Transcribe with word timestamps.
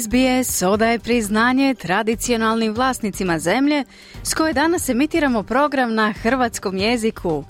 SBS 0.00 0.62
odaje 0.62 0.98
priznanje 0.98 1.74
tradicionalnim 1.74 2.74
vlasnicima 2.74 3.38
zemlje 3.38 3.84
s 4.22 4.34
koje 4.34 4.52
danas 4.52 4.88
emitiramo 4.88 5.42
program 5.42 5.94
na 5.94 6.12
hrvatskom 6.12 6.76
jeziku. 6.76 7.44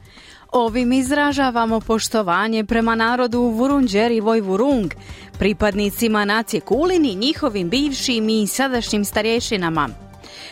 Ovim 0.52 0.92
izražavamo 0.92 1.80
poštovanje 1.80 2.64
prema 2.64 2.94
narodu 2.94 3.40
Vurunđeri 3.40 4.20
Vojvurung, 4.20 4.92
pripadnicima 5.38 6.24
nacije 6.24 6.60
Kulin 6.60 7.04
i 7.04 7.14
njihovim 7.14 7.68
bivšim 7.68 8.28
i 8.28 8.46
sadašnjim 8.46 9.04
starješinama. 9.04 9.88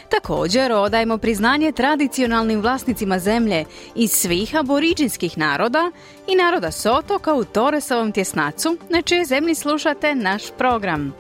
Također 0.09 0.73
odajemo 0.73 1.19
priznanje 1.19 1.73
tradicionalnim 1.73 2.61
vlasnicima 2.61 3.19
zemlje 3.19 3.65
iz 3.95 4.11
svih 4.11 4.57
aboriđinskih 4.57 5.39
naroda 5.39 5.91
i 6.27 6.37
naroda 6.37 6.71
Sotoka 6.71 7.35
u 7.35 7.45
Toresovom 7.45 8.13
tjesnacu, 8.13 8.77
na 8.89 9.03
čijoj 9.03 9.25
zemlji 9.25 9.55
slušate 9.55 10.15
naš 10.15 10.43
program. 10.59 11.15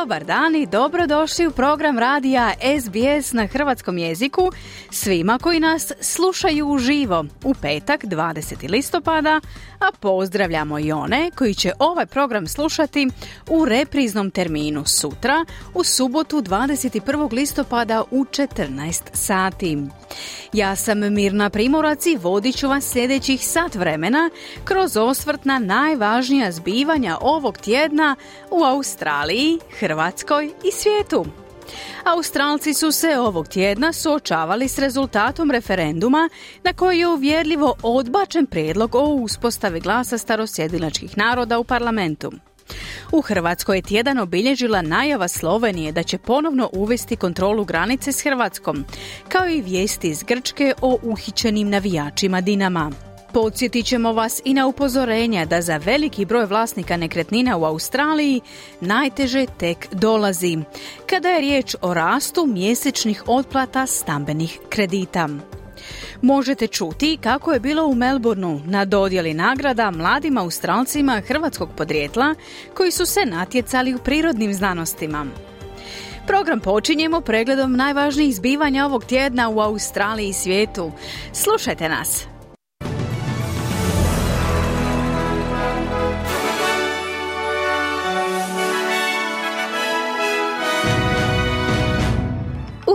Dobar 0.00 0.24
dan 0.24 0.56
i 0.56 0.66
dobrodošli 0.66 1.46
u 1.46 1.50
program 1.50 1.98
radija 1.98 2.52
SBS 2.80 3.32
na 3.32 3.46
hrvatskom 3.46 3.98
jeziku 3.98 4.52
svima 4.90 5.38
koji 5.38 5.60
nas 5.60 5.92
slušaju 6.00 6.68
uživo 6.68 7.24
u 7.44 7.54
petak 7.54 8.04
20. 8.04 8.70
listopada, 8.70 9.40
a 9.80 9.90
pozdravljamo 10.00 10.78
i 10.78 10.92
one 10.92 11.30
koji 11.34 11.54
će 11.54 11.72
ovaj 11.78 12.06
program 12.06 12.46
slušati 12.46 13.08
u 13.48 13.64
repriznom 13.64 14.30
terminu 14.30 14.84
sutra 14.84 15.44
u 15.74 15.84
subotu 15.84 16.42
21. 16.42 17.32
listopada 17.32 18.02
u 18.10 18.24
14 18.24 19.02
sati. 19.12 19.78
Ja 20.52 20.76
sam 20.76 20.98
Mirna 20.98 21.50
Primorac 21.50 22.06
i 22.06 22.16
vodit 22.16 22.56
ću 22.56 22.68
vas 22.68 22.84
sljedećih 22.84 23.46
sat 23.46 23.74
vremena 23.74 24.30
kroz 24.64 24.96
osvrt 24.96 25.44
na 25.44 25.58
najvažnija 25.58 26.52
zbivanja 26.52 27.18
ovog 27.20 27.58
tjedna 27.58 28.16
u 28.50 28.64
Australiji, 28.64 29.58
Hrvatskoj 29.84 30.46
i 30.46 30.70
svijetu. 30.72 31.26
Australci 32.04 32.74
su 32.74 32.92
se 32.92 33.18
ovog 33.18 33.48
tjedna 33.48 33.92
suočavali 33.92 34.68
s 34.68 34.78
rezultatom 34.78 35.50
referenduma 35.50 36.28
na 36.62 36.72
koji 36.72 36.98
je 36.98 37.08
uvjerljivo 37.08 37.74
odbačen 37.82 38.46
prijedlog 38.46 38.94
o 38.94 39.04
uspostavi 39.04 39.80
glasa 39.80 40.18
starosjedilačkih 40.18 41.18
naroda 41.18 41.58
u 41.58 41.64
parlamentu. 41.64 42.32
U 43.12 43.20
Hrvatskoj 43.20 43.76
je 43.76 43.82
tjedan 43.82 44.18
obilježila 44.18 44.82
najava 44.82 45.28
Slovenije 45.28 45.92
da 45.92 46.02
će 46.02 46.18
ponovno 46.18 46.70
uvesti 46.72 47.16
kontrolu 47.16 47.64
granice 47.64 48.12
s 48.12 48.22
Hrvatskom, 48.22 48.84
kao 49.28 49.48
i 49.48 49.62
vijesti 49.62 50.08
iz 50.08 50.22
Grčke 50.22 50.74
o 50.82 50.98
uhićenim 51.02 51.70
navijačima 51.70 52.40
Dinama. 52.40 53.13
Podsjetit 53.34 53.86
ćemo 53.86 54.12
vas 54.12 54.40
i 54.44 54.54
na 54.54 54.66
upozorenja 54.66 55.44
da 55.44 55.60
za 55.60 55.76
veliki 55.76 56.24
broj 56.24 56.44
vlasnika 56.44 56.96
nekretnina 56.96 57.56
u 57.56 57.64
Australiji 57.64 58.40
najteže 58.80 59.46
tek 59.58 59.88
dolazi, 59.92 60.58
kada 61.06 61.28
je 61.28 61.40
riječ 61.40 61.76
o 61.82 61.94
rastu 61.94 62.46
mjesečnih 62.46 63.22
otplata 63.26 63.86
stambenih 63.86 64.58
kredita. 64.68 65.28
Možete 66.22 66.66
čuti 66.66 67.18
kako 67.20 67.52
je 67.52 67.60
bilo 67.60 67.86
u 67.86 67.94
Melbourneu 67.94 68.60
na 68.64 68.84
dodjeli 68.84 69.34
nagrada 69.34 69.90
mladim 69.90 70.38
Australcima 70.38 71.22
hrvatskog 71.26 71.68
podrijetla 71.76 72.34
koji 72.76 72.90
su 72.90 73.06
se 73.06 73.20
natjecali 73.26 73.94
u 73.94 73.98
prirodnim 73.98 74.54
znanostima. 74.54 75.26
Program 76.26 76.60
počinjemo 76.60 77.20
pregledom 77.20 77.76
najvažnijih 77.76 78.36
zbivanja 78.36 78.86
ovog 78.86 79.04
tjedna 79.04 79.48
u 79.48 79.60
Australiji 79.60 80.28
i 80.28 80.32
svijetu. 80.32 80.92
Slušajte 81.32 81.88
nas! 81.88 82.33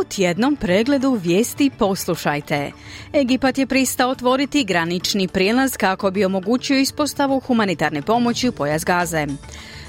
Tjednom 0.10 0.56
pregledu 0.56 1.20
vijesti 1.24 1.70
poslušajte. 1.70 2.72
Egipat 3.14 3.58
je 3.58 3.68
pristao 3.68 4.10
otvoriti 4.10 4.64
granični 4.64 5.28
prijelaz 5.28 5.78
kako 5.78 6.12
bi 6.12 6.26
omogućio 6.26 6.80
ispostavu 6.80 7.40
humanitarne 7.40 8.02
pomoći 8.02 8.50
u 8.50 8.52
pojas 8.52 8.86
Gaze. 8.86 9.28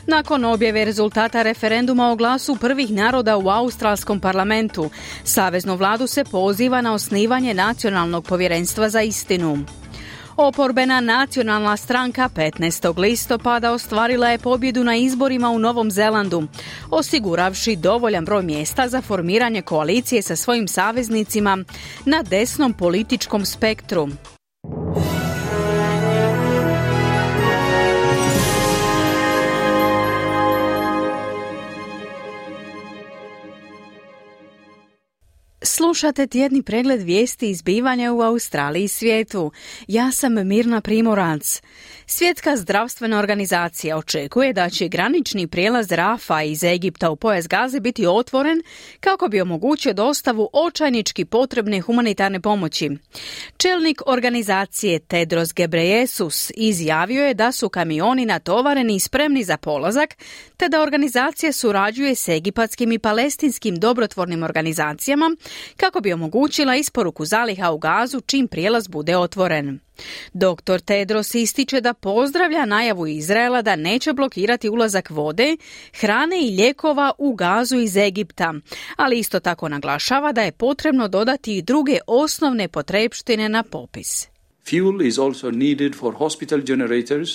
Nakon 0.07 0.45
objave 0.45 0.85
rezultata 0.85 1.43
referenduma 1.43 2.11
o 2.11 2.17
glasu 2.17 2.57
prvih 2.57 2.91
naroda 2.91 3.37
u 3.37 3.49
australskom 3.49 4.21
parlamentu, 4.21 4.91
Saveznu 5.25 5.77
vladu 5.77 6.07
se 6.07 6.25
poziva 6.25 6.81
na 6.81 6.95
osnivanje 6.95 7.55
nacionalnog 7.55 8.25
povjerenstva 8.25 8.89
za 8.89 9.03
istinu. 9.03 9.59
Oporbena 10.43 11.01
nacionalna 11.01 11.77
stranka 11.77 12.29
15. 12.29 12.99
listopada 12.99 13.73
ostvarila 13.73 14.29
je 14.31 14.39
pobjedu 14.39 14.85
na 14.85 14.97
izborima 14.97 15.51
u 15.51 15.59
Novom 15.59 15.91
Zelandu, 15.91 16.43
osiguravši 16.91 17.77
dovoljan 17.77 18.25
broj 18.25 18.43
mjesta 18.43 18.89
za 18.89 19.03
formiranje 19.03 19.63
koalicije 19.63 20.23
sa 20.23 20.37
svojim 20.37 20.69
saveznicima 20.69 21.65
na 22.05 22.23
desnom 22.23 22.73
političkom 22.73 23.47
spektru. 23.47 24.09
Slušate 35.81 36.27
tjedni 36.27 36.63
pregled 36.63 37.03
vijesti 37.03 37.51
izbivanja 37.51 38.13
u 38.13 38.21
Australiji 38.21 38.85
i 38.85 38.89
svijetu. 38.89 39.53
Ja 39.89 40.13
sam 40.13 40.47
Mirna 40.49 40.81
Primorac. 40.81 41.63
Svjetska 42.07 42.57
zdravstvena 42.57 43.19
organizacija 43.19 43.97
očekuje 43.97 44.53
da 44.53 44.71
će 44.71 44.89
granični 44.89 45.47
prijelaz 45.47 45.93
Rafa 45.93 46.43
iz 46.43 46.65
Egipta 46.65 47.11
u 47.11 47.17
pojas 47.17 47.49
Gaze 47.49 47.81
biti 47.81 48.07
otvoren 48.07 48.63
kako 49.01 49.29
bi 49.29 49.41
omogućio 49.41 49.93
dostavu 49.93 50.49
očajnički 50.53 51.25
potrebne 51.25 51.81
humanitarne 51.81 52.41
pomoći. 52.41 52.91
Čelnik 53.57 54.03
organizacije 54.07 54.99
Tedros 54.99 55.49
Gebreyesus 55.49 56.51
izjavio 56.57 57.27
je 57.27 57.35
da 57.35 57.53
su 57.53 57.69
kamioni 57.69 58.27
natovareni 58.27 58.95
i 58.95 59.01
spremni 59.01 59.45
za 59.45 59.57
polazak, 59.57 60.17
te 60.61 60.69
da 60.69 60.83
organizacija 60.83 61.53
surađuje 61.53 62.15
s 62.15 62.29
egipatskim 62.29 62.93
i 62.93 62.99
palestinskim 62.99 63.77
dobrotvornim 63.77 64.43
organizacijama 64.43 65.37
kako 65.77 66.01
bi 66.01 66.13
omogućila 66.13 66.77
isporuku 66.77 67.25
zaliha 67.25 67.71
u 67.71 67.79
gazu 67.79 68.21
čim 68.21 68.49
prijelaz 68.49 68.89
bude 68.89 69.17
otvoren. 69.17 69.79
Dr. 70.33 70.81
Tedros 70.85 71.35
ističe 71.35 71.81
da 71.81 71.95
pozdravlja 71.95 72.65
najavu 72.67 73.07
Izraela 73.07 73.63
da 73.63 73.77
neće 73.77 74.13
blokirati 74.13 74.69
ulazak 74.69 75.11
vode, 75.11 75.57
hrane 76.01 76.37
i 76.47 76.51
lijekova 76.57 77.13
u 77.19 77.35
gazu 77.35 77.77
iz 77.77 77.97
Egipta, 77.97 78.55
ali 78.97 79.19
isto 79.19 79.41
tako 79.41 79.69
naglašava 79.69 80.33
da 80.33 80.43
je 80.43 80.53
potrebno 80.53 81.09
dodati 81.09 81.57
i 81.57 81.63
druge 81.63 81.99
osnovne 82.07 82.69
potrepštine 82.69 83.49
na 83.49 83.63
popis. 83.63 84.29
Fuel 84.71 85.03
is 85.03 85.19
also 85.19 85.51
needed 85.51 85.95
for 85.95 86.15
hospital 86.15 86.61
generators, 86.61 87.31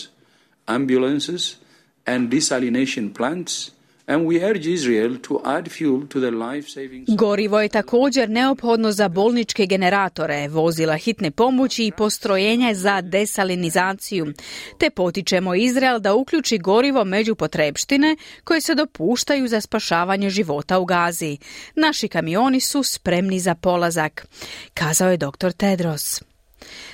ambulances 0.65 1.64
and 2.05 2.29
desalination 2.29 3.13
plants 3.13 3.75
And 4.07 4.27
we 4.27 4.43
urge 4.43 4.67
Israel 4.67 5.17
to 5.21 5.41
add 5.45 5.71
fuel 5.71 6.07
to 6.07 6.19
the 6.19 6.31
life-saving... 6.31 7.05
Gorivo 7.07 7.61
je 7.61 7.69
također 7.69 8.29
neophodno 8.29 8.91
za 8.91 9.07
bolničke 9.09 9.65
generatore, 9.65 10.47
vozila 10.47 10.95
hitne 10.95 11.31
pomoći 11.31 11.85
i 11.85 11.91
postrojenje 11.91 12.73
za 12.73 13.01
desalinizaciju. 13.01 14.33
Te 14.79 14.89
potičemo 14.89 15.55
Izrael 15.55 15.99
da 15.99 16.13
uključi 16.13 16.57
gorivo 16.57 17.03
među 17.03 17.35
potrebštine 17.35 18.15
koje 18.43 18.61
se 18.61 18.75
dopuštaju 18.75 19.47
za 19.47 19.61
spašavanje 19.61 20.29
života 20.29 20.79
u 20.79 20.85
Gazi. 20.85 21.37
Naši 21.75 22.07
kamioni 22.07 22.59
su 22.59 22.83
spremni 22.83 23.39
za 23.39 23.55
polazak, 23.55 24.27
kazao 24.73 25.11
je 25.11 25.17
dr. 25.17 25.51
Tedros. 25.51 26.21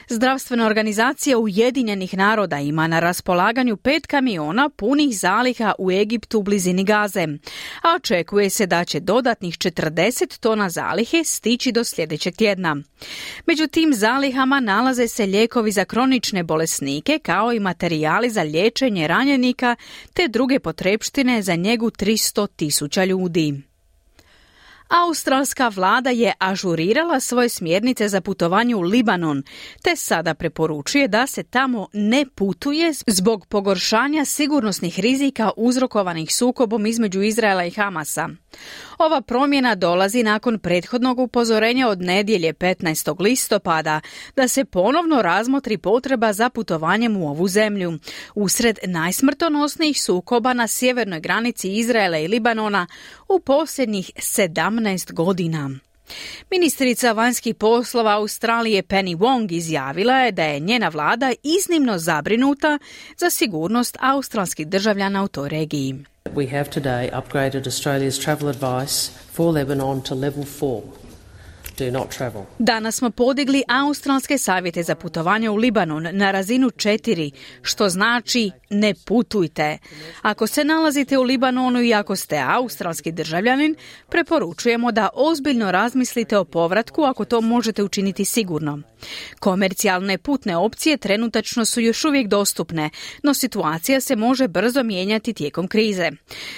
Zdravstvena 0.09 0.65
organizacija 0.65 1.37
Ujedinjenih 1.37 2.17
naroda 2.17 2.59
ima 2.59 2.87
na 2.87 2.99
raspolaganju 2.99 3.77
pet 3.77 4.07
kamiona 4.07 4.69
punih 4.69 5.17
zaliha 5.17 5.73
u 5.79 5.91
Egiptu 5.91 6.39
u 6.39 6.43
blizini 6.43 6.83
Gaze, 6.83 7.27
a 7.83 7.95
očekuje 7.95 8.49
se 8.49 8.65
da 8.65 8.85
će 8.85 8.99
dodatnih 8.99 9.53
40 9.57 10.39
tona 10.39 10.69
zalihe 10.69 11.23
stići 11.23 11.71
do 11.71 11.83
sljedećeg 11.83 12.35
tjedna. 12.35 12.75
Među 13.45 13.67
tim 13.67 13.93
zalihama 13.93 14.59
nalaze 14.59 15.07
se 15.07 15.25
lijekovi 15.25 15.71
za 15.71 15.85
kronične 15.85 16.43
bolesnike 16.43 17.19
kao 17.19 17.53
i 17.53 17.59
materijali 17.59 18.29
za 18.29 18.41
liječenje 18.41 19.07
ranjenika 19.07 19.75
te 20.13 20.27
druge 20.27 20.59
potrepštine 20.59 21.41
za 21.41 21.55
njegu 21.55 21.89
300 21.89 22.47
tisuća 22.55 23.05
ljudi. 23.05 23.70
Australska 24.91 25.67
vlada 25.67 26.09
je 26.09 26.33
ažurirala 26.39 27.19
svoje 27.19 27.49
smjernice 27.49 28.07
za 28.07 28.21
putovanje 28.21 28.75
u 28.75 28.81
Libanon, 28.81 29.43
te 29.83 29.95
sada 29.95 30.33
preporučuje 30.33 31.07
da 31.07 31.27
se 31.27 31.43
tamo 31.43 31.87
ne 31.93 32.25
putuje 32.35 32.93
zbog 33.07 33.45
pogoršanja 33.45 34.25
sigurnosnih 34.25 34.99
rizika 34.99 35.51
uzrokovanih 35.57 36.35
sukobom 36.35 36.85
između 36.85 37.21
Izraela 37.21 37.65
i 37.65 37.71
Hamasa. 37.71 38.29
Ova 38.97 39.21
promjena 39.21 39.75
dolazi 39.75 40.23
nakon 40.23 40.59
prethodnog 40.59 41.19
upozorenja 41.19 41.87
od 41.87 42.01
nedjelje 42.01 42.53
15. 42.53 43.21
listopada 43.21 44.01
da 44.35 44.47
se 44.47 44.65
ponovno 44.65 45.21
razmotri 45.21 45.77
potreba 45.77 46.33
za 46.33 46.49
putovanjem 46.49 47.17
u 47.17 47.29
ovu 47.29 47.47
zemlju. 47.47 47.99
Usred 48.35 48.79
najsmrtonosnijih 48.87 50.01
sukoba 50.01 50.53
na 50.53 50.67
sjevernoj 50.67 51.19
granici 51.19 51.75
Izraela 51.75 52.17
i 52.17 52.27
Libanona 52.27 52.87
u 53.27 53.39
posljednjih 53.39 54.11
17 54.15 55.13
godina. 55.13 55.69
Ministrica 56.49 57.11
vanjskih 57.11 57.55
poslova 57.55 58.11
Australije 58.11 58.83
Penny 58.83 59.17
Wong 59.17 59.51
izjavila 59.51 60.13
je 60.13 60.31
da 60.31 60.43
je 60.43 60.59
njena 60.59 60.89
vlada 60.89 61.33
iznimno 61.43 61.97
zabrinuta 61.97 62.79
za 63.17 63.29
sigurnost 63.29 63.97
australskih 63.99 64.67
državljana 64.67 65.23
u 65.23 65.27
toj 65.27 65.49
regiji. 65.49 66.05
We 66.29 66.45
have 66.47 66.69
today 66.69 67.09
upgraded 67.11 67.65
Australia's 67.65 68.17
travel 68.17 68.47
advice 68.47 69.09
for 69.09 69.51
Lebanon 69.51 70.01
to 70.03 70.15
level 70.15 70.45
4. 70.45 70.83
Travel. 72.17 72.43
Danas 72.59 72.95
smo 72.95 73.09
podigli 73.09 73.63
australske 73.67 74.37
savjete 74.37 74.83
za 74.83 74.95
putovanje 74.95 75.49
u 75.49 75.55
Libanon 75.55 76.07
na 76.11 76.31
razinu 76.31 76.69
4, 76.69 77.31
što 77.61 77.89
znači 77.89 78.51
ne 78.69 78.93
putujte. 79.05 79.77
Ako 80.21 80.47
se 80.47 80.63
nalazite 80.63 81.17
u 81.17 81.23
Libanonu 81.23 81.81
i 81.81 81.93
ako 81.93 82.15
ste 82.15 82.43
australski 82.47 83.11
državljanin, 83.11 83.75
preporučujemo 84.09 84.91
da 84.91 85.09
ozbiljno 85.13 85.71
razmislite 85.71 86.37
o 86.37 86.45
povratku 86.45 87.03
ako 87.03 87.25
to 87.25 87.41
možete 87.41 87.83
učiniti 87.83 88.25
sigurno. 88.25 88.79
Komercijalne 89.39 90.17
putne 90.17 90.57
opcije 90.57 90.97
trenutačno 90.97 91.65
su 91.65 91.81
još 91.81 92.05
uvijek 92.05 92.27
dostupne, 92.27 92.89
no 93.23 93.33
situacija 93.33 94.01
se 94.01 94.15
može 94.15 94.47
brzo 94.47 94.83
mijenjati 94.83 95.33
tijekom 95.33 95.67
krize. 95.67 96.11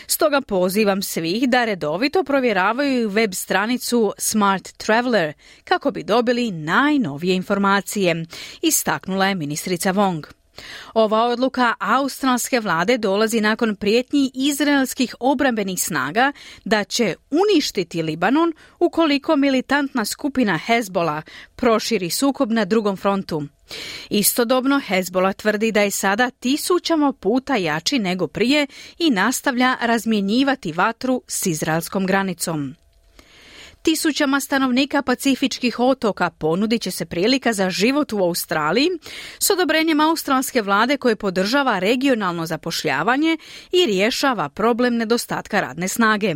Stoga 0.07 0.41
pozivam 0.41 1.01
svih 1.01 1.49
da 1.49 1.65
redovito 1.65 2.23
provjeravaju 2.23 3.09
web 3.09 3.33
stranicu 3.33 4.13
Smart 4.17 4.77
Traveler 5.13 5.33
kako 5.63 5.91
bi 5.91 6.03
dobili 6.03 6.51
najnovije 6.51 7.35
informacije, 7.35 8.25
istaknula 8.61 9.27
je 9.27 9.35
ministrica 9.35 9.93
Wong. 9.93 10.23
Ova 10.93 11.23
odluka 11.23 11.73
australske 11.79 12.59
vlade 12.59 12.97
dolazi 12.97 13.41
nakon 13.41 13.75
prijetnji 13.75 14.31
izraelskih 14.33 15.15
obrambenih 15.19 15.79
snaga 15.83 16.31
da 16.65 16.83
će 16.83 17.15
uništiti 17.31 18.01
Libanon 18.01 18.53
ukoliko 18.79 19.35
militantna 19.35 20.05
skupina 20.05 20.57
Hezbola 20.57 21.21
proširi 21.55 22.09
sukob 22.09 22.51
na 22.51 22.65
drugom 22.65 22.97
frontu. 22.97 23.43
Istodobno 24.09 24.81
Hezbola 24.87 25.33
tvrdi 25.33 25.71
da 25.71 25.81
je 25.81 25.91
sada 25.91 26.29
tisućama 26.29 27.13
puta 27.13 27.55
jači 27.55 27.99
nego 27.99 28.27
prije 28.27 28.67
i 28.99 29.09
nastavlja 29.09 29.75
razmjenjivati 29.81 30.71
vatru 30.71 31.21
s 31.27 31.45
izraelskom 31.45 32.05
granicom. 32.05 32.75
Tisućama 33.83 34.39
stanovnika 34.39 35.01
pacifičkih 35.01 35.79
otoka 35.79 36.29
ponudit 36.29 36.81
će 36.81 36.91
se 36.91 37.05
prilika 37.05 37.53
za 37.53 37.69
život 37.69 38.13
u 38.13 38.17
Australiji 38.17 38.89
s 39.39 39.49
odobrenjem 39.49 39.99
australske 39.99 40.61
vlade 40.61 40.97
koje 40.97 41.15
podržava 41.15 41.79
regionalno 41.79 42.45
zapošljavanje 42.45 43.37
i 43.71 43.85
rješava 43.85 44.49
problem 44.49 44.95
nedostatka 44.95 45.61
radne 45.61 45.87
snage. 45.87 46.35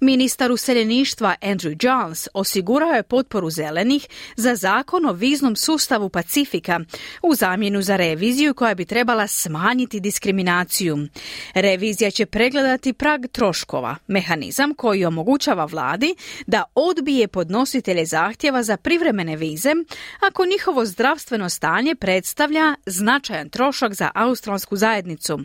Ministar 0.00 0.52
useljeništva 0.52 1.34
Andrew 1.42 1.74
Giles 1.74 2.28
osigurao 2.34 2.90
je 2.90 3.02
potporu 3.02 3.50
zelenih 3.50 4.06
za 4.36 4.54
zakon 4.54 5.06
o 5.06 5.12
viznom 5.12 5.56
sustavu 5.56 6.08
Pacifika 6.08 6.80
u 7.22 7.34
zamjenu 7.34 7.82
za 7.82 7.96
reviziju 7.96 8.54
koja 8.54 8.74
bi 8.74 8.84
trebala 8.84 9.26
smanjiti 9.26 10.00
diskriminaciju. 10.00 11.08
Revizija 11.54 12.10
će 12.10 12.26
pregledati 12.26 12.92
prag 12.92 13.26
troškova, 13.32 13.96
mehanizam 14.06 14.74
koji 14.74 15.04
omogućava 15.04 15.64
vladi 15.64 16.14
da 16.46 16.64
odbije 16.74 17.28
podnositelje 17.28 18.06
zahtjeva 18.06 18.62
za 18.62 18.76
privremene 18.76 19.36
vize 19.36 19.70
ako 20.20 20.46
njihovo 20.46 20.84
zdravstveno 20.84 21.48
stanje 21.48 21.94
predstavlja 21.94 22.74
značajan 22.86 23.48
trošak 23.48 23.94
za 23.94 24.10
australsku 24.14 24.76
zajednicu. 24.76 25.40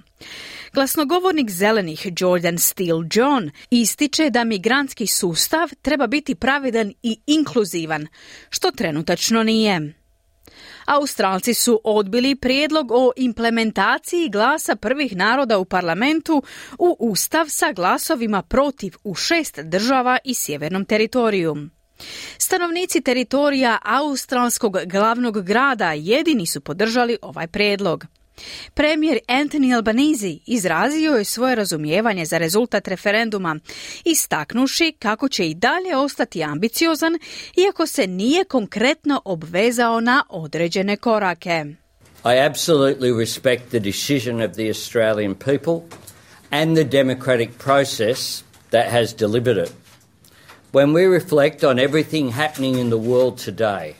Glasnogovornik 0.73 1.49
zelenih 1.49 2.07
Jordan 2.19 2.57
Steele 2.57 3.07
John 3.13 3.51
ističe 4.05 4.29
da 4.29 4.43
migrantski 4.43 5.07
sustav 5.07 5.69
treba 5.81 6.07
biti 6.07 6.35
pravedan 6.35 6.93
i 7.03 7.19
inkluzivan, 7.27 8.07
što 8.49 8.71
trenutačno 8.71 9.43
nije. 9.43 9.93
Australci 10.85 11.53
su 11.53 11.81
odbili 11.83 12.35
prijedlog 12.35 12.91
o 12.91 13.11
implementaciji 13.15 14.29
glasa 14.29 14.75
prvih 14.75 15.15
naroda 15.15 15.57
u 15.57 15.65
parlamentu 15.65 16.43
u 16.79 16.95
ustav 16.99 17.45
sa 17.49 17.71
glasovima 17.71 18.41
protiv 18.41 18.93
u 19.03 19.15
šest 19.15 19.59
država 19.59 20.17
i 20.23 20.33
sjevernom 20.33 20.85
teritoriju. 20.85 21.55
Stanovnici 22.37 23.01
teritorija 23.01 23.77
australskog 23.83 24.77
glavnog 24.85 25.41
grada 25.41 25.91
jedini 25.91 26.45
su 26.47 26.61
podržali 26.61 27.17
ovaj 27.21 27.47
prijedlog. 27.47 28.05
Premijer 28.73 29.19
Anthony 29.27 29.75
Albanese 29.75 30.37
izrazio 30.45 31.13
je 31.13 31.23
svoje 31.23 31.55
razumijevanje 31.55 32.25
za 32.25 32.37
rezultat 32.37 32.87
referenduma, 32.87 33.59
istaknuši 34.05 34.93
kako 34.99 35.29
će 35.29 35.49
i 35.49 35.53
dalje 35.53 35.97
ostati 35.97 36.43
ambiciozan 36.43 37.19
iako 37.55 37.87
se 37.87 38.07
nije 38.07 38.43
konkretno 38.43 39.21
obvezao 39.25 39.99
na 39.99 40.23
određene 40.29 40.97
korake. 40.97 41.65
I 42.25 42.39
absolutely 42.49 43.19
respect 43.19 43.69
the 43.69 43.79
decision 43.79 44.41
of 44.41 44.51
the 44.51 44.67
Australian 44.67 45.35
people 45.35 45.97
and 46.51 46.77
the 46.77 46.83
democratic 46.83 47.49
process 47.57 48.43
that 48.71 48.91
has 48.91 49.13
delivered 49.13 49.57
it. 49.57 49.71
When 50.71 50.93
we 50.93 51.05
reflect 51.05 51.63
on 51.63 51.79
everything 51.79 52.31
happening 52.31 52.79
in 52.79 52.89
the 52.89 52.97
world 52.97 53.37
today, 53.45 53.95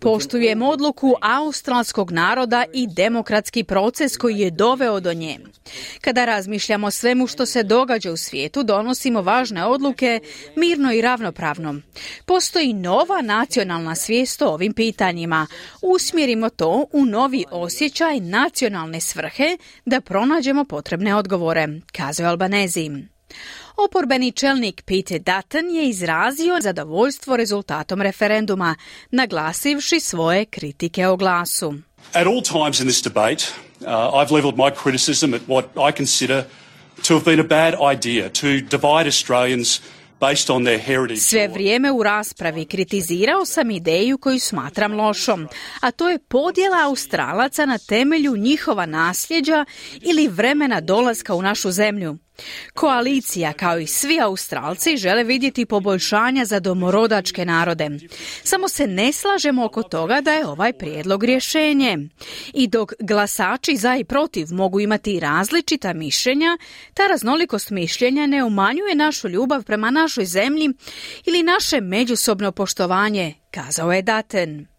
Poštujem 0.00 0.62
odluku 0.62 1.14
australskog 1.20 2.10
naroda 2.10 2.64
i 2.72 2.86
demokratski 2.86 3.64
proces 3.64 4.16
koji 4.16 4.38
je 4.38 4.50
doveo 4.50 5.00
do 5.00 5.12
nje. 5.12 5.38
Kada 6.00 6.24
razmišljamo 6.24 6.90
svemu 6.90 7.26
što 7.26 7.46
se 7.46 7.62
događa 7.62 8.12
u 8.12 8.16
svijetu, 8.16 8.62
donosimo 8.62 9.22
važne 9.22 9.64
odluke 9.64 10.20
mirno 10.56 10.92
i 10.92 11.00
ravnopravno. 11.00 11.80
Postoji 12.26 12.72
nova 12.72 13.22
nacionalna 13.22 13.94
svijest 13.94 14.42
o 14.42 14.48
ovim 14.48 14.72
pitanjima. 14.72 15.46
Usmjerimo 15.82 16.50
to 16.50 16.86
u 16.92 17.04
novi 17.04 17.44
osjećaj 17.50 18.20
nacionalne 18.20 19.00
svrhe 19.00 19.56
da 19.84 20.00
pronađemo 20.00 20.64
potrebne 20.64 21.14
odgovore, 21.14 21.68
kazuje 21.92 22.28
Albanezi. 22.28 22.90
Oporbeni 23.84 24.32
čelnik 24.32 24.82
Pete 24.82 25.18
Dutton 25.18 25.70
je 25.70 25.88
izrazio 25.88 26.60
zadovoljstvo 26.60 27.36
rezultatom 27.36 28.02
referenduma, 28.02 28.74
naglasivši 29.10 30.00
svoje 30.00 30.44
kritike 30.44 31.06
o 31.06 31.16
glasu. 31.16 31.74
At 32.12 32.26
all 32.26 32.42
times 32.42 32.80
in 32.80 32.86
this 32.86 33.02
debate, 33.02 33.44
uh, 33.80 33.86
I've 33.86 34.34
levelled 34.34 34.56
my 34.56 34.70
criticism 34.82 35.34
at 35.34 35.40
what 35.46 35.64
I 35.90 35.96
consider 35.96 36.44
to 37.08 37.14
have 37.14 37.24
been 37.24 37.40
a 37.40 37.48
bad 37.48 37.74
idea 37.96 38.28
to 38.28 38.46
divide 38.46 39.06
Australians 39.06 39.80
sve 41.16 41.48
vrijeme 41.48 41.92
u 41.92 42.02
raspravi 42.02 42.64
kritizirao 42.64 43.44
sam 43.44 43.70
ideju 43.70 44.18
koju 44.18 44.40
smatram 44.40 44.92
lošom, 44.92 45.48
a 45.80 45.90
to 45.90 46.08
je 46.08 46.18
podjela 46.18 46.84
Australaca 46.84 47.66
na 47.66 47.78
temelju 47.78 48.36
njihova 48.36 48.86
nasljeđa 48.86 49.64
ili 50.00 50.28
vremena 50.28 50.80
dolaska 50.80 51.34
u 51.34 51.42
našu 51.42 51.70
zemlju. 51.70 52.16
Koalicija, 52.74 53.52
kao 53.52 53.78
i 53.78 53.86
svi 53.86 54.20
Australci, 54.20 54.96
žele 54.96 55.24
vidjeti 55.24 55.66
poboljšanja 55.66 56.44
za 56.44 56.60
domorodačke 56.60 57.44
narode. 57.44 57.90
Samo 58.42 58.68
se 58.68 58.86
ne 58.86 59.12
slažemo 59.12 59.64
oko 59.64 59.82
toga 59.82 60.20
da 60.20 60.32
je 60.32 60.46
ovaj 60.46 60.72
prijedlog 60.72 61.24
rješenje. 61.24 61.98
I 62.54 62.66
dok 62.66 62.92
glasači 63.00 63.76
za 63.76 63.96
i 63.96 64.04
protiv 64.04 64.46
mogu 64.50 64.80
imati 64.80 65.20
različita 65.20 65.92
mišljenja, 65.92 66.58
ta 66.94 67.06
raznolikost 67.06 67.70
mišljenja 67.70 68.26
ne 68.26 68.44
umanjuje 68.44 68.94
našu 68.94 69.28
ljubav 69.28 69.64
prema 69.64 69.90
našoj 69.90 70.24
zemlji 70.24 70.68
ili 71.24 71.42
naše 71.42 71.80
međusobno 71.80 72.52
poštovanje, 72.52 73.34
kazao 73.50 73.92
je 73.92 74.02
Daten. 74.02 74.77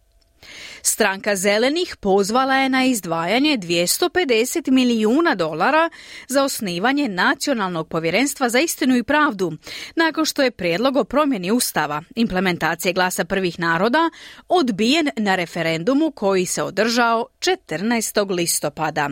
Stranka 0.82 1.36
zelenih 1.36 1.96
pozvala 1.96 2.54
je 2.54 2.68
na 2.68 2.84
izdvajanje 2.84 3.58
250 3.58 4.70
milijuna 4.70 5.34
dolara 5.34 5.90
za 6.28 6.44
osnivanje 6.44 7.08
nacionalnog 7.08 7.88
povjerenstva 7.88 8.48
za 8.48 8.60
istinu 8.60 8.96
i 8.96 9.02
pravdu, 9.02 9.52
nakon 9.96 10.24
što 10.24 10.42
je 10.42 10.50
prijedlog 10.50 10.96
o 10.96 11.04
promjeni 11.04 11.50
ustava, 11.50 12.02
implementacije 12.16 12.92
glasa 12.92 13.24
prvih 13.24 13.58
naroda, 13.58 14.10
odbijen 14.48 15.10
na 15.16 15.36
referendumu 15.36 16.10
koji 16.10 16.46
se 16.46 16.62
održao 16.62 17.26
14. 17.38 18.30
listopada. 18.30 19.10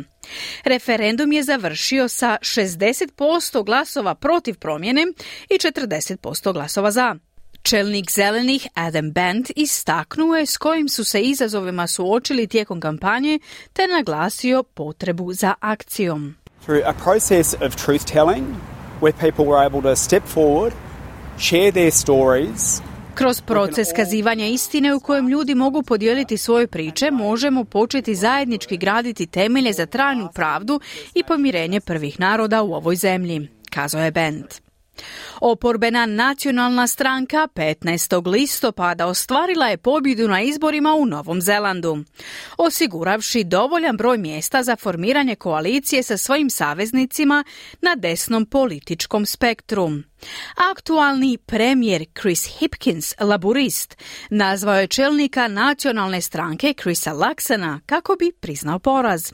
Referendum 0.64 1.32
je 1.32 1.42
završio 1.42 2.08
sa 2.08 2.36
60% 2.40 3.64
glasova 3.64 4.14
protiv 4.14 4.58
promjene 4.58 5.06
i 5.50 5.54
40% 5.54 6.52
glasova 6.52 6.90
za. 6.90 7.16
Čelnik 7.62 8.10
zelenih 8.10 8.66
Adam 8.74 9.12
Bent 9.12 9.50
istaknuo 9.56 10.36
je 10.36 10.46
s 10.46 10.56
kojim 10.56 10.88
su 10.88 11.04
se 11.04 11.22
izazovima 11.22 11.86
suočili 11.86 12.46
tijekom 12.46 12.80
kampanje 12.80 13.38
te 13.72 13.86
naglasio 13.86 14.62
potrebu 14.62 15.32
za 15.32 15.54
akcijom. 15.60 16.34
Through 16.64 16.82
a 16.86 16.92
process 17.04 17.54
of 17.54 17.76
truth 17.84 18.04
telling 18.12 18.46
where 19.00 19.12
people 19.20 19.44
were 19.44 19.66
able 19.66 19.82
to 19.82 19.96
step 19.96 20.22
forward, 20.34 20.72
share 21.38 21.72
their 21.72 21.92
stories 21.92 22.80
kroz 23.18 23.40
proces 23.40 23.88
kazivanja 23.96 24.46
istine 24.46 24.94
u 24.94 25.00
kojem 25.00 25.28
ljudi 25.28 25.54
mogu 25.54 25.82
podijeliti 25.82 26.36
svoje 26.36 26.66
priče, 26.66 27.10
možemo 27.10 27.64
početi 27.64 28.14
zajednički 28.14 28.76
graditi 28.76 29.26
temelje 29.26 29.72
za 29.72 29.86
trajnu 29.86 30.28
pravdu 30.34 30.80
i 31.14 31.22
pomirenje 31.22 31.80
prvih 31.80 32.20
naroda 32.20 32.62
u 32.62 32.74
ovoj 32.74 32.96
zemlji, 32.96 33.48
kazao 33.70 34.04
je 34.04 34.10
Bent. 34.10 34.67
Oporbena 35.40 36.06
nacionalna 36.06 36.86
stranka 36.86 37.48
15. 37.54 38.30
listopada 38.30 39.06
ostvarila 39.06 39.68
je 39.68 39.76
pobjedu 39.76 40.28
na 40.28 40.42
izborima 40.42 40.94
u 40.94 41.06
Novom 41.06 41.40
Zelandu, 41.40 41.98
osiguravši 42.58 43.44
dovoljan 43.44 43.96
broj 43.96 44.18
mjesta 44.18 44.62
za 44.62 44.76
formiranje 44.76 45.34
koalicije 45.34 46.02
sa 46.02 46.16
svojim 46.16 46.50
saveznicima 46.50 47.44
na 47.82 47.94
desnom 47.94 48.46
političkom 48.46 49.26
spektru. 49.26 49.90
Aktualni 50.70 51.38
premijer 51.46 52.04
Chris 52.20 52.58
Hipkins, 52.58 53.14
laburist, 53.20 53.96
nazvao 54.30 54.80
je 54.80 54.86
čelnika 54.86 55.48
nacionalne 55.48 56.20
stranke 56.20 56.74
Chrisa 56.82 57.12
Laksana 57.12 57.80
kako 57.86 58.16
bi 58.18 58.32
priznao 58.40 58.78
poraz. 58.78 59.32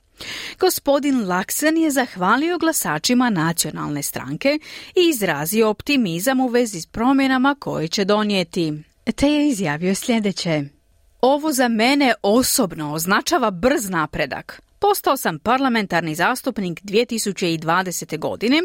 Gospodin 0.61 1.29
Laksen 1.29 1.77
je 1.77 1.91
zahvalio 1.91 2.59
glasačima 2.59 3.31
nacionalne 3.31 4.03
stranke 4.03 4.59
i 4.97 5.09
izrazio 5.09 5.69
optimizam 5.69 6.41
u 6.41 6.47
vezi 6.47 6.81
s 6.81 6.87
promjenama 6.87 7.57
koje 7.59 7.89
će 7.89 8.05
donijeti. 8.05 8.73
Te 9.17 9.29
je 9.29 9.49
izjavio 9.49 9.95
sljedeće. 9.95 10.63
Ovo 11.21 11.53
za 11.53 11.69
mene 11.69 12.15
osobno 12.23 12.93
označava 12.93 13.51
brz 13.51 13.91
napredak. 13.91 14.63
Postao 14.79 15.17
sam 15.17 15.39
parlamentarni 15.39 16.15
zastupnik 16.15 16.83
2020. 16.83 18.19
godine, 18.19 18.63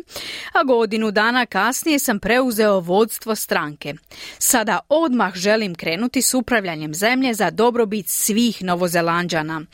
a 0.54 0.64
godinu 0.64 1.12
dana 1.12 1.46
kasnije 1.46 2.00
sam 2.00 2.20
preuzeo 2.20 2.80
vodstvo 2.80 3.36
stranke. 3.36 3.94
Sada 4.40 4.80
odmah 4.90 5.36
želim 5.36 5.76
krenuti 5.76 6.22
s 6.22 6.34
upravljanjem 6.34 6.94
zemlje 6.94 7.34
za 7.34 7.50
dobrobit 7.50 8.06
svih 8.10 8.64
novozelanđana. 8.64 9.66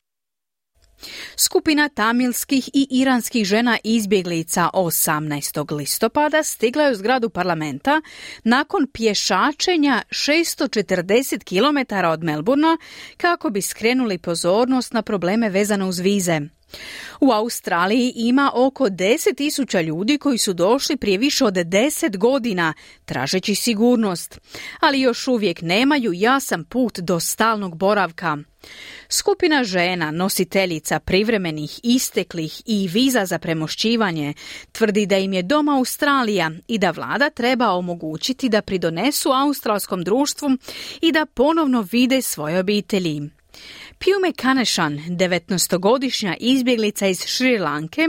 Skupina 1.38 1.90
tamilskih 1.90 2.70
i 2.74 2.88
iranskih 2.90 3.46
žena 3.46 3.78
izbjeglica 3.84 4.70
18. 4.74 5.76
listopada 5.78 6.44
stigla 6.44 6.84
je 6.84 6.92
u 6.92 6.96
zgradu 6.96 7.30
parlamenta 7.30 8.02
nakon 8.44 8.88
pješačenja 8.94 10.02
640 10.10 11.44
km 11.44 11.96
od 12.08 12.24
Melburna 12.24 12.78
kako 13.18 13.50
bi 13.50 13.62
skrenuli 13.62 14.18
pozornost 14.18 14.94
na 14.94 15.02
probleme 15.02 15.50
vezane 15.50 15.86
uz 15.86 16.00
vize. 16.00 16.42
U 17.22 17.32
Australiji 17.32 18.14
ima 18.16 18.52
oko 18.54 18.86
10.000 18.86 19.84
ljudi 19.84 20.18
koji 20.18 20.38
su 20.38 20.54
došli 20.54 20.98
prije 20.98 21.18
više 21.18 21.46
od 21.46 21.54
10 21.54 22.18
godina 22.18 22.74
tražeći 23.06 23.56
sigurnost, 23.56 24.40
ali 24.80 25.02
još 25.02 25.28
uvijek 25.28 25.62
nemaju 25.62 26.14
jasan 26.14 26.64
put 26.64 27.00
do 27.00 27.20
stalnog 27.20 27.78
boravka. 27.78 28.38
Skupina 29.10 29.64
žena, 29.64 30.12
nositeljica 30.12 31.00
privremenih, 31.00 31.80
isteklih 31.84 32.62
i 32.66 32.88
viza 32.88 33.26
za 33.26 33.40
premošćivanje, 33.40 34.34
tvrdi 34.72 35.06
da 35.06 35.18
im 35.18 35.34
je 35.34 35.42
doma 35.42 35.78
Australija 35.78 36.52
i 36.68 36.78
da 36.78 36.92
vlada 36.92 37.30
treba 37.30 37.70
omogućiti 37.70 38.50
da 38.50 38.62
pridonesu 38.62 39.30
australskom 39.30 40.04
društvu 40.04 40.50
i 41.02 41.12
da 41.12 41.26
ponovno 41.26 41.88
vide 41.92 42.22
svoje 42.22 42.60
obitelji. 42.60 43.22
Piume 44.00 44.34
Kanešan, 44.34 44.94
19-godišnja 44.94 46.36
izbjeglica 46.40 47.08
iz 47.08 47.26
Šri 47.26 47.58
Lanke, 47.58 48.08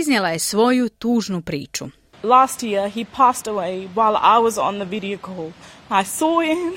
iznijela 0.00 0.28
je 0.28 0.38
svoju 0.38 0.88
tužnu 0.88 1.42
priču. 1.42 1.86
Last 2.22 2.62
year 2.62 2.88
he 2.88 3.04
passed 3.16 3.46
away 3.46 3.88
while 3.94 4.16
I 4.16 4.38
was 4.40 4.58
on 4.68 4.74
the 4.74 4.84
video 4.84 5.18
call. 5.18 5.52
I 5.90 6.04
saw 6.04 6.40
him. 6.40 6.76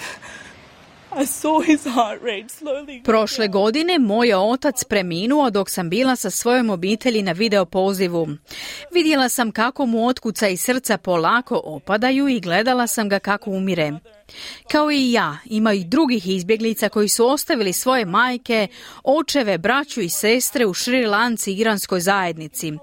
Prošle 3.04 3.48
godine 3.48 4.00
moj 4.00 4.34
otac 4.34 4.84
preminuo 4.84 5.50
dok 5.50 5.70
sam 5.70 5.90
bila 5.90 6.16
sa 6.16 6.30
svojom 6.30 6.70
obitelji 6.70 7.22
na 7.22 7.32
video 7.32 7.66
pozivu. 7.66 8.28
Vidjela 8.94 9.30
sam 9.30 9.52
kako 9.52 9.86
mu 9.86 10.08
otkuca 10.08 10.48
i 10.48 10.58
srca 10.58 10.98
polako 10.98 11.62
opadaju 11.64 12.28
i 12.28 12.40
gledala 12.40 12.88
sam 12.88 13.10
ga 13.10 13.20
kako 13.20 13.52
umire. 13.52 13.92
Kao 14.72 14.92
i 14.92 15.12
ja, 15.12 15.38
ima 15.46 15.74
i 15.74 15.84
drugih 15.84 16.28
izbjeglica 16.28 16.90
koji 16.90 17.10
su 17.10 17.28
ostavili 17.28 17.74
svoje 17.74 18.06
majke, 18.06 18.68
očeve, 19.04 19.58
braću 19.58 20.02
i 20.02 20.10
sestre 20.10 20.66
u 20.66 20.74
Šri 20.74 21.06
Lanci 21.06 21.54
iranskoj 21.54 22.00
zajednici. 22.00 22.74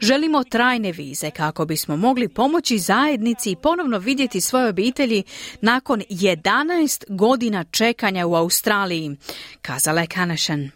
Želimo 0.00 0.44
trajne 0.44 0.92
vize 0.92 1.30
kako 1.30 1.64
bismo 1.64 1.96
mogli 1.96 2.28
pomoći 2.28 2.78
zajednici 2.78 3.50
i 3.50 3.56
ponovno 3.56 3.98
vidjeti 3.98 4.40
svoje 4.40 4.68
obitelji 4.68 5.22
nakon 5.60 6.02
11 6.10 7.04
godina 7.08 7.64
čekanja 7.64 8.26
u 8.26 8.34
Australiji, 8.34 9.16
kazala 9.62 10.00
je 10.00 10.06
Kanešan. 10.06 10.70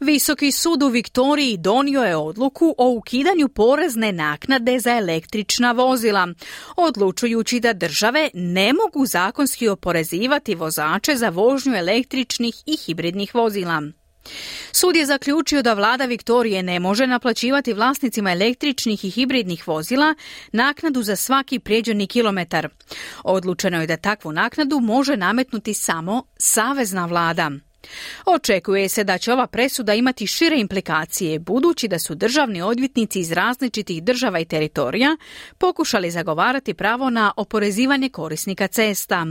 Visoki 0.00 0.52
sud 0.52 0.82
u 0.82 0.88
Viktoriji 0.88 1.56
donio 1.56 2.02
je 2.02 2.16
odluku 2.16 2.74
o 2.78 2.90
ukidanju 2.90 3.48
porezne 3.48 4.12
naknade 4.12 4.78
za 4.78 4.96
električna 4.96 5.72
vozila, 5.72 6.28
odlučujući 6.76 7.60
da 7.60 7.72
države 7.72 8.30
ne 8.34 8.72
mogu 8.72 9.06
zakonski 9.06 9.68
oporezivati 9.68 10.54
vozače 10.54 11.16
za 11.16 11.28
vožnju 11.28 11.74
električnih 11.74 12.54
i 12.66 12.76
hibridnih 12.76 13.34
vozila. 13.34 13.82
Sud 14.72 14.96
je 14.96 15.06
zaključio 15.06 15.62
da 15.62 15.74
vlada 15.74 16.04
Viktorije 16.04 16.62
ne 16.62 16.80
može 16.80 17.06
naplaćivati 17.06 17.72
vlasnicima 17.72 18.32
električnih 18.32 19.04
i 19.04 19.10
hibridnih 19.10 19.68
vozila 19.68 20.14
naknadu 20.52 21.02
za 21.02 21.16
svaki 21.16 21.58
prijeđeni 21.58 22.06
kilometar. 22.06 22.68
Odlučeno 23.24 23.80
je 23.80 23.86
da 23.86 23.96
takvu 23.96 24.32
naknadu 24.32 24.80
može 24.80 25.16
nametnuti 25.16 25.74
samo 25.74 26.24
savezna 26.38 27.06
vlada. 27.06 27.50
Očekuje 28.26 28.88
se 28.88 29.04
da 29.04 29.18
će 29.18 29.32
ova 29.32 29.46
presuda 29.46 29.94
imati 29.94 30.26
šire 30.26 30.60
implikacije, 30.60 31.38
budući 31.38 31.88
da 31.88 31.98
su 31.98 32.14
državni 32.14 32.62
odvjetnici 32.62 33.20
iz 33.20 33.32
različitih 33.32 34.02
država 34.02 34.38
i 34.38 34.44
teritorija 34.44 35.16
pokušali 35.58 36.10
zagovarati 36.10 36.74
pravo 36.74 37.10
na 37.10 37.32
oporezivanje 37.36 38.08
korisnika 38.08 38.66
cesta. 38.66 39.26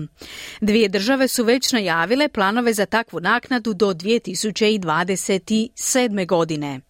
Dvije 0.62 0.90
države 0.90 1.28
su 1.28 1.44
već 1.44 1.72
najavile 1.72 2.30
planove 2.30 2.74
za 2.74 2.86
takvu 2.86 3.20
naknadu 3.20 3.74
do 3.74 3.94
2027. 3.94 6.26
godine. 6.26 6.89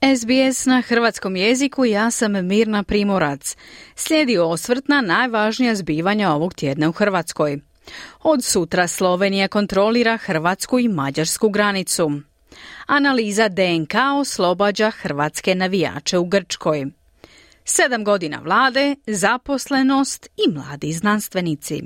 SBS 0.00 0.66
na 0.66 0.80
hrvatskom 0.80 1.36
jeziku, 1.36 1.84
ja 1.84 2.10
sam 2.10 2.46
Mirna 2.46 2.82
Primorac. 2.82 3.56
Slijedi 3.94 4.38
osvrt 4.38 4.88
na 4.88 5.00
najvažnija 5.00 5.74
zbivanja 5.74 6.30
ovog 6.30 6.54
tjedna 6.54 6.88
u 6.88 6.92
Hrvatskoj. 6.92 7.58
Od 8.22 8.44
sutra 8.44 8.88
Slovenija 8.88 9.48
kontrolira 9.48 10.16
hrvatsku 10.16 10.78
i 10.78 10.88
mađarsku 10.88 11.48
granicu. 11.48 12.10
Analiza 12.86 13.48
DNK 13.48 13.94
oslobađa 14.20 14.90
hrvatske 14.90 15.54
navijače 15.54 16.18
u 16.18 16.24
Grčkoj. 16.24 16.86
Sedam 17.64 18.04
godina 18.04 18.40
vlade, 18.44 18.96
zaposlenost 19.06 20.26
i 20.36 20.52
mladi 20.52 20.92
znanstvenici. 20.92 21.82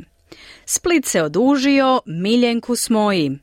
Split 0.65 1.07
se 1.07 1.23
odužio, 1.23 2.01
Miljenku 2.07 2.77
smoji. 2.77 3.39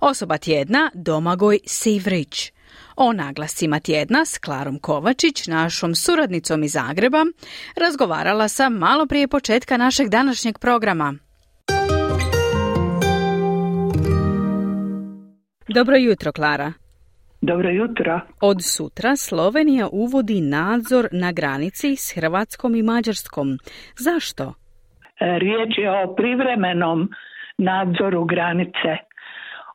Osoba 0.00 0.38
tjedna 0.38 0.90
Domagoj 0.94 1.58
Sivrić. 1.66 2.52
O 3.02 3.12
naglascima 3.12 3.80
tjedna 3.80 4.24
s 4.24 4.38
Klarom 4.38 4.78
Kovačić, 4.78 5.46
našom 5.46 5.94
suradnicom 5.94 6.62
iz 6.62 6.72
Zagreba, 6.72 7.24
razgovarala 7.76 8.48
sam 8.48 8.72
malo 8.72 9.06
prije 9.06 9.28
početka 9.28 9.76
našeg 9.76 10.08
današnjeg 10.08 10.58
programa. 10.58 11.14
Dobro 15.68 15.96
jutro, 15.96 16.32
Klara. 16.32 16.72
Dobro 17.40 17.70
jutro. 17.70 18.20
Od 18.40 18.56
sutra 18.62 19.16
Slovenija 19.16 19.88
uvodi 19.92 20.40
nadzor 20.40 21.08
na 21.12 21.32
granici 21.32 21.96
s 21.96 22.14
Hrvatskom 22.14 22.74
i 22.74 22.82
Mađarskom. 22.82 23.58
Zašto? 23.98 24.54
Riječ 25.20 25.78
je 25.78 25.90
o 25.90 26.14
privremenom 26.14 27.08
nadzoru 27.58 28.24
granice, 28.24 28.90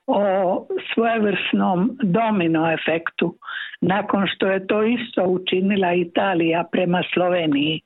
o 0.08 0.68
svojevrsnom 0.94 1.98
domino 2.04 2.72
efektu, 2.72 3.38
nakon 3.82 4.28
što 4.36 4.48
je 4.48 4.68
to 4.68 4.84
isto 4.84 5.24
učinila 5.24 5.94
Italija 5.94 6.64
prema 6.72 7.02
Sloveniji. 7.14 7.82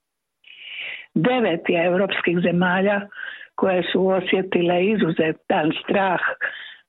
Devet 1.14 1.62
je 1.68 1.86
europskih 1.86 2.38
zemalja 2.44 3.02
koje 3.56 3.84
su 3.92 4.08
osjetile 4.08 4.86
izuzetan 4.86 5.72
strah 5.84 6.20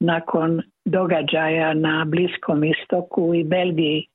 nakon 0.01 0.63
događaja 0.85 1.75
na 1.75 2.05
Bliskom 2.05 2.65
istoku 2.65 3.35
i 3.35 3.45
Belgiji. 3.45 4.07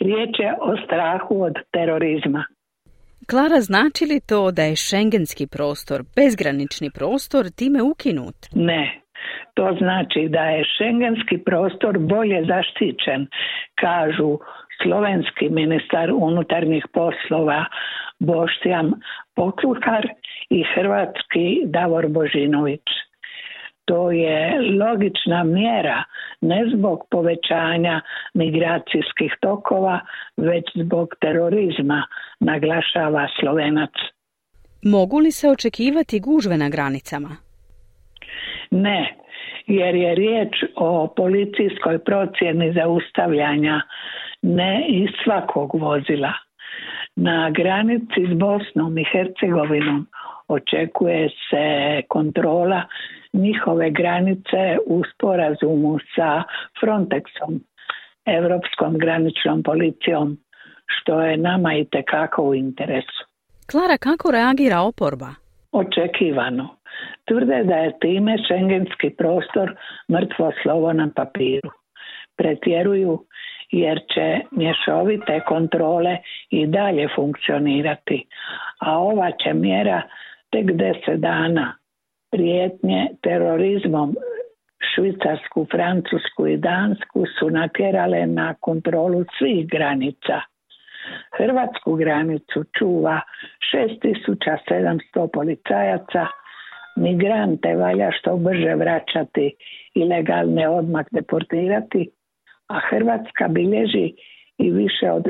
Riječ 0.00 0.30
je 0.38 0.54
o 0.60 0.76
strahu 0.84 1.42
od 1.42 1.54
terorizma. 1.70 2.44
Klara, 3.30 3.60
znači 3.60 4.04
li 4.04 4.20
to 4.28 4.50
da 4.50 4.62
je 4.62 4.76
šengenski 4.76 5.46
prostor, 5.46 6.02
bezgranični 6.16 6.90
prostor, 6.90 7.44
time 7.50 7.82
ukinut? 7.82 8.36
Ne, 8.54 9.00
to 9.56 9.76
znači 9.78 10.28
da 10.28 10.44
je 10.44 10.64
šengenski 10.78 11.38
prostor 11.38 11.98
bolje 11.98 12.44
zaštićen, 12.44 13.26
kažu 13.74 14.38
slovenski 14.82 15.48
ministar 15.48 16.10
unutarnjih 16.12 16.84
poslova 16.92 17.64
Boštjan 18.18 18.92
Poklukar 19.34 20.08
i 20.50 20.64
hrvatski 20.74 21.62
Davor 21.64 22.08
Božinović 22.08 22.86
to 23.86 24.10
je 24.10 24.60
logična 24.80 25.44
mjera 25.44 26.02
ne 26.40 26.64
zbog 26.74 27.06
povećanja 27.10 28.00
migracijskih 28.34 29.32
tokova, 29.40 30.00
već 30.36 30.64
zbog 30.74 31.08
terorizma, 31.20 32.06
naglašava 32.40 33.28
Slovenac. 33.40 33.90
Mogu 34.82 35.18
li 35.18 35.30
se 35.30 35.48
očekivati 35.48 36.20
gužve 36.20 36.56
na 36.56 36.68
granicama? 36.68 37.36
Ne, 38.70 39.16
jer 39.66 39.94
je 39.94 40.14
riječ 40.14 40.64
o 40.76 41.06
policijskoj 41.16 41.98
procjeni 41.98 42.72
zaustavljanja 42.72 43.80
ne 44.42 44.86
iz 44.88 45.08
svakog 45.24 45.74
vozila. 45.74 46.32
Na 47.16 47.50
granici 47.50 48.26
s 48.30 48.38
Bosnom 48.38 48.98
i 48.98 49.04
Hercegovinom 49.12 50.06
očekuje 50.48 51.28
se 51.28 52.02
kontrola 52.08 52.82
njihove 53.32 53.90
granice 53.90 54.78
u 54.86 55.02
sporazumu 55.14 55.98
sa 56.14 56.42
Frontexom, 56.80 57.60
Europskom 58.26 58.98
graničnom 58.98 59.62
policijom, 59.62 60.38
što 60.86 61.20
je 61.20 61.36
nama 61.36 61.74
i 61.74 61.84
tekako 61.84 62.42
u 62.42 62.54
interesu. 62.54 63.24
Klara, 63.70 63.98
kako 63.98 64.30
reagira 64.30 64.80
oporba? 64.80 65.30
Očekivano. 65.72 66.68
Tvrde 67.24 67.64
da 67.64 67.74
je 67.74 67.98
time 67.98 68.36
šengenski 68.48 69.10
prostor 69.10 69.74
mrtvo 70.12 70.52
slovo 70.62 70.92
na 70.92 71.08
papiru. 71.16 71.70
Pretjeruju 72.36 73.24
jer 73.70 74.00
će 74.14 74.40
mješovite 74.50 75.40
kontrole 75.40 76.18
i 76.50 76.66
dalje 76.66 77.08
funkcionirati, 77.14 78.26
a 78.80 78.98
ova 78.98 79.30
će 79.30 79.54
mjera 79.54 80.02
tek 80.50 80.72
deset 80.72 81.20
dana 81.20 81.74
prijetnje 82.30 83.08
terorizmom 83.22 84.16
Švicarsku, 84.94 85.66
Francusku 85.70 86.46
i 86.46 86.56
Dansku 86.56 87.24
su 87.38 87.50
natjerale 87.50 88.26
na 88.26 88.54
kontrolu 88.60 89.24
svih 89.38 89.68
granica. 89.68 90.40
Hrvatsku 91.38 91.94
granicu 91.94 92.64
čuva 92.78 93.20
6700 93.74 95.28
policajaca, 95.32 96.26
migrante 96.96 97.74
valja 97.76 98.10
što 98.20 98.36
brže 98.36 98.74
vraćati, 98.74 99.54
ilegalne 99.94 100.68
odmah 100.68 101.04
deportirati, 101.10 102.10
a 102.68 102.80
Hrvatska 102.90 103.48
bilježi 103.48 104.12
i 104.58 104.70
više 104.70 105.10
od 105.10 105.24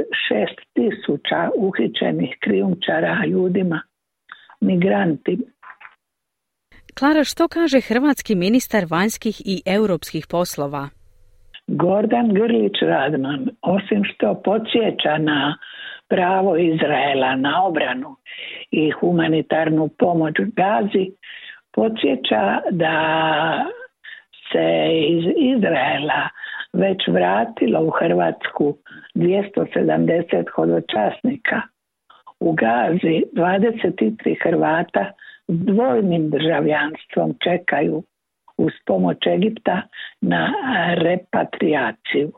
6000 0.77 1.51
uhićenih 1.57 2.37
krijumčara 2.41 3.27
ljudima, 3.27 3.81
migranti 4.61 5.39
Klara, 6.99 7.25
što 7.25 7.49
kaže 7.49 7.81
hrvatski 7.81 8.35
ministar 8.35 8.85
vanjskih 8.91 9.37
i 9.45 9.63
europskih 9.67 10.27
poslova? 10.31 10.89
Gordan 11.67 12.29
Grlić 12.35 12.77
Radman, 12.83 13.49
osim 13.63 14.03
što 14.05 14.43
podsjeća 14.45 15.19
na 15.19 15.59
pravo 16.09 16.57
Izraela 16.57 17.37
na 17.37 17.65
obranu 17.65 18.17
i 18.71 18.91
humanitarnu 18.91 19.89
pomoć 19.99 20.35
Gazi, 20.39 21.07
podsjeća 21.77 22.61
da 22.71 22.97
se 24.53 24.67
iz 25.09 25.25
Izraela 25.37 26.29
već 26.73 27.09
vratilo 27.09 27.81
u 27.81 27.91
Hrvatsku 27.91 28.77
270 29.15 30.45
hodočasnika. 30.55 31.61
U 32.41 32.53
Gazi 32.53 33.23
23 33.33 34.37
Hrvata 34.43 35.13
dvojnim 35.49 36.31
državljanstvom 36.31 37.35
čekaju 37.45 38.03
uz 38.59 38.73
pomoć 38.87 39.27
Egipta 39.27 39.83
na 40.21 40.53
repatriaciju. 40.95 42.33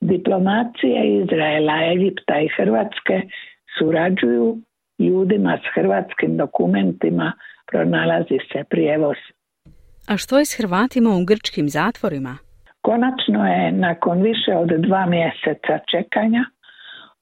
Diplomacije 0.00 1.18
Izraela, 1.22 1.92
Egipta 1.92 2.40
i 2.40 2.48
Hrvatske 2.48 3.22
surađuju 3.78 4.56
ljudima 4.98 5.58
s 5.62 5.74
hrvatskim 5.74 6.36
dokumentima 6.36 7.32
pronalazi 7.70 8.38
se 8.52 8.64
prijevoz. 8.70 9.16
A 10.08 10.16
što 10.16 10.38
je 10.38 10.44
s 10.44 10.58
Hrvatima 10.58 11.10
u 11.10 11.24
grčkim 11.24 11.68
zatvorima? 11.68 12.38
Konačno 12.80 13.46
je 13.46 13.72
nakon 13.72 14.22
više 14.22 14.52
od 14.56 14.68
dva 14.68 15.06
mjeseca 15.06 15.78
čekanja 15.90 16.44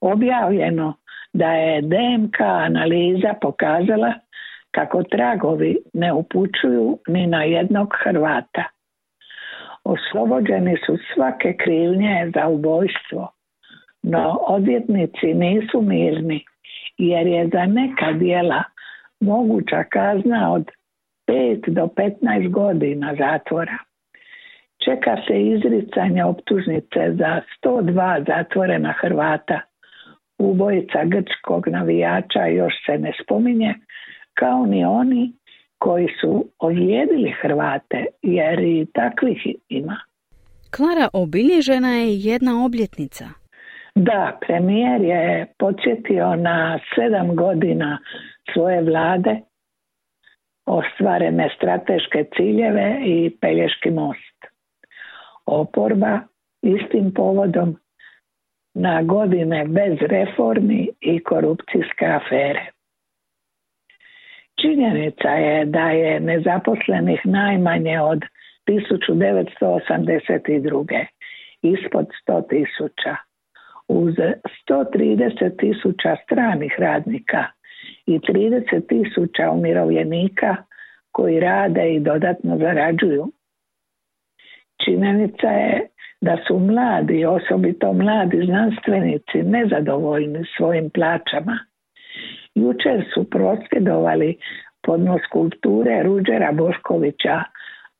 objavljeno 0.00 0.94
da 1.32 1.52
je 1.52 1.82
DMK 1.82 2.40
analiza 2.40 3.34
pokazala 3.40 4.12
kako 4.70 5.02
tragovi 5.02 5.76
ne 5.94 6.12
upućuju 6.12 6.98
ni 7.08 7.26
na 7.26 7.42
jednog 7.42 7.88
Hrvata. 8.04 8.64
Oslobođeni 9.84 10.76
su 10.86 10.98
svake 11.14 11.56
krivnje 11.64 12.30
za 12.34 12.48
ubojstvo, 12.48 13.32
no 14.02 14.38
odvjetnici 14.48 15.34
nisu 15.34 15.80
mirni 15.82 16.44
jer 16.98 17.26
je 17.26 17.48
za 17.52 17.66
neka 17.66 18.12
dijela 18.12 18.62
moguća 19.20 19.84
kazna 19.90 20.52
od 20.52 20.70
5 21.28 21.70
do 21.70 21.88
15 21.96 22.50
godina 22.50 23.14
zatvora. 23.18 23.78
Čeka 24.84 25.16
se 25.26 25.42
izricanje 25.42 26.24
optužnice 26.24 27.00
za 27.18 27.40
102 27.64 28.24
zatvorena 28.26 28.94
Hrvata. 29.00 29.60
Ubojica 30.38 31.04
grčkog 31.04 31.68
navijača 31.68 32.46
još 32.46 32.74
se 32.86 32.98
ne 32.98 33.12
spominje, 33.22 33.74
kao 34.34 34.66
ni 34.66 34.84
oni 34.84 35.32
koji 35.78 36.08
su 36.20 36.50
ozlijedili 36.58 37.34
Hrvate, 37.42 38.04
jer 38.22 38.60
i 38.60 38.86
takvih 38.94 39.46
ima. 39.68 39.96
Klara, 40.76 41.08
obilježena 41.12 41.88
je 41.88 42.18
jedna 42.18 42.64
obljetnica. 42.64 43.24
Da, 43.94 44.38
premijer 44.46 45.00
je 45.00 45.46
podsjetio 45.58 46.36
na 46.36 46.78
sedam 46.94 47.36
godina 47.36 47.98
svoje 48.52 48.82
vlade, 48.82 49.40
ostvarene 50.66 51.50
strateške 51.56 52.24
ciljeve 52.36 53.00
i 53.04 53.36
Pelješki 53.40 53.90
most. 53.90 54.46
Oporba 55.46 56.20
istim 56.62 57.12
povodom 57.14 57.76
na 58.74 59.02
godine 59.02 59.64
bez 59.68 59.98
reformi 60.00 60.88
i 61.00 61.22
korupcijske 61.22 62.06
afere. 62.06 62.66
Činjenica 64.60 65.28
je 65.28 65.64
da 65.64 65.90
je 65.90 66.20
nezaposlenih 66.20 67.20
najmanje 67.24 68.00
od 68.00 68.22
1982. 68.68 71.06
ispod 71.62 72.06
100 72.28 72.48
tisuća. 72.48 73.16
Uz 73.88 74.14
130 74.68 75.58
tisuća 75.58 76.16
stranih 76.24 76.74
radnika 76.78 77.44
i 78.06 78.18
30 78.18 78.88
tisuća 78.88 79.50
umirovljenika 79.50 80.56
koji 81.12 81.40
rade 81.40 81.94
i 81.94 82.00
dodatno 82.00 82.58
zarađuju. 82.58 83.26
Činjenica 84.84 85.46
je 85.46 85.88
da 86.20 86.36
su 86.46 86.58
mladi, 86.58 87.24
osobito 87.24 87.92
mladi 87.92 88.46
znanstvenici, 88.46 89.42
nezadovoljni 89.42 90.44
svojim 90.56 90.90
plaćama 90.90 91.58
Jučer 92.56 93.04
su 93.14 93.30
prosvjedovali 93.30 94.36
podnos 94.82 95.20
kulture 95.32 96.02
Ruđera 96.02 96.52
Boškovića 96.52 97.42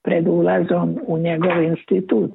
pred 0.05 0.29
ulazom 0.29 0.99
u 1.07 1.19
njegov 1.19 1.63
institut. 1.63 2.31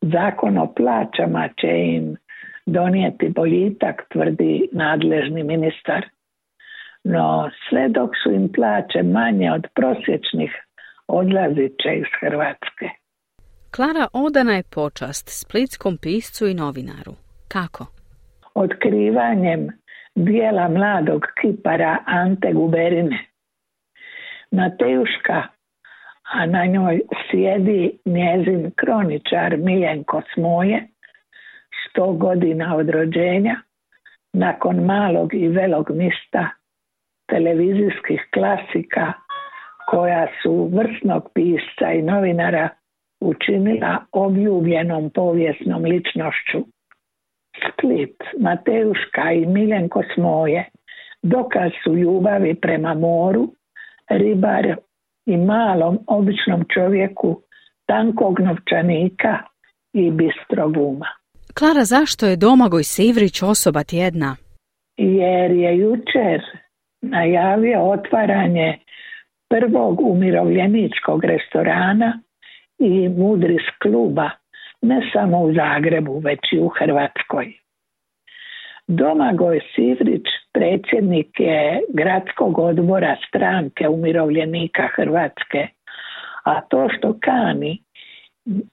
Zakon 0.00 0.58
o 0.58 0.72
plaćama 0.74 1.48
će 1.60 1.68
im 1.68 2.16
donijeti 2.66 3.28
boljitak, 3.28 4.06
tvrdi 4.12 4.68
nadležni 4.72 5.42
ministar. 5.42 6.06
No 7.04 7.50
sve 7.68 7.88
dok 7.88 8.10
su 8.22 8.30
im 8.30 8.52
plaće 8.52 9.02
manje 9.02 9.52
od 9.52 9.66
prosječnih, 9.74 10.52
odlazit 11.06 11.72
će 11.82 11.94
iz 11.96 12.06
Hrvatske. 12.20 12.86
Klara 13.74 14.06
odana 14.12 14.52
je 14.52 14.62
počast 14.74 15.28
splitskom 15.28 15.98
piscu 16.02 16.46
i 16.46 16.54
novinaru. 16.54 17.12
Kako? 17.48 17.86
Otkrivanjem 18.54 19.68
dijela 20.14 20.68
mladog 20.68 21.22
kipara 21.40 21.98
Ante 22.06 22.52
Guberine. 22.52 23.26
Matejuška, 24.50 25.42
a 26.32 26.46
na 26.46 26.64
njoj 26.64 27.00
sjedi 27.30 27.98
njezin 28.04 28.70
kroničar 28.76 29.56
Miljenko 29.56 30.22
Smoje, 30.34 30.88
sto 31.88 32.12
godina 32.12 32.76
od 32.76 32.88
rođenja, 32.88 33.56
nakon 34.32 34.76
malog 34.76 35.34
i 35.34 35.48
velog 35.48 35.90
mista, 35.90 36.48
televizijskih 37.30 38.20
klasika 38.34 39.12
koja 39.86 40.26
su 40.42 40.70
vrsnog 40.72 41.22
pisca 41.34 41.92
i 41.92 42.02
novinara 42.02 42.68
učinila 43.20 44.04
obljubljenom 44.12 45.10
povijesnom 45.14 45.84
ličnošću. 45.84 46.58
Split, 47.66 48.16
Mateuška 48.40 49.32
i 49.32 49.46
Miljenko 49.46 50.02
Smoje 50.14 50.64
dokaz 51.22 51.70
su 51.84 51.96
ljubavi 51.96 52.54
prema 52.54 52.94
moru, 52.94 53.54
ribar 54.10 54.76
i 55.26 55.36
malom 55.36 55.98
običnom 56.06 56.64
čovjeku 56.74 57.42
tankog 57.86 58.40
novčanika 58.40 59.38
i 59.92 60.10
bistrog 60.10 60.76
uma. 60.76 61.06
Klara, 61.58 61.84
zašto 61.84 62.26
je 62.26 62.36
Domagoj 62.36 62.84
Sivrić 62.84 63.42
osoba 63.42 63.82
tjedna? 63.84 64.36
Jer 64.96 65.50
je 65.50 65.78
jučer 65.78 66.40
najavio 67.02 67.82
otvaranje 67.82 68.78
prvog 69.48 70.00
umirovljeničkog 70.00 71.24
restorana 71.24 72.20
i 72.78 73.08
Mudris 73.08 73.62
kluba 73.82 74.30
ne 74.82 75.10
samo 75.12 75.40
u 75.40 75.52
Zagrebu, 75.54 76.18
već 76.18 76.40
i 76.52 76.58
u 76.58 76.68
Hrvatskoj. 76.68 77.52
Domagoj 78.86 79.60
Sivrić, 79.74 80.26
predsjednik 80.52 81.40
je 81.40 81.80
gradskog 81.88 82.58
odbora 82.58 83.16
stranke 83.28 83.88
umirovljenika 83.88 84.88
Hrvatske, 84.96 85.68
a 86.44 86.60
to 86.60 86.88
što 86.88 87.16
kani 87.20 87.78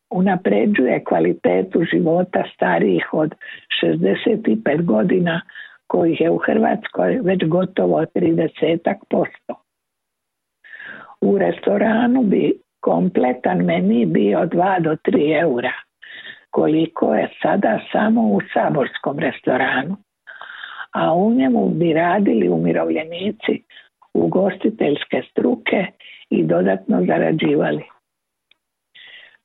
unapređuje 0.10 1.04
kvalitetu 1.04 1.84
života 1.92 2.44
starijih 2.54 3.14
od 3.14 3.36
65 3.84 4.86
godina 4.86 5.42
kojih 5.88 6.22
je 6.22 6.30
u 6.30 6.38
Hrvatskoj 6.38 7.20
već 7.24 7.44
gotovo 7.46 8.06
30 8.16 8.94
posto. 9.10 9.64
U 11.22 11.38
restoranu 11.38 12.24
bi 12.24 12.54
kompletan 12.80 13.58
meni 13.58 14.06
bio 14.06 14.40
2 14.40 14.82
do 14.82 14.96
3 14.96 15.42
eura, 15.42 15.74
koliko 16.52 17.16
je 17.16 17.30
sada 17.42 17.80
samo 17.92 18.22
u 18.22 18.40
saborskom 18.54 19.20
restoranu. 19.20 19.98
A 20.92 21.14
u 21.14 21.34
njemu 21.34 21.70
bi 21.70 21.94
radili 21.94 22.50
umirovljenici 22.50 23.64
ugostiteljske 24.14 25.22
struke 25.32 25.86
i 26.30 26.44
dodatno 26.44 27.06
zarađivali. 27.08 27.84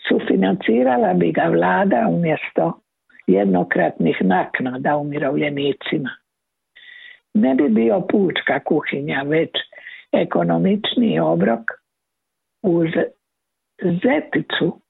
Sufinancirala 0.09 1.15
bi 1.15 1.33
ga 1.33 1.43
vlada 1.43 2.07
umjesto 2.11 2.81
jednokratnih 3.27 4.17
naknada 4.21 4.97
umirovljenicima. 4.97 6.11
Ne 7.35 7.55
bi 7.55 7.69
bio 7.69 8.01
pučka 8.01 8.61
kuhinja, 8.65 9.23
već 9.23 9.51
ekonomičniji 10.13 11.19
obrok 11.19 11.61
uz 12.63 12.89
zeticu 13.83 14.81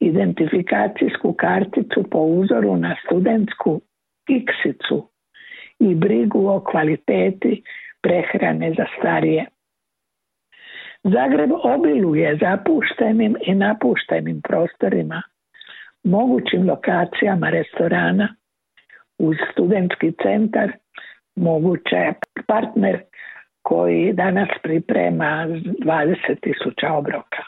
identifikacijsku 0.00 1.32
karticu 1.32 2.02
po 2.10 2.18
uzoru 2.18 2.76
na 2.76 2.96
studentsku 3.04 3.80
iksicu 4.28 5.08
i 5.78 5.94
brigu 5.94 6.48
o 6.48 6.60
kvaliteti 6.60 7.62
prehrane 8.02 8.74
za 8.76 8.84
starije. 8.98 9.46
Zagreb 11.04 11.50
obiluje 11.62 12.38
zapuštenim 12.40 13.36
i 13.40 13.54
napuštenim 13.54 14.40
prostorima, 14.42 15.22
mogućim 16.04 16.68
lokacijama 16.68 17.50
restorana 17.50 18.34
uz 19.18 19.36
studentski 19.52 20.12
centar, 20.22 20.72
moguće 21.36 22.12
partner 22.46 23.02
koji 23.62 24.12
danas 24.12 24.48
priprema 24.62 25.46
20.000 25.46 26.98
obroka. 26.98 27.42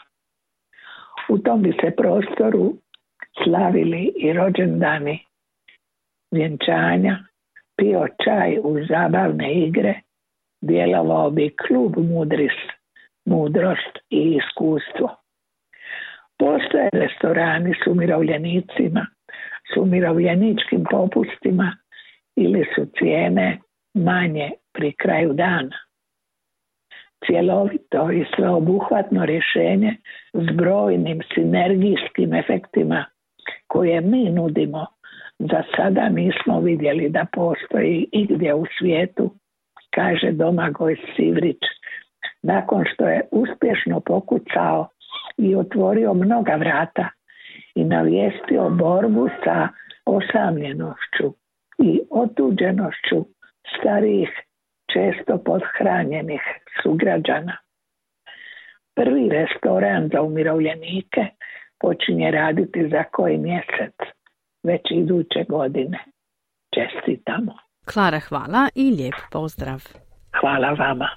U 1.29 1.37
tom 1.37 1.61
bi 1.61 1.71
se 1.81 1.91
prostoru 1.97 2.73
slavili 3.43 4.13
i 4.17 4.33
rođendani 4.33 5.25
vjenčanja, 6.31 7.17
pio 7.77 8.07
čaj 8.23 8.57
uz 8.63 8.87
zabavne 8.89 9.53
igre, 9.53 10.01
djelovao 10.61 11.29
bi 11.29 11.55
klub 11.67 11.97
Mudris, 11.97 12.57
mudrost 13.25 13.97
i 14.09 14.39
iskustvo. 14.39 15.15
Postoje 16.37 16.89
restorani 16.93 17.73
s 17.83 17.87
umirovljenicima, 17.87 19.05
s 19.73 19.77
umirovljeničkim 19.77 20.83
popustima 20.91 21.77
ili 22.35 22.65
su 22.75 22.85
cijene 22.99 23.59
manje 23.93 24.51
pri 24.73 24.91
kraju 24.91 25.33
dana. 25.33 25.77
Cjelovito 27.25 28.11
i 28.11 28.25
sveobuhvatno 28.35 29.25
rješenje 29.25 29.95
s 30.33 30.55
brojnim 30.55 31.21
sinergijskim 31.33 32.33
efektima 32.33 33.05
koje 33.67 34.01
mi 34.01 34.29
nudimo. 34.29 34.85
Za 35.39 35.63
sada 35.75 36.09
nismo 36.09 36.59
vidjeli 36.59 37.09
da 37.09 37.25
postoji 37.33 38.07
igdje 38.11 38.53
u 38.53 38.65
svijetu, 38.79 39.31
kaže 39.95 40.31
Domagoj 40.31 40.95
Sivrić, 41.15 41.61
nakon 42.43 42.83
što 42.93 43.07
je 43.07 43.21
uspješno 43.31 43.99
pokucao 43.99 44.87
i 45.37 45.55
otvorio 45.55 46.13
mnoga 46.13 46.55
vrata 46.55 47.09
i 47.75 47.83
navijestio 47.83 48.69
borbu 48.69 49.29
sa 49.43 49.67
osamljenošću 50.05 51.33
i 51.77 52.01
otuđenošću 52.11 53.25
starijih 53.79 54.29
često 54.93 55.43
podhranjenih 55.43 56.41
sugrađana. 56.83 57.57
Prvi 58.95 59.29
restoran 59.29 60.09
za 60.13 60.21
umirovljenike 60.21 61.25
počinje 61.79 62.31
raditi 62.31 62.89
za 62.91 63.03
koji 63.03 63.37
mjesec, 63.37 63.95
već 64.63 64.81
iduće 64.91 65.45
godine. 65.49 65.99
Čestitamo. 66.75 67.53
Klara, 67.93 68.19
hvala 68.19 68.69
i 68.75 68.91
lijep 68.91 69.15
pozdrav. 69.31 69.83
Hvala 70.39 70.71
vama. 70.71 71.09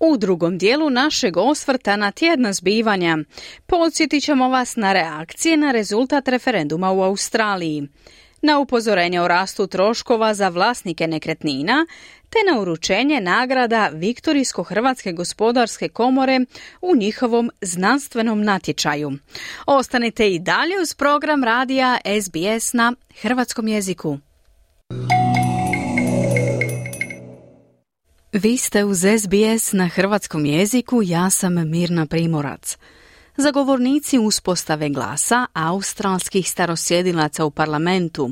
U 0.00 0.16
drugom 0.16 0.58
dijelu 0.58 0.90
našeg 0.90 1.36
osvrta 1.36 1.96
na 1.96 2.10
tjedna 2.10 2.52
zbivanja 2.52 3.18
podsjetit 3.66 4.24
ćemo 4.24 4.48
vas 4.48 4.76
na 4.76 4.92
reakcije 4.92 5.56
na 5.56 5.72
rezultat 5.72 6.28
referenduma 6.28 6.92
u 6.92 7.02
Australiji 7.02 7.88
na 8.42 8.58
upozorenje 8.58 9.20
o 9.20 9.28
rastu 9.28 9.66
troškova 9.66 10.34
za 10.34 10.48
vlasnike 10.48 11.06
nekretnina 11.06 11.86
te 12.30 12.38
na 12.52 12.60
uručenje 12.60 13.20
nagrada 13.20 13.90
Viktorijsko-Hrvatske 13.92 15.12
gospodarske 15.12 15.88
komore 15.88 16.40
u 16.80 16.96
njihovom 16.96 17.50
znanstvenom 17.60 18.44
natječaju. 18.44 19.12
Ostanite 19.66 20.30
i 20.30 20.38
dalje 20.38 20.80
uz 20.82 20.94
program 20.94 21.44
radija 21.44 21.98
SBS 22.22 22.72
na 22.72 22.92
hrvatskom 23.20 23.68
jeziku. 23.68 24.18
Vi 28.32 28.56
ste 28.56 28.84
uz 28.84 28.98
SBS 28.98 29.72
na 29.72 29.88
hrvatskom 29.88 30.46
jeziku, 30.46 31.02
ja 31.02 31.30
sam 31.30 31.70
Mirna 31.70 32.06
Primorac. 32.06 32.76
Zagovornici 33.36 34.18
uspostave 34.18 34.88
glasa 34.88 35.46
australskih 35.52 36.50
starosjedilaca 36.50 37.44
u 37.44 37.50
parlamentu 37.50 38.30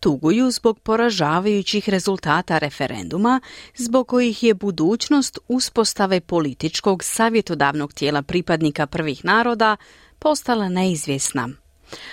tuguju 0.00 0.50
zbog 0.50 0.78
poražavajućih 0.80 1.88
rezultata 1.88 2.58
referenduma 2.58 3.40
zbog 3.76 4.08
kojih 4.08 4.42
je 4.42 4.54
budućnost 4.54 5.38
uspostave 5.48 6.20
političkog 6.20 7.04
savjetodavnog 7.04 7.92
tijela 7.92 8.22
pripadnika 8.22 8.86
prvih 8.86 9.24
naroda 9.24 9.76
postala 10.18 10.68
neizvjesna. 10.68 11.48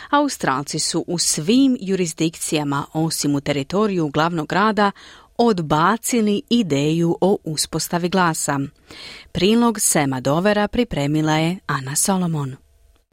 Australci 0.10 0.80
su 0.80 1.06
u 1.08 1.18
svim 1.18 1.78
jurisdikcijama 1.82 2.86
osim 2.94 3.36
u 3.36 3.42
teritoriju 3.42 4.10
glavnog 4.10 4.48
grada 4.48 4.92
odbacili 5.38 6.42
ideju 6.50 7.18
o 7.22 7.38
uspostavi 7.44 8.10
glasa. 8.10 8.60
Prilog 9.32 9.80
Sema 9.80 10.20
Dovera 10.22 10.68
pripremila 10.68 11.34
je 11.34 11.58
Ana 11.68 11.96
Solomon. 11.96 12.56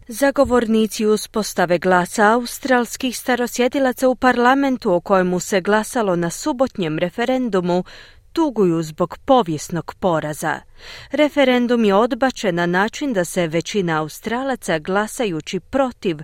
Zagovornici 0.08 1.06
uspostave 1.06 1.78
glasa 1.78 2.32
australskih 2.32 3.18
starosjedilaca 3.18 4.08
u 4.08 4.14
parlamentu 4.14 4.92
o 4.92 5.00
kojemu 5.00 5.40
se 5.40 5.60
glasalo 5.60 6.16
na 6.16 6.30
subotnjem 6.30 6.98
referendumu 6.98 7.84
tuguju 8.32 8.82
zbog 8.82 9.18
povijesnog 9.24 9.94
poraza. 10.00 10.60
Referendum 11.10 11.84
je 11.84 11.94
odbačen 11.94 12.54
na 12.54 12.66
način 12.66 13.12
da 13.12 13.24
se 13.24 13.46
većina 13.46 14.00
Australaca 14.00 14.78
glasajući 14.78 15.60
protiv 15.60 16.18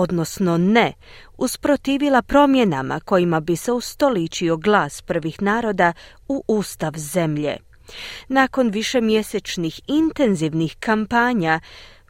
odnosno 0.00 0.58
ne, 0.58 0.92
usprotivila 1.38 2.22
promjenama 2.22 3.00
kojima 3.00 3.40
bi 3.40 3.56
se 3.56 3.72
ustoličio 3.72 4.56
glas 4.56 5.02
prvih 5.02 5.42
naroda 5.42 5.92
u 6.28 6.44
ustav 6.48 6.92
zemlje. 6.96 7.56
Nakon 8.28 8.70
višemjesečnih 8.70 9.80
intenzivnih 9.86 10.76
kampanja, 10.80 11.60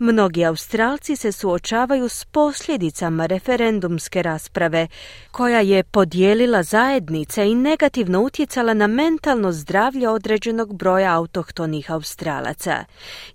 Mnogi 0.03 0.45
Australci 0.45 1.17
se 1.17 1.33
suočavaju 1.33 2.09
s 2.09 2.25
posljedicama 2.25 3.27
referendumske 3.27 4.23
rasprave, 4.23 4.87
koja 5.31 5.61
je 5.61 5.83
podijelila 5.83 6.63
zajednice 6.63 7.47
i 7.47 7.55
negativno 7.55 8.21
utjecala 8.21 8.75
na 8.75 8.87
mentalno 8.87 9.53
zdravlje 9.53 10.09
određenog 10.09 10.75
broja 10.75 11.17
autohtonih 11.17 11.91
Australaca. 11.91 12.85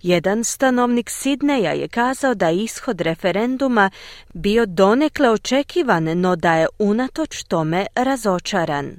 Jedan 0.02 0.44
stanovnik 0.44 1.10
Sidneja 1.10 1.72
je 1.72 1.88
kazao 1.88 2.36
da 2.36 2.50
je 2.50 2.64
ishod 2.64 3.02
referenduma 3.02 3.90
bio 4.34 4.66
donekle 4.66 5.30
očekivan, 5.30 6.04
no 6.04 6.36
da 6.36 6.54
je 6.54 6.68
unatoč 6.80 7.44
tome 7.44 7.86
razočaran. 7.96 8.92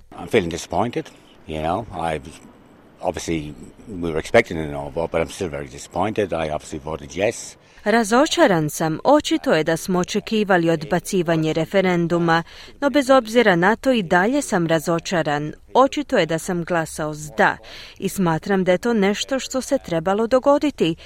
Obviously 3.07 3.55
we 4.03 4.11
were 4.11 4.19
expecting 4.19 4.59
a 4.59 4.67
no 4.67 4.91
vote, 4.91 5.11
but 5.13 5.21
I'm 5.21 5.31
still 5.31 5.51
very 5.51 5.69
disappointed. 5.69 6.33
I 6.33 6.51
obviously 6.51 6.81
voted 6.85 7.11
yes. 7.11 7.57
Razočaran 7.85 8.71
sam, 8.71 8.99
očito 9.05 9.55
je 9.55 9.65
da 9.65 9.77
smo 9.77 9.99
očekivali 9.99 10.71
odbacivanje 10.71 11.53
referenduma, 11.53 12.43
no 12.81 12.91
bez 12.91 13.11
obzira 13.11 13.57
na 13.57 13.77
to 13.77 13.93
i 13.93 14.03
dalje 14.03 14.43
sam 14.43 14.67
razočaran. 14.67 15.53
Očito 15.75 16.19
je 16.19 16.27
da 16.27 16.39
sam 16.39 16.65
glasao 16.65 17.15
s 17.15 17.31
da 17.39 17.57
i 17.99 18.09
smatram 18.09 18.65
da 18.65 18.73
je 18.73 18.79
to 18.79 18.95
nešto 18.95 19.39
što 19.39 19.61
se 19.61 19.79
trebalo 19.79 20.27
dogoditi. 20.27 20.97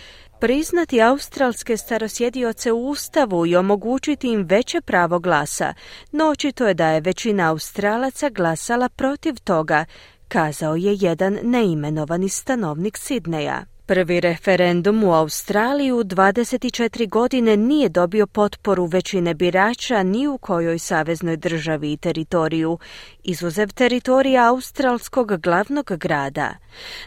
Priznati 0.41 1.03
australske 1.03 1.77
starosjedioce 1.77 2.73
u 2.73 2.89
Ustavu 2.89 3.47
i 3.47 3.57
omogućiti 3.57 4.29
im 4.29 4.47
veće 4.49 4.81
pravo 4.81 5.19
glasa, 5.19 5.75
no 6.13 6.29
očito 6.29 6.69
je 6.69 6.75
da 6.75 6.89
je 6.89 7.01
većina 7.01 7.51
Australaca 7.51 8.29
glasala 8.29 8.89
protiv 8.89 9.35
toga, 9.45 9.85
kazao 10.31 10.77
je 10.77 10.97
jedan 11.01 11.39
neimenovani 11.43 12.29
stanovnik 12.29 12.97
Sidneja. 12.99 13.65
Prvi 13.87 14.21
referendum 14.21 15.05
u 15.05 15.15
Australiji 15.15 15.93
u 15.93 16.05
24 16.05 17.09
godine 17.09 17.57
nije 17.57 17.89
dobio 17.89 18.27
potporu 18.27 18.85
većine 18.85 19.35
birača 19.35 20.03
ni 20.03 20.27
u 20.27 20.39
kojoj 20.39 20.79
saveznoj 20.79 21.37
državi 21.37 21.93
i 21.93 21.97
teritoriju, 21.97 22.79
izuzev 23.23 23.73
teritorija 23.73 24.49
australskog 24.49 25.41
glavnog 25.41 25.93
grada. 25.97 26.55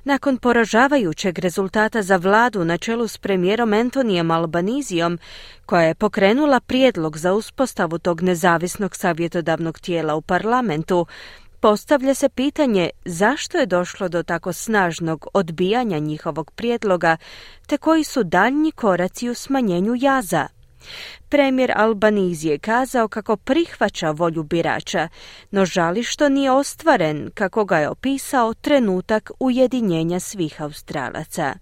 Nakon 0.04 0.38
poražavajućeg 0.38 1.40
rezultata 1.40 2.02
za 2.02 2.18
vladu 2.18 2.66
na 2.66 2.78
čelu 2.78 3.08
s 3.08 3.18
premijerom 3.18 3.74
Antonijem 3.74 4.32
Albanizijom, 4.32 5.20
koja 5.66 5.82
je 5.82 5.96
pokrenula 5.96 6.60
prijedlog 6.60 7.18
za 7.18 7.34
uspostavu 7.34 8.00
tog 8.00 8.22
nezavisnog 8.22 8.96
savjetodavnog 8.96 9.80
tijela 9.80 10.16
u 10.16 10.22
parlamentu, 10.22 11.06
Postavlja 11.64 12.14
se 12.14 12.30
pitanje 12.30 12.90
zašto 13.06 13.58
je 13.58 13.66
došlo 13.66 14.10
do 14.10 14.24
tako 14.24 14.54
snažnog 14.54 15.28
odbijanja 15.34 16.00
njihovog 16.00 16.52
prijedloga, 16.52 17.18
te 17.68 17.78
koji 17.78 18.04
su 18.04 18.24
daljnji 18.24 18.72
koraci 18.72 19.30
u 19.30 19.34
smanjenju 19.34 19.94
jaza. 19.98 20.48
Premijer 21.30 21.74
Albanizi 21.76 22.48
je 22.48 22.58
kazao 22.58 23.08
kako 23.08 23.38
prihvaća 23.38 24.12
volju 24.12 24.44
birača, 24.44 25.08
no 25.52 25.66
žali 25.66 26.04
što 26.04 26.30
nije 26.30 26.52
ostvaren, 26.52 27.32
kako 27.34 27.66
ga 27.66 27.78
je 27.78 27.90
opisao 27.90 28.54
trenutak 28.54 29.32
ujedinjenja 29.40 30.20
svih 30.20 30.62
Australaca. 30.62 31.54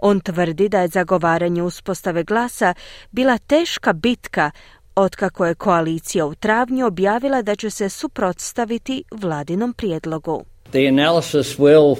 On 0.00 0.20
tvrdi 0.20 0.68
da 0.68 0.80
je 0.80 0.88
zagovaranje 0.88 1.62
uspostave 1.62 2.24
glasa 2.24 2.74
bila 3.10 3.38
teška 3.38 3.92
bitka 3.92 4.50
otkako 4.98 5.46
je 5.46 5.54
koalicija 5.54 6.26
u 6.26 6.34
travnju 6.34 6.86
objavila 6.86 7.42
da 7.42 7.56
će 7.56 7.70
se 7.70 7.88
suprotstaviti 7.88 9.04
vladinom 9.10 9.72
prijedlogu. 9.72 10.44
The 10.70 10.88
analysis 10.88 11.58
will 11.58 11.96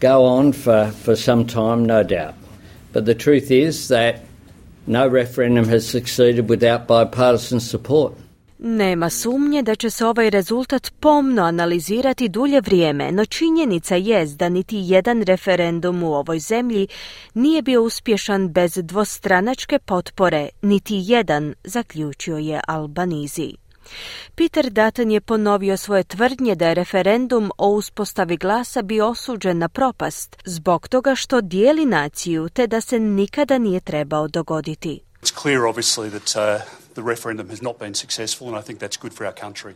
go 0.00 0.18
on 0.18 0.52
for, 0.52 0.86
for 1.04 1.16
some 1.16 1.46
time, 1.46 1.76
no 1.76 2.02
doubt. 2.02 2.34
But 2.92 3.04
the 3.04 3.14
truth 3.14 3.50
is 3.50 3.88
that 3.88 4.14
no 4.86 5.08
referendum 5.08 5.68
has 5.68 5.90
succeeded 5.90 6.50
without 6.50 6.80
bipartisan 6.88 7.60
support. 7.60 8.12
Nema 8.58 9.10
sumnje 9.10 9.62
da 9.62 9.74
će 9.74 9.90
se 9.90 10.06
ovaj 10.06 10.30
rezultat 10.30 10.92
pomno 11.00 11.42
analizirati 11.42 12.28
dulje 12.28 12.60
vrijeme, 12.60 13.12
no 13.12 13.24
činjenica 13.24 13.96
je 13.96 14.26
da 14.26 14.48
niti 14.48 14.76
jedan 14.76 15.22
referendum 15.22 16.02
u 16.02 16.14
ovoj 16.14 16.38
zemlji 16.38 16.88
nije 17.34 17.62
bio 17.62 17.82
uspješan 17.82 18.48
bez 18.48 18.78
dvostranačke 18.82 19.78
potpore, 19.78 20.48
niti 20.62 20.94
jedan, 21.04 21.54
zaključio 21.64 22.36
je 22.36 22.60
Albanizi. 22.68 23.52
Peter 24.34 24.70
Dutton 24.70 25.10
je 25.10 25.20
ponovio 25.20 25.76
svoje 25.76 26.04
tvrdnje 26.04 26.54
da 26.54 26.68
je 26.68 26.74
referendum 26.74 27.50
o 27.58 27.68
uspostavi 27.68 28.36
glasa 28.36 28.82
bio 28.82 29.08
osuđen 29.08 29.58
na 29.58 29.68
propast 29.68 30.36
zbog 30.44 30.88
toga 30.88 31.14
što 31.14 31.40
dijeli 31.40 31.84
naciju 31.84 32.48
te 32.48 32.66
da 32.66 32.80
se 32.80 32.98
nikada 32.98 33.58
nije 33.58 33.80
trebao 33.80 34.28
dogoditi. 34.28 35.00
The 36.96 37.02
referendum 37.02 37.48
has 37.48 37.62
not 37.62 37.78
been 37.78 37.94
successful, 37.94 38.48
and 38.48 38.56
I 38.60 38.62
think 38.62 38.78
that's 38.80 39.00
good 39.02 39.12
for 39.12 39.26
our 39.26 39.34
country. 39.44 39.74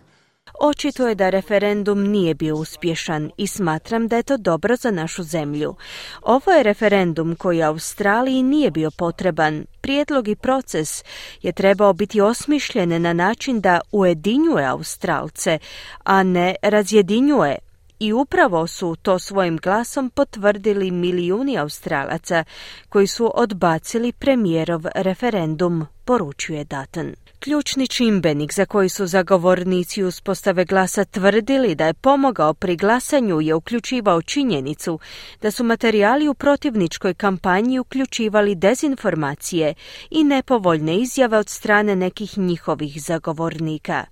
Očito 0.61 1.09
je 1.09 1.15
da 1.15 1.31
referendum 1.31 2.03
nije 2.03 2.35
bio 2.35 2.57
uspješan 2.57 3.31
i 3.37 3.47
smatram 3.47 4.09
da 4.09 4.17
je 4.17 4.23
to 4.23 4.37
dobro 4.37 4.77
za 4.77 4.91
našu 4.91 5.23
zemlju. 5.23 5.75
Ovo 6.23 6.53
je 6.53 6.63
referendum 6.63 7.37
koji 7.37 7.63
Australiji 7.63 8.43
nije 8.43 8.71
bio 8.71 8.91
potreban. 8.91 9.67
Prijedlog 9.81 10.29
i 10.29 10.37
proces 10.37 11.05
je 11.43 11.53
trebao 11.53 11.93
biti 11.93 12.21
osmišljen 12.21 13.03
na 13.03 13.13
način 13.13 13.61
da 13.61 13.81
ujedinjuje 13.93 14.67
Australce, 14.67 15.59
a 16.05 16.23
ne 16.23 16.55
razjedinjuje. 16.63 17.70
I 18.01 18.13
upravo 18.13 18.67
su 18.67 18.97
to 19.03 19.19
svojim 19.19 19.57
glasom 19.57 20.11
potvrdili 20.11 20.91
milijuni 20.91 21.59
Australaca 21.59 22.45
koji 22.89 23.07
su 23.07 23.33
odbacili 23.35 24.13
premijerov 24.13 24.83
referendum 24.95 25.87
poručuje 26.05 26.65
Dutton. 26.65 27.15
Ključni 27.41 27.89
čimbenik 27.89 28.53
za 28.53 28.67
koji 28.67 28.89
su 28.89 29.07
zagovornici 29.07 30.03
uspostave 30.03 30.65
glasa 30.65 31.05
tvrdili 31.05 31.75
da 31.75 31.87
je 31.87 31.95
pomogao 31.95 32.55
pri 32.55 32.77
glasanju 32.77 33.41
je 33.41 33.55
uključivao 33.55 34.23
činjenicu 34.23 34.99
da 35.43 35.51
su 35.51 35.65
materijali 35.65 36.29
u 36.29 36.35
protivničkoj 36.35 37.15
kampanji 37.15 37.79
uključivali 37.79 38.55
dezinformacije 38.55 39.75
i 40.11 40.25
nepovoljne 40.25 40.97
izjave 40.97 41.39
od 41.39 41.49
strane 41.49 41.97
nekih 41.97 42.39
njihovih 42.39 43.03
zagovornika. 43.03 44.05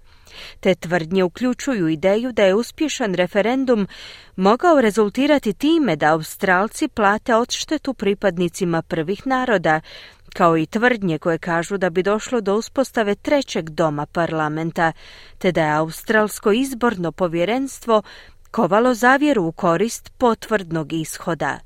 Te 0.61 0.75
tvrdnje 0.75 1.25
uključuju 1.25 1.89
ideju 1.89 2.33
da 2.33 2.45
je 2.45 2.55
uspješan 2.55 3.15
referendum 3.15 3.89
mogao 4.37 4.81
rezultirati 4.81 5.53
time 5.53 5.97
da 5.97 6.13
Australci 6.13 6.89
plate 6.89 7.35
odštetu 7.35 7.95
pripadnicima 7.95 8.83
prvih 8.83 9.27
naroda, 9.27 9.81
kao 10.35 10.59
i 10.59 10.67
tvrdnje 10.67 11.19
koje 11.19 11.39
kažu 11.39 11.77
da 11.79 11.91
bi 11.91 12.03
došlo 12.03 12.41
do 12.41 12.55
uspostave 12.55 13.15
trećeg 13.15 13.71
doma 13.71 14.07
parlamenta, 14.07 14.93
te 15.39 15.53
da 15.53 15.65
je 15.65 15.73
Australsko 15.73 16.53
izborno 16.53 17.13
povjerenstvo 17.13 18.03
kovalo 18.51 18.95
zavjeru 18.95 19.45
u 19.45 19.53
korist 19.53 20.13
potvrdnog 20.19 20.93
ishoda. 20.93 21.59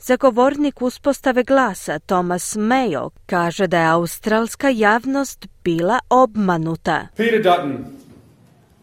Zagovornik 0.00 0.82
uspostave 0.82 1.42
glasa 1.42 1.98
Thomas 1.98 2.56
Mayo 2.56 3.10
kaže 3.26 3.66
da 3.66 3.80
je 3.80 3.86
australska 3.86 4.68
javnost 4.68 5.46
bila 5.64 5.98
obmanuta. 6.08 7.06
Peter 7.16 7.42
Dutton 7.42 7.99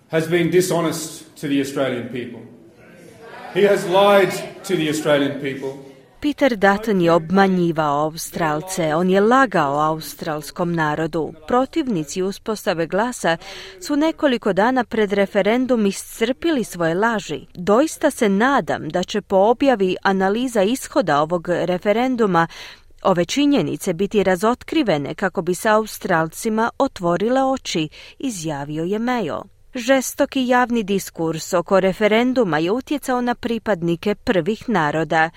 has 0.09 0.29
been 0.29 0.51
dishonest 0.51 1.35
to 1.35 1.47
the 1.47 1.61
Australian 1.61 2.09
people. 2.09 2.41
He 3.53 3.67
has 3.67 3.85
lied 3.85 4.31
to 4.63 4.75
the 4.75 4.89
Australian 4.89 5.41
people. 5.41 5.87
Peter 6.19 6.55
Dutton 6.55 7.01
je 7.01 7.11
obmanjivao 7.11 8.03
Australce, 8.03 8.95
on 8.95 9.09
je 9.09 9.21
lagao 9.21 9.79
australskom 9.79 10.73
narodu. 10.73 11.33
Protivnici 11.47 12.21
uspostave 12.21 12.87
glasa 12.87 13.37
su 13.81 13.95
nekoliko 13.95 14.53
dana 14.53 14.83
pred 14.83 15.13
referendum 15.13 15.85
iscrpili 15.85 16.63
svoje 16.63 16.95
laži. 16.95 17.45
Doista 17.53 18.11
se 18.11 18.29
nadam 18.29 18.89
da 18.89 19.03
će 19.03 19.21
po 19.21 19.35
objavi 19.35 19.95
analiza 20.01 20.63
ishoda 20.63 21.21
ovog 21.21 21.47
referenduma 21.49 22.47
ove 23.01 23.25
činjenice 23.25 23.93
biti 23.93 24.23
razotkrivene 24.23 25.15
kako 25.15 25.41
bi 25.41 25.55
se 25.55 25.69
Australcima 25.69 26.69
otvorile 26.77 27.43
oči, 27.43 27.89
izjavio 28.19 28.83
je 28.83 28.99
Mayo. 28.99 29.56
Žestoki 29.77 30.47
javni 30.47 30.83
diskurs 30.83 31.53
oko 31.53 31.79
referenduma 31.79 32.57
je 32.57 32.71
utjecao 32.71 33.21
na 33.21 33.35
pripadnike 33.35 34.15
prvih 34.15 34.69
naroda, 34.69 35.29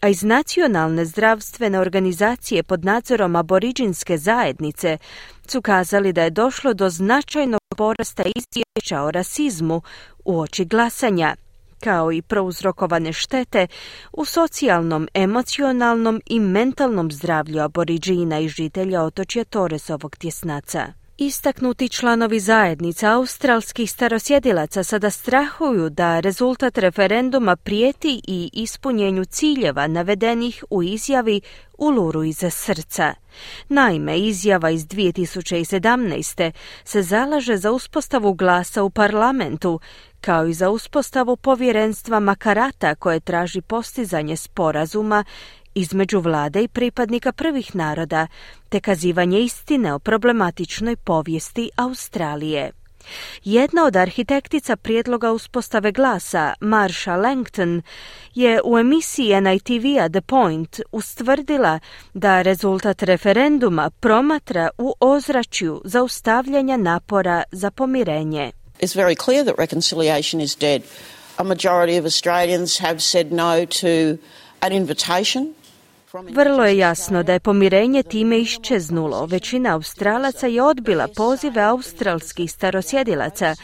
a 0.00 0.08
iz 0.08 0.22
nacionalne 0.22 1.04
zdravstvene 1.04 1.80
organizacije 1.80 2.62
pod 2.62 2.84
nadzorom 2.84 3.36
aboriđinske 3.36 4.18
zajednice 4.18 4.98
su 5.46 5.62
kazali 5.62 6.12
da 6.12 6.22
je 6.22 6.30
došlo 6.30 6.74
do 6.74 6.90
značajnog 6.90 7.60
porasta 7.76 8.22
izvješća 8.22 9.02
o 9.02 9.10
rasizmu 9.10 9.82
u 10.24 10.40
oči 10.40 10.64
glasanja, 10.64 11.36
kao 11.80 12.12
i 12.12 12.22
prouzrokovane 12.22 13.12
štete 13.12 13.66
u 14.12 14.24
socijalnom, 14.24 15.08
emocionalnom 15.14 16.20
i 16.26 16.40
mentalnom 16.40 17.12
zdravlju 17.12 17.60
aboriđina 17.60 18.40
i 18.40 18.48
žitelja 18.48 19.02
otočja 19.02 19.44
Toresovog 19.44 20.16
tjesnaca. 20.16 21.01
Istaknuti 21.18 21.88
članovi 21.88 22.40
zajednica 22.40 23.12
australskih 23.12 23.90
starosjedilaca 23.90 24.84
sada 24.84 25.10
strahuju 25.10 25.90
da 25.90 26.20
rezultat 26.20 26.78
referenduma 26.78 27.56
prijeti 27.56 28.20
i 28.28 28.50
ispunjenju 28.52 29.24
ciljeva 29.24 29.86
navedenih 29.86 30.64
u 30.70 30.82
izjavi 30.82 31.40
u 31.78 31.90
luru 31.90 32.24
iza 32.24 32.50
srca. 32.50 33.14
Naime, 33.68 34.18
izjava 34.18 34.70
iz 34.70 34.86
2017. 34.86 36.52
se 36.84 37.02
zalaže 37.02 37.56
za 37.56 37.72
uspostavu 37.72 38.34
glasa 38.34 38.82
u 38.82 38.90
parlamentu, 38.90 39.80
kao 40.20 40.46
i 40.46 40.54
za 40.54 40.70
uspostavu 40.70 41.36
povjerenstva 41.36 42.20
Makarata 42.20 42.94
koje 42.94 43.20
traži 43.20 43.60
postizanje 43.60 44.36
sporazuma 44.36 45.24
između 45.74 46.20
vlade 46.20 46.62
i 46.62 46.68
pripadnika 46.68 47.32
prvih 47.32 47.76
naroda, 47.76 48.26
te 48.68 48.80
kazivanje 48.80 49.40
istine 49.40 49.94
o 49.94 49.98
problematičnoj 49.98 50.96
povijesti 50.96 51.70
Australije. 51.76 52.72
Jedna 53.44 53.84
od 53.84 53.96
arhitektica 53.96 54.76
prijedloga 54.76 55.32
uspostave 55.32 55.92
glasa, 55.92 56.54
Marsha 56.60 57.16
Langton, 57.16 57.82
je 58.34 58.60
u 58.64 58.78
emisiji 58.78 59.40
NITV-a 59.40 60.08
The 60.08 60.20
Point 60.20 60.80
ustvrdila 60.92 61.78
da 62.14 62.42
rezultat 62.42 63.02
referenduma 63.02 63.90
promatra 63.90 64.70
u 64.78 64.94
ozračju 65.00 65.82
zaustavljanja 65.84 66.76
napora 66.76 67.42
za 67.52 67.70
pomirenje. 67.70 68.52
It's 68.80 68.96
very 68.96 69.24
clear 69.24 69.44
that 69.44 69.58
reconciliation 69.58 70.40
is 70.40 70.56
dead. 70.56 70.82
A 71.36 71.44
majority 71.44 71.98
of 71.98 72.04
Australians 72.04 72.78
have 72.78 73.00
said 73.00 73.32
no 73.32 73.66
to 73.66 74.18
an 74.60 74.72
invitation 74.72 75.54
vrlo 76.20 76.64
je 76.64 76.78
jasno 76.78 77.22
da 77.22 77.32
je 77.32 77.40
pomirenje 77.40 78.02
time 78.02 78.38
iščeznulo. 78.38 79.26
Većina 79.26 79.74
Australaca 79.74 80.46
je 80.46 80.62
odbila 80.62 81.08
pozive 81.16 81.62
australskih 81.62 82.52
starosjedilaca 82.52 83.54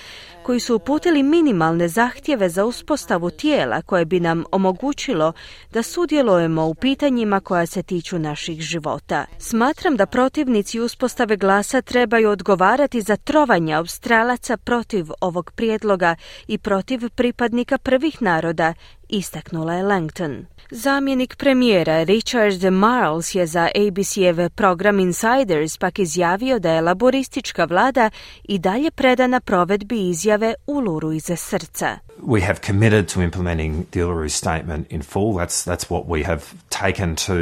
koji 0.48 0.60
su 0.60 0.76
uputili 0.76 1.22
minimalne 1.22 1.88
zahtjeve 1.88 2.48
za 2.48 2.64
uspostavu 2.64 3.30
tijela 3.30 3.82
koje 3.82 4.04
bi 4.04 4.20
nam 4.20 4.44
omogućilo 4.52 5.32
da 5.72 5.82
sudjelujemo 5.82 6.66
u 6.66 6.74
pitanjima 6.74 7.40
koja 7.40 7.66
se 7.66 7.82
tiču 7.82 8.18
naših 8.18 8.60
života. 8.60 9.24
Smatram 9.38 9.96
da 9.96 10.06
protivnici 10.06 10.80
uspostave 10.80 11.36
glasa 11.36 11.82
trebaju 11.82 12.30
odgovarati 12.30 13.02
za 13.02 13.16
trovanje 13.16 13.74
Australaca 13.74 14.56
protiv 14.56 15.06
ovog 15.20 15.52
prijedloga 15.52 16.16
i 16.46 16.58
protiv 16.58 17.00
pripadnika 17.14 17.78
prvih 17.78 18.22
naroda, 18.22 18.74
istaknula 19.08 19.74
je 19.74 19.82
Langton. 19.82 20.46
Zamjenik 20.70 21.36
premijera 21.36 22.02
Richard 22.02 22.64
Marles 22.72 23.34
je 23.34 23.46
za 23.46 23.68
ABC-ev 23.74 24.48
program 24.48 24.98
Insiders 24.98 25.76
pak 25.76 25.98
izjavio 25.98 26.58
da 26.58 26.72
je 26.72 26.80
laboristička 26.80 27.64
vlada 27.64 28.10
i 28.44 28.58
dalje 28.58 28.90
predana 28.90 29.40
provedbi 29.40 30.08
izjave 30.08 30.54
u 30.66 30.80
luru 30.80 31.12
iza 31.12 31.36
srca. 31.36 31.98
We 32.22 32.40
have 32.40 32.58
committed 32.66 33.06
to 33.14 33.22
implementing 33.22 33.86
the 33.90 34.00
Uluru 34.00 34.28
statement 34.28 34.92
in 34.92 35.02
full. 35.02 35.34
That's, 35.34 35.64
that's 35.64 35.88
what 35.88 36.06
we 36.06 36.24
have 36.24 36.42
taken 36.68 37.16
to 37.16 37.34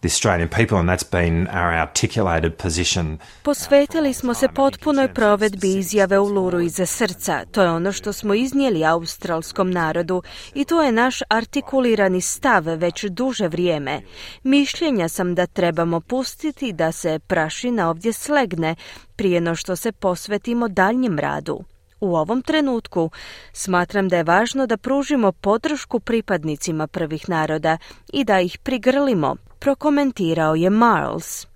the 0.00 0.06
Australian 0.06 0.48
people 0.48 0.78
and 0.78 0.88
that's 0.88 1.10
been 1.10 1.48
our 1.48 1.72
articulated 1.72 2.54
position. 2.54 3.18
Posvetili 3.42 4.14
smo 4.14 4.34
se 4.34 4.48
potpunoj 4.48 5.14
provedbi 5.14 5.78
izjave 5.78 6.18
u 6.18 6.24
luru 6.24 6.60
iza 6.60 6.86
srca. 6.86 7.44
To 7.50 7.62
je 7.62 7.70
ono 7.70 7.92
što 7.92 8.12
smo 8.12 8.34
iznijeli 8.34 8.84
australskom 8.84 9.70
narodu 9.70 10.22
i 10.54 10.64
to 10.64 10.82
je 10.82 10.92
naš 10.92 11.09
artikulirani 11.28 12.20
stav 12.20 12.64
već 12.64 13.04
duže 13.04 13.48
vrijeme. 13.48 14.02
Mišljenja 14.42 15.08
sam 15.08 15.34
da 15.34 15.46
trebamo 15.46 16.00
pustiti 16.00 16.72
da 16.72 16.92
se 16.92 17.18
prašina 17.18 17.90
ovdje 17.90 18.12
slegne 18.12 18.74
prije 19.16 19.40
no 19.40 19.54
što 19.54 19.76
se 19.76 19.92
posvetimo 19.92 20.68
daljnjem 20.68 21.18
radu. 21.18 21.64
U 22.00 22.16
ovom 22.16 22.42
trenutku 22.42 23.10
smatram 23.52 24.08
da 24.08 24.16
je 24.16 24.22
važno 24.22 24.66
da 24.66 24.76
pružimo 24.76 25.32
podršku 25.32 26.00
pripadnicima 26.00 26.86
prvih 26.86 27.28
naroda 27.28 27.78
i 28.12 28.24
da 28.24 28.40
ih 28.40 28.58
prigrlimo, 28.58 29.36
prokomentirao 29.58 30.54
je 30.54 30.70
Marles. 30.70 31.46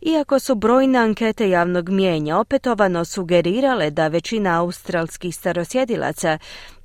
Iako 0.00 0.38
su 0.38 0.54
brojne 0.54 0.98
ankete 0.98 1.50
javnog 1.50 1.88
mijenja 1.88 2.38
opetovano 2.38 3.04
sugerirale 3.04 3.90
da 3.90 4.08
većina 4.08 4.60
australskih 4.60 5.36
starosjedilaca 5.36 6.38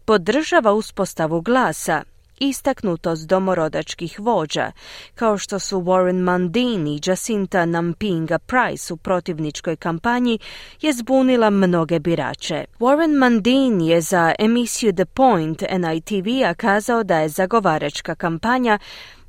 podržava 0.05 0.73
uspostavu 0.73 1.41
glasa, 1.41 2.03
istaknutost 2.39 3.27
domorodačkih 3.27 4.19
vođa, 4.19 4.71
kao 5.15 5.37
što 5.37 5.59
su 5.59 5.81
Warren 5.81 6.31
Mundine 6.31 6.91
i 6.91 6.99
Jacinta 7.05 7.65
Nampinga 7.65 8.39
Price 8.39 8.93
u 8.93 8.97
protivničkoj 8.97 9.75
kampanji, 9.75 10.39
je 10.81 10.93
zbunila 10.93 11.49
mnoge 11.49 11.99
birače. 11.99 12.65
Warren 12.79 13.19
Mundine 13.23 13.85
je 13.87 14.01
za 14.01 14.33
emisiju 14.39 14.93
The 14.93 15.05
Point 15.05 15.63
NITV-a 15.71 16.53
kazao 16.53 17.03
da 17.03 17.19
je 17.19 17.29
zagovaračka 17.29 18.15
kampanja 18.15 18.79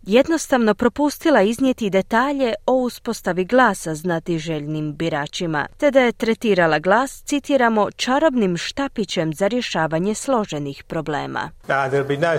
jednostavno 0.07 0.75
propustila 0.75 1.43
iznijeti 1.43 1.91
detalje 1.91 2.55
o 2.67 2.73
uspostavi 2.73 3.45
glasa 3.45 3.95
znatiželjnim 3.95 4.97
biračima, 4.97 5.67
te 5.77 5.91
da 5.91 6.01
je 6.01 6.13
tretirala 6.13 6.79
glas, 6.79 7.23
citiramo, 7.23 7.91
čarobnim 7.91 8.57
štapićem 8.57 9.35
za 9.35 9.47
rješavanje 9.49 10.15
složenih 10.15 10.85
problema. 10.85 11.51
Uh, 11.63 11.69
there'll 11.69 12.09
be 12.09 12.17
no 12.17 12.39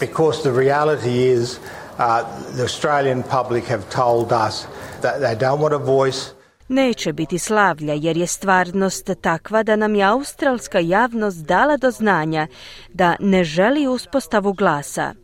because 0.00 0.42
the 0.42 0.52
reality 0.52 1.32
is 1.34 1.58
uh, 1.98 2.20
the 2.54 2.62
Australian 2.62 3.22
public 3.22 3.64
have 3.64 3.82
told 3.90 4.32
us 4.48 4.66
that 5.00 5.20
they 5.20 5.34
don't 5.34 5.60
want 5.60 5.74
a 5.74 5.84
voice 5.84 6.37
Neće 6.68 7.12
biti 7.12 7.38
slavlja 7.38 7.94
jer 7.94 8.16
je 8.16 8.26
stvarnost 8.26 9.10
takva 9.20 9.62
da 9.62 9.76
nam 9.76 9.94
je 9.94 10.04
australska 10.04 10.78
javnost 10.78 11.46
dala 11.46 11.76
do 11.76 11.90
znanja 11.90 12.46
da 12.88 13.16
ne 13.20 13.44
želi 13.44 13.86
uspostavu 13.86 14.52
glasa. 14.52 15.14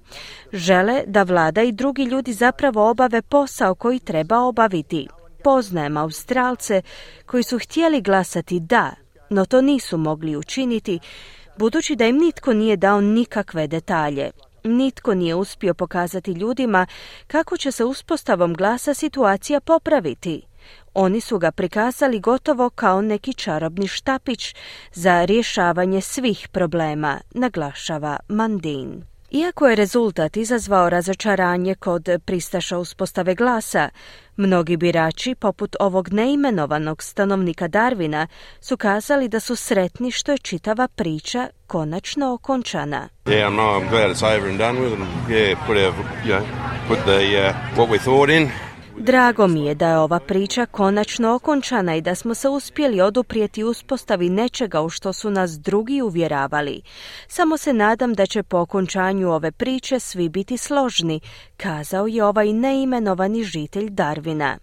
Žele 0.53 1.03
da 1.07 1.23
vlada 1.23 1.63
i 1.63 1.73
drugi 1.73 2.05
ljudi 2.05 2.33
zapravo 2.33 2.91
obave 2.91 3.23
posao 3.23 3.75
koji 3.75 3.99
treba 3.99 4.39
obaviti. 4.39 5.09
Poznajem 5.45 5.97
Australce 5.97 6.83
koji 7.27 7.43
su 7.43 7.59
htjeli 7.59 8.01
glasati 8.01 8.61
da, 8.61 8.95
no 9.31 9.45
to 9.45 9.61
nisu 9.61 9.99
mogli 9.99 10.37
učiniti, 10.37 10.99
budući 11.59 11.97
da 11.97 12.07
im 12.07 12.17
nitko 12.17 12.53
nije 12.53 12.77
dao 12.77 13.01
nikakve 13.01 13.67
detalje. 13.67 14.31
Nitko 14.65 15.15
nije 15.15 15.35
uspio 15.35 15.75
pokazati 15.75 16.33
ljudima 16.33 16.87
kako 17.27 17.57
će 17.57 17.73
se 17.73 17.85
uspostavom 17.85 18.55
glasa 18.55 18.95
situacija 18.95 19.61
popraviti. 19.61 20.43
Oni 20.95 21.21
su 21.21 21.39
ga 21.39 21.51
prikazali 21.51 22.21
gotovo 22.21 22.71
kao 22.71 23.03
neki 23.03 23.35
čarobni 23.35 23.89
štapić 23.89 24.55
za 24.93 25.25
rješavanje 25.25 26.01
svih 26.01 26.49
problema, 26.53 27.21
naglašava 27.35 28.17
Mandin. 28.29 29.05
Iako 29.35 29.69
je 29.69 29.77
rezultat 29.77 30.37
izazvao 30.37 30.91
razočaranje 30.91 31.75
kod 31.75 32.09
pristaša 32.25 32.79
uspostave 32.79 33.35
glasa, 33.35 33.89
mnogi 34.37 34.77
birači, 34.77 35.35
poput 35.35 35.77
ovog 35.81 36.13
neimenovanog 36.13 37.03
stanovnika 37.03 37.69
Darvina, 37.69 38.27
su 38.61 38.77
kazali 38.77 39.29
da 39.29 39.41
su 39.41 39.57
sretni 39.57 40.11
što 40.11 40.33
je 40.33 40.39
čitava 40.39 40.89
priča 40.89 41.49
konačno 41.67 42.33
okončana. 42.33 43.09
Yeah. 48.27 48.74
Drago 48.99 49.47
mi 49.47 49.67
je 49.67 49.75
da 49.75 49.89
je 49.89 49.99
ova 49.99 50.21
priča 50.21 50.67
konačno 50.67 51.35
okončana 51.35 51.97
i 51.97 52.01
da 52.01 52.15
smo 52.15 52.35
se 52.35 52.49
uspjeli 52.49 53.01
oduprijeti 53.01 53.65
uspostavi 53.65 54.29
nečega 54.29 54.81
u 54.81 54.89
što 54.89 55.13
su 55.13 55.31
nas 55.31 55.51
drugi 55.51 56.03
uvjeravali. 56.03 56.83
Samo 57.29 57.57
se 57.57 57.73
nadam 57.73 58.15
da 58.15 58.27
će 58.27 58.43
po 58.43 58.59
okončanju 58.59 59.31
ove 59.31 59.53
priče 59.53 60.01
svi 60.01 60.29
biti 60.29 60.57
složni, 60.57 61.21
kazao 61.57 62.07
je 62.07 62.25
ovaj 62.25 62.53
neimenovani 62.53 63.45
žitelj 63.45 63.91
Darvina. 63.91 64.59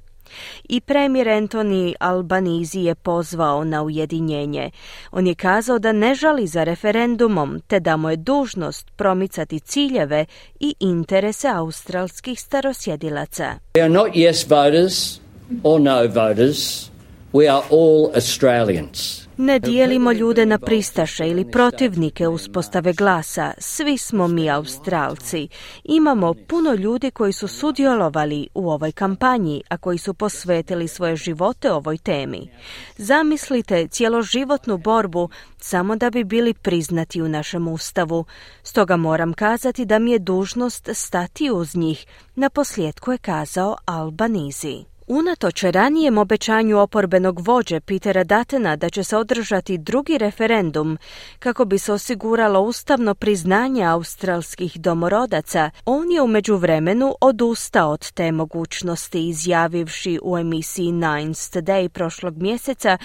I 0.69 0.81
premijer 0.81 1.27
Anthony 1.27 1.93
Albanizi 1.99 2.79
je 2.79 2.95
pozvao 2.95 3.63
na 3.63 3.83
ujedinjenje. 3.83 4.71
On 5.11 5.27
je 5.27 5.35
kazao 5.35 5.79
da 5.79 5.91
ne 5.91 6.15
žali 6.15 6.47
za 6.47 6.63
referendumom, 6.63 7.61
te 7.67 7.79
da 7.79 7.97
mu 7.97 8.09
je 8.09 8.15
dužnost 8.15 8.91
promicati 8.95 9.59
ciljeve 9.59 10.25
i 10.59 10.75
interese 10.79 11.47
australskih 11.47 12.39
starosjedilaca. 12.39 13.55
We 13.73 13.81
are 13.81 13.89
not 13.89 14.07
yes 14.13 14.49
voters 14.49 15.19
or 15.63 15.81
no 15.81 16.07
voters. 16.07 16.91
We 17.33 17.47
are 17.47 17.63
all 17.69 18.11
Australians. 18.15 19.27
Ne 19.37 19.59
dijelimo 19.59 20.11
ljude 20.11 20.45
na 20.45 20.57
pristaše 20.57 21.27
ili 21.27 21.51
protivnike 21.51 22.27
uspostave 22.27 22.93
glasa. 22.93 23.53
Svi 23.57 23.97
smo 23.97 24.27
mi 24.27 24.49
Australci. 24.49 25.47
Imamo 25.83 26.33
puno 26.47 26.73
ljudi 26.73 27.11
koji 27.11 27.33
su 27.33 27.47
sudjelovali 27.47 28.47
u 28.53 28.71
ovoj 28.71 28.91
kampanji, 28.91 29.63
a 29.69 29.77
koji 29.77 29.97
su 29.97 30.13
posvetili 30.13 30.87
svoje 30.87 31.15
živote 31.15 31.71
ovoj 31.71 31.97
temi. 31.97 32.49
Zamislite 32.97 33.87
cjeloživotnu 33.87 34.77
borbu 34.77 35.29
samo 35.57 35.95
da 35.95 36.09
bi 36.09 36.23
bili 36.23 36.53
priznati 36.53 37.21
u 37.21 37.27
našem 37.27 37.67
ustavu. 37.67 38.25
Stoga 38.63 38.97
moram 38.97 39.33
kazati 39.33 39.85
da 39.85 39.99
mi 39.99 40.11
je 40.11 40.19
dužnost 40.19 40.89
stati 40.93 41.51
uz 41.51 41.75
njih, 41.75 42.05
na 42.35 42.49
posljedku 42.49 43.11
je 43.11 43.17
kazao 43.17 43.75
Albanizi. 43.85 44.90
Unatoč 45.07 45.63
ranijem 45.63 46.17
obećanju 46.17 46.79
oporbenog 46.79 47.47
vođe 47.47 47.79
Petera 47.79 48.23
Datena 48.23 48.75
da 48.75 48.89
će 48.89 49.03
se 49.03 49.17
održati 49.17 49.77
drugi 49.77 50.17
referendum 50.17 50.97
kako 51.39 51.65
bi 51.65 51.77
se 51.77 51.93
osiguralo 51.93 52.61
ustavno 52.61 53.15
priznanje 53.15 53.83
australskih 53.83 54.81
domorodaca, 54.81 55.69
on 55.85 56.11
je 56.11 56.21
u 56.21 56.27
međuvremenu 56.27 57.15
odustao 57.21 57.91
od 57.91 58.11
te 58.11 58.31
mogućnosti 58.31 59.29
izjavivši 59.29 60.19
u 60.23 60.37
emisiji 60.37 60.91
Nines 60.91 61.51
Today 61.51 61.87
prošlog 61.87 62.37
mjeseca 62.37 62.97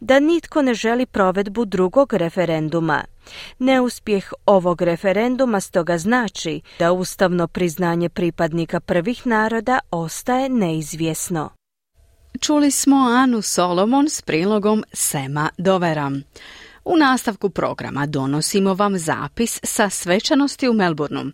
da 0.00 0.20
nitko 0.20 0.62
ne 0.62 0.74
želi 0.74 1.06
provedbu 1.06 1.64
drugog 1.64 2.12
referenduma. 2.12 3.11
Neuspjeh 3.58 4.32
ovog 4.46 4.82
referenduma 4.82 5.60
stoga 5.60 5.98
znači 5.98 6.60
da 6.78 6.92
ustavno 6.92 7.48
priznanje 7.48 8.08
pripadnika 8.08 8.80
prvih 8.80 9.26
naroda 9.26 9.78
ostaje 9.90 10.48
neizvjesno. 10.48 11.50
Čuli 12.40 12.70
smo 12.70 12.96
Anu 12.96 13.42
Solomon 13.42 14.08
s 14.08 14.22
prilogom 14.22 14.84
Sema 14.92 15.50
Dovera. 15.58 16.10
U 16.84 16.96
nastavku 16.96 17.50
programa 17.50 18.06
donosimo 18.06 18.74
vam 18.74 18.98
zapis 18.98 19.60
sa 19.62 19.90
svečanosti 19.90 20.68
u 20.68 20.72
Melbourneu, 20.72 21.24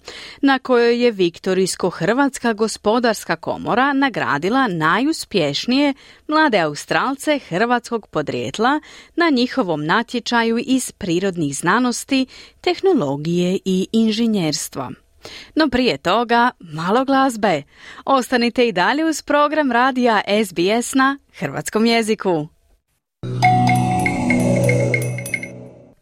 na 0.43 0.59
kojoj 0.59 1.05
je 1.05 1.13
Viktorijsko-Hrvatska 1.13 2.55
gospodarska 2.55 3.37
komora 3.37 3.93
nagradila 3.93 4.69
najuspješnije 4.69 5.95
mlade 6.27 6.59
Australce 6.59 7.39
hrvatskog 7.49 8.07
podrijetla 8.07 8.81
na 9.17 9.31
njihovom 9.31 9.85
natječaju 9.85 10.59
iz 10.59 10.93
prirodnih 10.93 11.57
znanosti, 11.57 12.27
tehnologije 12.61 13.59
i 13.65 13.87
inženjerstva. 13.93 14.91
No 15.55 15.69
prije 15.69 15.99
toga, 15.99 16.51
malo 16.61 17.05
glazbe. 17.05 17.63
Ostanite 18.05 18.69
i 18.69 18.73
dalje 18.73 19.05
uz 19.05 19.23
program 19.23 19.73
radija 19.73 20.23
SBS 20.47 20.95
na 20.95 21.19
hrvatskom 21.39 21.87
jeziku. 21.87 22.49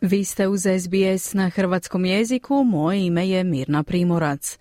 Vi 0.06 0.24
ste 0.24 0.48
uz 0.48 0.60
SBS 0.60 1.34
na 1.34 1.48
hrvatskom 1.48 2.04
jeziku, 2.04 2.64
moje 2.64 3.06
ime 3.06 3.28
je 3.28 3.44
Mirna 3.44 3.82
Primorac. 3.82 4.58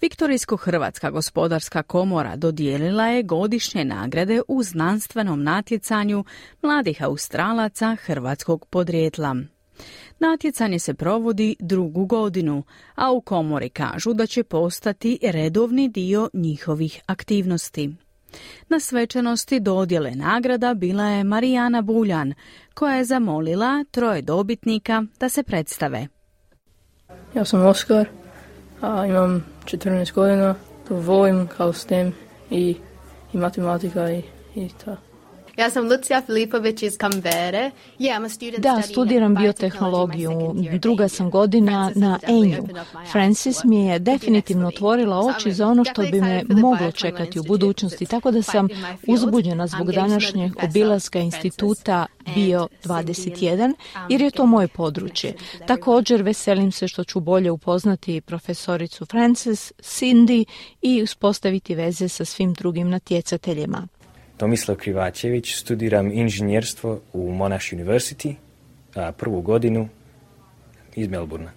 Viktorijsko-Hrvatska 0.00 1.10
gospodarska 1.10 1.82
komora 1.82 2.36
dodijelila 2.36 3.06
je 3.06 3.22
godišnje 3.22 3.84
nagrade 3.84 4.42
u 4.48 4.62
znanstvenom 4.62 5.42
natjecanju 5.42 6.24
mladih 6.62 7.02
Australaca 7.02 7.96
hrvatskog 8.04 8.66
podrijetla. 8.66 9.36
Natjecanje 10.18 10.78
se 10.78 10.94
provodi 10.94 11.56
drugu 11.60 12.06
godinu, 12.06 12.62
a 12.94 13.12
u 13.12 13.20
komori 13.20 13.68
kažu 13.68 14.12
da 14.12 14.26
će 14.26 14.42
postati 14.42 15.18
redovni 15.22 15.88
dio 15.88 16.30
njihovih 16.32 17.00
aktivnosti. 17.06 17.90
Na 18.68 18.80
svečanosti 18.80 19.60
dodjele 19.60 20.10
nagrada 20.10 20.74
bila 20.74 21.04
je 21.04 21.24
Marijana 21.24 21.82
Buljan, 21.82 22.34
koja 22.74 22.94
je 22.94 23.04
zamolila 23.04 23.84
troje 23.90 24.22
dobitnika 24.22 25.04
da 25.20 25.28
se 25.28 25.42
predstave. 25.42 26.06
Ja 27.34 27.44
sam 27.44 27.66
Oskar, 27.66 28.08
a 28.80 29.06
imam 29.06 29.44
14 29.64 30.12
godina, 30.12 30.54
volim 30.88 31.48
kao 31.56 31.72
STEM 31.72 32.12
i, 32.50 32.76
i 33.32 33.36
matematika 33.36 34.10
i, 34.10 34.22
i 34.54 34.68
ta. 34.84 34.96
Ja 35.56 35.70
sam 35.70 35.88
Lucija 35.88 36.22
Filipović 36.26 36.82
iz 36.82 36.98
Kambere. 36.98 37.70
Da, 38.58 38.82
studiram 38.82 39.34
biotehnologiju. 39.34 40.54
Druga 40.78 41.08
sam 41.08 41.30
godina 41.30 41.92
na 41.94 42.18
Enju. 42.28 42.68
Francis 43.12 43.64
mi 43.64 43.86
je 43.86 43.98
definitivno 43.98 44.68
otvorila 44.68 45.18
oči 45.18 45.52
za 45.52 45.66
ono 45.66 45.84
što 45.84 46.02
bi 46.02 46.20
me 46.20 46.42
moglo 46.48 46.92
čekati 46.92 47.40
u 47.40 47.42
budućnosti, 47.42 48.06
tako 48.06 48.30
da 48.30 48.42
sam 48.42 48.68
uzbuđena 49.06 49.66
zbog 49.66 49.92
današnjeg 49.92 50.52
obilaska 50.64 51.18
instituta 51.18 52.06
Bio 52.34 52.68
21, 52.84 53.74
jer 54.08 54.20
je 54.20 54.30
to 54.30 54.46
moje 54.46 54.68
područje. 54.68 55.34
Također 55.66 56.22
veselim 56.22 56.72
se 56.72 56.88
što 56.88 57.04
ću 57.04 57.20
bolje 57.20 57.50
upoznati 57.50 58.20
profesoricu 58.20 59.06
Francis, 59.06 59.72
Cindy 59.78 60.44
i 60.82 61.02
uspostaviti 61.02 61.74
veze 61.74 62.08
sa 62.08 62.24
svim 62.24 62.52
drugim 62.54 62.90
natjecateljima. 62.90 63.88
Tomislav 64.42 64.76
Krivačević, 64.76 65.54
studiram 65.54 66.12
inženjerstvo 66.12 67.00
u 67.12 67.32
Monash 67.32 67.72
University, 67.72 68.34
a 68.94 69.12
prvu 69.12 69.40
godinu 69.40 69.88
iz 70.96 71.08
Melburna. 71.08 71.50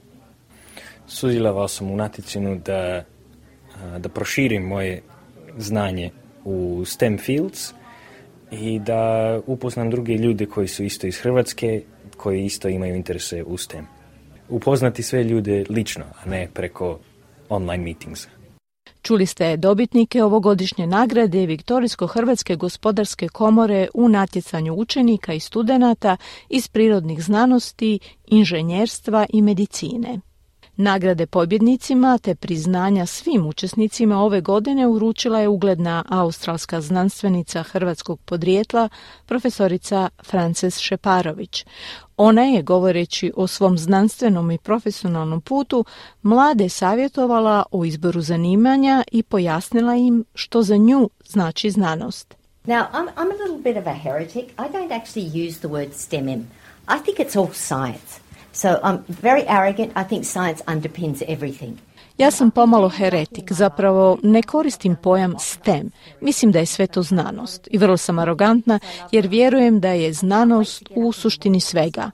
Sudjelovao 1.08 1.68
sam 1.68 1.92
u 1.92 1.96
natjecinu 1.96 2.56
da, 2.66 3.04
da 3.98 4.10
proširim 4.10 4.64
moje 4.64 5.02
znanje 5.58 6.12
u 6.44 6.84
STEM 6.86 7.18
fields 7.18 7.74
i 8.52 8.80
da 8.80 9.40
upoznam 9.48 9.90
druge 9.90 10.14
ljude 10.14 10.46
koji 10.46 10.68
su 10.68 10.84
isto 10.84 11.08
iz 11.08 11.20
Hrvatske, 11.20 11.82
koji 12.18 12.46
isto 12.46 12.70
imaju 12.70 12.96
interese 12.96 13.44
u 13.44 13.58
STEM. 13.58 13.86
Upoznati 14.50 15.04
sve 15.04 15.24
ljude 15.24 15.66
lično, 15.70 16.04
a 16.24 16.30
ne 16.30 16.48
preko 16.54 17.00
online 17.50 17.84
meetings. 17.84 18.28
Čuli 19.06 19.26
ste 19.26 19.58
dobitnike 19.58 20.24
ovogodišnje 20.24 20.88
nagrade 20.88 21.45
Viktorijsko-Hrvatske 21.45 22.56
gospodarske 22.56 23.30
komore 23.30 23.88
u 23.93 24.10
natjecanju 24.10 24.74
učenika 24.74 25.34
i 25.34 25.39
studenata 25.39 26.18
iz 26.49 26.68
prirodnih 26.68 27.24
znanosti, 27.24 27.99
inženjerstva 28.28 29.26
i 29.30 29.41
medicine. 29.41 30.20
Nagrade 30.78 31.26
pobjednicima 31.26 32.18
te 32.18 32.36
priznanja 32.36 33.06
svim 33.06 33.46
učesnicima 33.46 34.20
ove 34.20 34.42
godine 34.42 34.88
uručila 34.88 35.40
je 35.40 35.48
ugledna 35.48 36.04
australska 36.10 36.82
znanstvenica 36.82 37.64
hrvatskog 37.64 38.20
podrijetla 38.20 38.90
profesorica 39.26 40.10
Frances 40.24 40.80
Šeparović. 40.80 41.66
Ona 42.18 42.42
je, 42.42 42.62
govoreći 42.62 43.32
o 43.36 43.48
svom 43.48 43.78
znanstvenom 43.78 44.52
i 44.52 44.58
profesionalnom 44.58 45.42
putu, 45.42 45.86
mlade 46.22 46.70
savjetovala 46.70 47.64
o 47.72 47.86
izboru 47.86 48.22
zanimanja 48.22 49.04
i 49.12 49.24
pojasnila 49.24 49.96
im 49.96 50.26
što 50.34 50.64
za 50.64 50.78
nju 50.78 51.10
znači 51.26 51.72
znanost. 51.72 52.36
Now, 52.66 52.86
I'm, 52.94 53.08
I'm 53.16 53.32
a 53.32 53.44
little 53.44 53.74
bit 53.74 53.78
of 53.78 53.88
a 53.88 53.94
heretic. 53.94 54.46
I 54.58 54.68
don't 54.74 54.92
actually 54.92 55.48
use 55.48 55.60
the 55.60 55.68
word 55.68 55.94
STEM. 55.94 56.28
I 56.88 57.00
think 57.04 57.20
it's 57.20 57.40
all 57.40 57.54
science. 57.54 58.25
So 58.56 58.70
I'm 58.84 58.99
very 59.22 59.43
arrogant. 59.47 59.91
I 59.95 60.03
think 60.03 60.26
science 60.26 60.64
underpins 60.68 61.22
everything. 61.28 61.78
Ja 62.18 62.32
sam 62.32 62.51
pomalo 62.51 62.89
heretik, 62.89 63.51
zapravo 63.51 64.18
ne 64.24 64.41
koristim 64.41 64.95
pojam 64.95 65.36
STEM. 65.39 65.91
Mislim 66.22 66.51
da 66.51 66.60
je 66.60 66.66
sve 66.66 66.88
to 66.88 67.03
znanost 67.03 67.68
i 67.72 67.78
vrlo 67.78 67.97
sam 67.97 68.20
arogantna 68.20 68.80
jer 69.12 69.28
vjerujem 69.28 69.80
da 69.80 69.89
je 69.89 70.14
znanost 70.14 70.89
u 70.95 71.12
suštini 71.12 71.60
svega. 71.60 72.12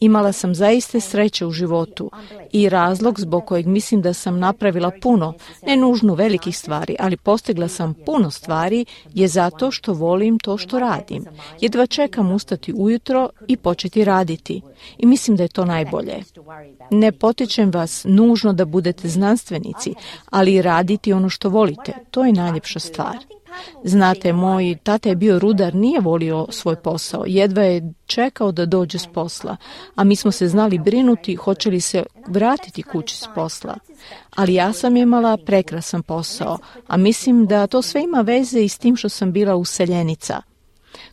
Imala 0.00 0.32
sam 0.32 0.54
zaiste 0.54 1.00
sreće 1.00 1.46
u 1.46 1.50
životu 1.50 2.10
i 2.52 2.68
razlog 2.68 3.20
zbog 3.20 3.44
kojeg 3.44 3.66
mislim 3.66 4.02
da 4.02 4.12
sam 4.12 4.38
napravila 4.38 4.90
puno, 5.02 5.34
ne 5.66 5.76
nužno 5.76 6.14
velikih 6.14 6.58
stvari, 6.58 6.96
ali 7.00 7.16
postigla 7.16 7.68
sam 7.68 7.94
puno 8.06 8.30
stvari 8.30 8.84
je 9.14 9.28
zato 9.28 9.70
što 9.70 9.92
volim 9.92 10.38
to 10.38 10.58
što 10.58 10.78
radim. 10.78 11.24
Jedva 11.60 11.86
čekam 11.86 12.32
ustati 12.32 12.72
ujutro 12.76 13.28
i 13.48 13.56
početi 13.56 14.04
raditi. 14.04 14.62
I 14.98 15.06
mislim 15.06 15.36
da 15.36 15.42
je 15.42 15.48
to 15.48 15.64
najbolje. 15.64 16.22
Ne 16.90 17.12
potičem 17.12 17.70
vas 17.70 18.04
nužno 18.08 18.52
da 18.52 18.64
budete 18.64 19.08
znanstvenici, 19.08 19.94
ali 20.30 20.62
raditi 20.62 21.12
ono 21.12 21.28
što 21.28 21.48
volite. 21.48 21.92
To 22.10 22.24
je 22.24 22.32
najljepša 22.32 22.78
stvar. 22.78 23.16
Znate, 23.84 24.32
moj 24.32 24.76
tata 24.82 25.08
je 25.08 25.16
bio 25.16 25.38
rudar, 25.38 25.74
nije 25.74 26.00
volio 26.00 26.46
svoj 26.50 26.76
posao, 26.76 27.24
jedva 27.26 27.62
je 27.62 27.92
čekao 28.06 28.52
da 28.52 28.66
dođe 28.66 28.98
s 28.98 29.06
posla, 29.06 29.56
a 29.94 30.04
mi 30.04 30.16
smo 30.16 30.30
se 30.30 30.48
znali 30.48 30.78
brinuti 30.78 31.34
hoće 31.34 31.70
li 31.70 31.80
se 31.80 32.02
vratiti 32.28 32.82
kući 32.82 33.16
s 33.16 33.24
posla. 33.34 33.74
Ali 34.36 34.54
ja 34.54 34.72
sam 34.72 34.96
imala 34.96 35.36
prekrasan 35.36 36.02
posao, 36.02 36.58
a 36.86 36.96
mislim 36.96 37.46
da 37.46 37.66
to 37.66 37.82
sve 37.82 38.02
ima 38.02 38.20
veze 38.20 38.60
i 38.60 38.68
s 38.68 38.78
tim 38.78 38.96
što 38.96 39.08
sam 39.08 39.32
bila 39.32 39.56
useljenica. 39.56 40.42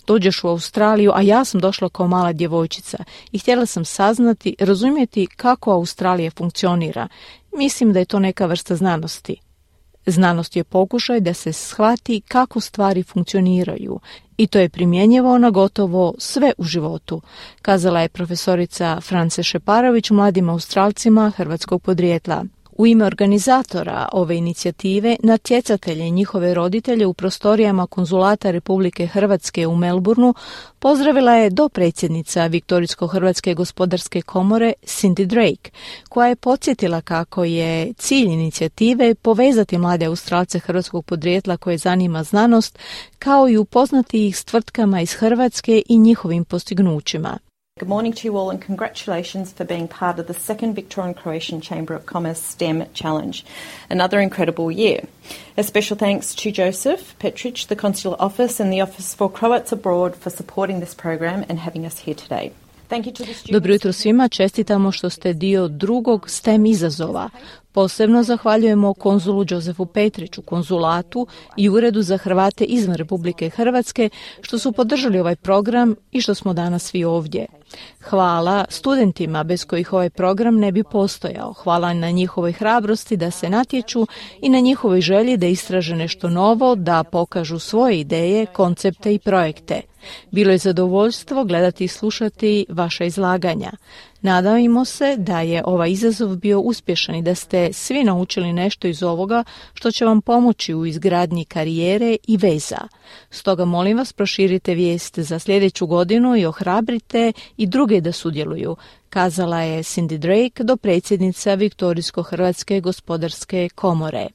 Dođeš 0.07 0.43
u 0.43 0.47
Australiju, 0.47 1.11
a 1.15 1.21
ja 1.21 1.45
sam 1.45 1.61
došla 1.61 1.89
kao 1.89 2.07
mala 2.07 2.33
djevojčica 2.33 2.97
i 3.31 3.39
htjela 3.39 3.65
sam 3.65 3.85
saznati, 3.85 4.55
razumjeti 4.59 5.27
kako 5.27 5.71
Australija 5.71 6.31
funkcionira. 6.31 7.07
Mislim 7.57 7.93
da 7.93 7.99
je 7.99 8.05
to 8.05 8.19
neka 8.19 8.45
vrsta 8.45 8.75
znanosti. 8.75 9.50
Znanost 10.05 10.55
je 10.55 10.63
pokušaj 10.63 11.19
da 11.19 11.33
se 11.33 11.53
shvati 11.53 12.21
kako 12.27 12.59
stvari 12.59 13.03
funkcioniraju 13.03 13.99
i 14.37 14.47
to 14.47 14.59
je 14.59 14.69
primjenjivo 14.69 15.37
na 15.37 15.49
gotovo 15.49 16.13
sve 16.17 16.53
u 16.57 16.63
životu, 16.63 17.21
kazala 17.61 18.01
je 18.01 18.09
profesorica 18.09 19.01
France 19.01 19.43
Šeparović 19.43 20.09
mladim 20.09 20.49
Australcima 20.49 21.29
hrvatskog 21.29 21.81
podrijetla. 21.81 22.45
U 22.77 22.87
ime 22.87 23.05
organizatora 23.05 24.09
ove 24.11 24.37
inicijative 24.37 25.15
natjecatelje 25.23 26.07
i 26.07 26.11
njihove 26.11 26.53
roditelje 26.53 27.05
u 27.05 27.13
prostorijama 27.13 27.87
konzulata 27.87 28.51
Republike 28.51 29.07
Hrvatske 29.07 29.67
u 29.67 29.75
Melbourneu 29.75 30.33
pozdravila 30.79 31.33
je 31.33 31.49
dopredsjednica 31.49 32.47
Viktorijsko-Hrvatske 32.47 33.53
gospodarske 33.53 34.21
komore 34.21 34.73
Cindy 34.83 35.25
Drake, 35.25 35.71
koja 36.09 36.27
je 36.27 36.35
podsjetila 36.35 37.01
kako 37.01 37.43
je 37.43 37.93
cilj 37.93 38.27
inicijative 38.27 39.15
povezati 39.15 39.77
mlade 39.77 40.05
Australce 40.05 40.59
hrvatskog 40.59 41.05
podrijetla 41.05 41.57
koje 41.57 41.77
zanima 41.77 42.23
znanost, 42.23 42.79
kao 43.19 43.49
i 43.49 43.57
upoznati 43.57 44.27
ih 44.27 44.37
s 44.37 44.43
tvrtkama 44.43 45.01
iz 45.01 45.13
Hrvatske 45.13 45.81
i 45.89 45.97
njihovim 45.97 46.45
postignućima. 46.45 47.37
Good 47.81 47.89
morning 47.89 48.13
to 48.13 48.27
you 48.27 48.37
all 48.37 48.51
and 48.51 48.61
congratulations 48.61 49.51
for 49.51 49.65
being 49.65 49.87
part 49.87 50.19
of 50.19 50.27
the 50.27 50.35
second 50.35 50.75
Victorian 50.75 51.15
Croatian 51.15 51.61
Chamber 51.61 51.95
of 51.95 52.05
Commerce 52.05 52.39
STEM 52.39 52.85
Challenge. 52.93 53.43
Another 53.89 54.19
incredible 54.19 54.69
year. 54.69 54.99
A 55.57 55.63
special 55.63 55.97
thanks 55.97 56.35
to 56.35 56.51
Joseph 56.51 57.17
Petric, 57.17 57.65
the 57.67 57.75
Consular 57.75 58.17
Office 58.19 58.59
and 58.59 58.71
the 58.71 58.81
Office 58.81 59.15
for 59.15 59.31
Croats 59.31 59.71
Abroad 59.71 60.15
for 60.15 60.29
supporting 60.29 60.79
this 60.79 60.93
program 60.93 61.43
and 61.49 61.57
having 61.57 61.87
us 61.87 61.97
here 61.97 62.13
today. 62.13 62.51
Dobro 63.51 63.73
jutro 63.73 63.93
svima, 63.93 64.27
čestitamo 64.29 64.91
što 64.91 65.09
ste 65.09 65.33
dio 65.33 65.67
drugog 65.67 66.29
STEM 66.29 66.65
izazova. 66.65 67.29
Posebno 67.71 68.23
zahvaljujemo 68.23 68.93
konzulu 68.93 69.45
Jozefu 69.49 69.85
Petriću, 69.85 70.41
konzulatu 70.41 71.27
i 71.57 71.69
Uredu 71.69 72.01
za 72.01 72.17
Hrvate 72.17 72.63
izvan 72.63 72.95
Republike 72.95 73.49
Hrvatske 73.49 74.09
što 74.41 74.59
su 74.59 74.71
podržali 74.71 75.19
ovaj 75.19 75.35
program 75.35 75.95
i 76.11 76.21
što 76.21 76.35
smo 76.35 76.53
danas 76.53 76.83
svi 76.83 77.03
ovdje. 77.03 77.45
Hvala 78.01 78.65
studentima 78.69 79.43
bez 79.43 79.65
kojih 79.65 79.93
ovaj 79.93 80.09
program 80.09 80.59
ne 80.59 80.71
bi 80.71 80.83
postojao. 80.83 81.53
Hvala 81.53 81.93
na 81.93 82.11
njihovoj 82.11 82.51
hrabrosti 82.51 83.17
da 83.17 83.31
se 83.31 83.49
natječu 83.49 84.07
i 84.41 84.49
na 84.49 84.59
njihovoj 84.59 85.01
želji 85.01 85.37
da 85.37 85.47
istraže 85.47 85.95
nešto 85.95 86.29
novo, 86.29 86.75
da 86.75 87.03
pokažu 87.03 87.59
svoje 87.59 87.99
ideje, 87.99 88.45
koncepte 88.45 89.13
i 89.13 89.19
projekte. 89.19 89.81
Bilo 90.31 90.51
je 90.51 90.57
zadovoljstvo 90.57 91.43
gledati 91.43 91.83
i 91.83 91.87
slušati 91.87 92.65
vaša 92.69 93.03
izlaganja. 93.03 93.71
Nadajmo 94.21 94.85
se 94.85 95.15
da 95.17 95.41
je 95.41 95.63
ovaj 95.65 95.91
izazov 95.91 96.35
bio 96.35 96.59
uspješan 96.59 97.15
i 97.15 97.21
da 97.21 97.35
ste 97.35 97.73
svi 97.73 98.03
naučili 98.03 98.53
nešto 98.53 98.87
iz 98.87 99.03
ovoga 99.03 99.43
što 99.73 99.91
će 99.91 100.05
vam 100.05 100.21
pomoći 100.21 100.73
u 100.73 100.85
izgradnji 100.85 101.45
karijere 101.45 102.17
i 102.27 102.37
veza. 102.37 102.87
Stoga 103.29 103.65
molim 103.65 103.97
vas 103.97 104.13
proširite 104.13 104.73
vijest 104.73 105.19
za 105.19 105.39
sljedeću 105.39 105.87
godinu 105.87 106.37
i 106.37 106.45
ohrabrite 106.45 107.33
i 107.57 107.67
druge 107.67 108.01
da 108.01 108.11
sudjeluju, 108.11 108.75
kazala 109.09 109.61
je 109.61 109.83
Cindy 109.83 110.17
Drake 110.17 110.63
do 110.63 110.77
predsjednica 110.77 111.55
Viktorijsko-Hrvatske 111.55 112.81
gospodarske 112.81 113.69
komore. 113.75 114.27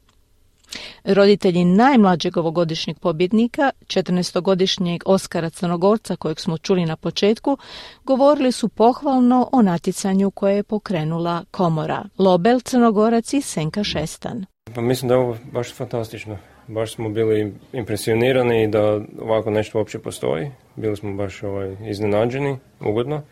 Roditelji 1.04 1.64
najmlađeg 1.64 2.36
ovogodišnjeg 2.36 2.98
pobjednika, 2.98 3.70
14-godišnjeg 3.86 5.02
Oskara 5.04 5.50
Crnogorca 5.50 6.16
kojeg 6.16 6.40
smo 6.40 6.58
čuli 6.58 6.86
na 6.86 6.96
početku, 6.96 7.58
govorili 8.04 8.52
su 8.52 8.68
pohvalno 8.68 9.48
o 9.52 9.62
natjecanju 9.62 10.30
koje 10.30 10.56
je 10.56 10.62
pokrenula 10.62 11.44
komora. 11.50 12.04
Lobel 12.18 12.60
Crnogorac 12.60 13.32
i 13.32 13.40
Senka 13.40 13.84
Šestan. 13.84 14.46
Pa 14.74 14.80
mislim 14.80 15.08
da 15.08 15.14
je 15.14 15.20
ovo 15.20 15.36
baš 15.52 15.74
fantastično. 15.74 16.38
Baš 16.66 16.94
smo 16.94 17.08
bili 17.08 17.54
impresionirani 17.72 18.68
da 18.68 19.00
ovako 19.20 19.50
nešto 19.50 19.78
uopće 19.78 19.98
postoji. 19.98 20.50
Bili 20.76 20.96
smo 20.96 21.14
baš 21.14 21.42
ovaj, 21.42 21.76
iznenađeni, 21.90 22.58
ugodno. 22.80 23.22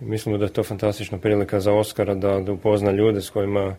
Mislimo 0.00 0.38
da 0.38 0.44
je 0.44 0.52
to 0.52 0.62
fantastična 0.62 1.18
prilika 1.18 1.60
za 1.60 1.72
Oskara 1.72 2.14
da, 2.14 2.40
da 2.40 2.52
upozna 2.52 2.90
ljude 2.90 3.20
s 3.20 3.30
kojima 3.30 3.76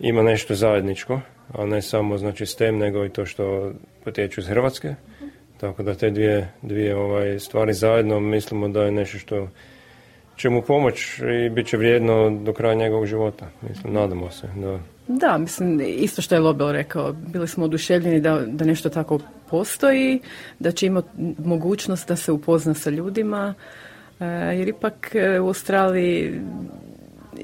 ima 0.00 0.22
nešto 0.22 0.54
zajedničko 0.54 1.20
a 1.52 1.66
ne 1.66 1.82
samo 1.82 2.18
znači 2.18 2.46
STEM, 2.46 2.78
nego 2.78 3.04
i 3.04 3.08
to 3.08 3.26
što 3.26 3.72
potječu 4.04 4.40
iz 4.40 4.46
Hrvatske. 4.46 4.94
Tako 5.60 5.82
da 5.82 5.94
te 5.94 6.10
dvije, 6.10 6.48
dvije 6.62 6.96
ovaj, 6.96 7.38
stvari 7.38 7.74
zajedno 7.74 8.20
mislimo 8.20 8.68
da 8.68 8.82
je 8.82 8.92
nešto 8.92 9.18
što 9.18 9.48
će 10.36 10.50
mu 10.50 10.62
pomoć 10.62 11.18
i 11.46 11.48
bit 11.48 11.66
će 11.66 11.76
vrijedno 11.76 12.30
do 12.30 12.52
kraja 12.52 12.74
njegovog 12.74 13.06
života. 13.06 13.46
Mislim, 13.68 13.92
nadamo 13.92 14.30
se. 14.30 14.46
Da. 14.56 14.78
Da, 15.08 15.38
mislim, 15.38 15.80
isto 15.80 16.22
što 16.22 16.34
je 16.34 16.40
Lobel 16.40 16.72
rekao, 16.72 17.12
bili 17.12 17.48
smo 17.48 17.64
oduševljeni 17.64 18.20
da, 18.20 18.42
da 18.46 18.64
nešto 18.64 18.88
tako 18.88 19.18
postoji, 19.50 20.20
da 20.58 20.72
će 20.72 20.86
imati 20.86 21.08
mogućnost 21.44 22.08
da 22.08 22.16
se 22.16 22.32
upozna 22.32 22.74
sa 22.74 22.90
ljudima, 22.90 23.54
e, 24.20 24.24
jer 24.26 24.68
ipak 24.68 25.14
e, 25.14 25.40
u 25.40 25.46
Australiji 25.46 26.40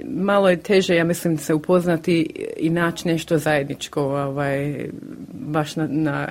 malo 0.04 0.50
je 0.50 0.56
teže, 0.56 0.96
ja 0.96 1.04
mislim, 1.04 1.38
se 1.38 1.54
upoznati 1.54 2.44
i 2.56 2.70
naći 2.70 3.08
nešto 3.08 3.38
zajedničko 3.38 4.02
ovaj, 4.02 4.88
baš 5.32 5.76
na, 5.76 5.86
na, 5.90 6.28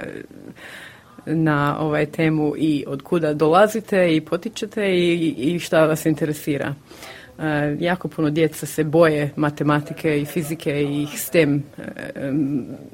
na 1.26 1.78
ovaj 1.80 2.06
temu 2.06 2.54
i 2.58 2.84
od 2.88 3.02
kuda 3.02 3.34
dolazite 3.34 4.16
i 4.16 4.22
potičete 4.22 4.86
i, 4.86 5.34
i 5.38 5.60
šta 5.60 5.86
vas 5.86 6.06
interesira. 6.06 6.74
E, 7.40 7.76
jako 7.80 8.08
puno 8.08 8.30
djeca 8.30 8.66
se 8.66 8.84
boje 8.84 9.30
matematike 9.36 10.22
i 10.22 10.26
fizike 10.26 10.84
i 10.84 11.08
STEM 11.16 11.64
e, 11.78 11.92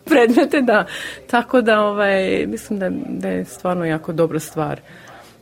predmete, 0.06 0.62
da, 0.62 0.86
tako 1.28 1.62
da 1.62 1.82
ovaj, 1.82 2.46
mislim 2.48 2.80
da, 2.80 2.90
da 3.08 3.30
je 3.30 3.46
stvarno 3.46 3.86
jako 3.86 4.14
dobra 4.14 4.40
stvar 4.40 4.82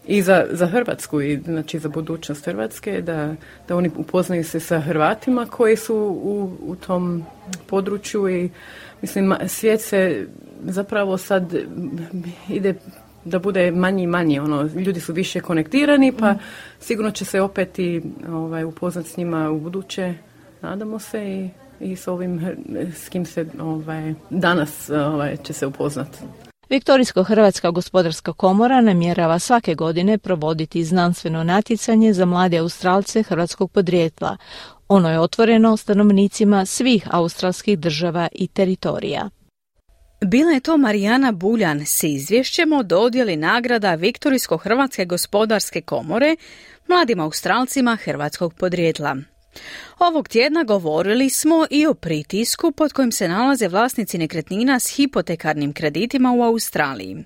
i 0.08 0.22
za, 0.22 0.46
za 0.52 0.68
Hrvatsku 0.68 1.22
i 1.22 1.38
znači 1.38 1.80
za 1.80 1.90
budućnost 1.90 2.46
Hrvatske 2.46 3.02
da, 3.02 3.36
da 3.68 3.76
oni 3.76 3.92
upoznaju 3.98 4.44
se 4.44 4.60
sa 4.60 4.80
Hrvatima 4.80 5.46
koji 5.46 5.78
su 5.78 5.96
u, 6.24 6.52
u 6.62 6.76
tom 6.76 7.24
području 7.68 8.30
i 8.30 8.50
mislim 9.02 9.34
svijet 9.48 9.82
se 9.82 10.28
zapravo 10.64 11.18
sad 11.18 11.56
ide 12.50 12.74
da 13.26 13.40
bude 13.40 13.72
manji 13.72 14.04
i 14.04 14.08
manji, 14.08 14.40
ono, 14.40 14.62
ljudi 14.62 15.00
su 15.00 15.14
više 15.14 15.40
konektirani, 15.40 16.14
pa 16.20 16.32
mm. 16.32 16.40
sigurno 16.80 17.12
će 17.12 17.26
se 17.26 17.42
opet 17.42 17.80
i 17.80 18.02
ovaj, 18.30 18.64
upoznati 18.64 19.10
s 19.10 19.18
njima 19.18 19.52
u 19.52 19.60
buduće, 19.60 20.14
nadamo 20.62 21.00
se 21.00 21.32
i, 21.32 21.50
i 21.80 21.96
s 21.96 22.08
ovim 22.08 22.42
s 22.94 23.10
kim 23.10 23.26
se 23.26 23.46
ovaj, 23.60 24.14
danas 24.30 24.90
ovaj, 24.90 25.38
će 25.38 25.54
se 25.54 25.66
upoznati. 25.66 26.20
Viktorijsko-Hrvatska 26.70 27.72
gospodarska 27.72 28.34
komora 28.34 28.82
namjerava 28.82 29.40
svake 29.40 29.76
godine 29.76 30.18
provoditi 30.18 30.84
znanstveno 30.84 31.44
natjecanje 31.44 32.14
za 32.14 32.26
mlade 32.26 32.58
Australce 32.58 33.24
hrvatskog 33.24 33.72
podrijetla. 33.72 34.38
Ono 34.88 35.10
je 35.10 35.20
otvoreno 35.20 35.78
stanovnicima 35.78 36.66
svih 36.66 37.08
australskih 37.12 37.80
država 37.80 38.28
i 38.32 38.48
teritorija. 38.48 39.30
Bila 40.26 40.52
je 40.52 40.60
to 40.60 40.78
Marijana 40.78 41.32
Buljan 41.32 41.86
s 41.86 42.04
izvješćem 42.04 42.74
o 42.74 42.84
dodjeli 42.84 43.36
nagrada 43.36 43.96
Viktorijsko-Hrvatske 43.96 45.06
gospodarske 45.06 45.82
komore 45.82 46.36
mladim 46.88 47.20
Australcima 47.20 47.98
hrvatskog 48.04 48.54
podrijetla. 48.54 49.16
Ovog 50.00 50.28
tjedna 50.28 50.64
govorili 50.64 51.30
smo 51.30 51.66
i 51.70 51.88
o 51.88 51.94
pritisku 51.94 52.72
pod 52.72 52.94
kojim 52.94 53.12
se 53.12 53.28
nalaze 53.28 53.68
vlasnici 53.68 54.18
nekretnina 54.18 54.80
s 54.80 54.96
hipotekarnim 54.96 55.74
kreditima 55.74 56.32
u 56.32 56.44
Australiji. 56.44 57.18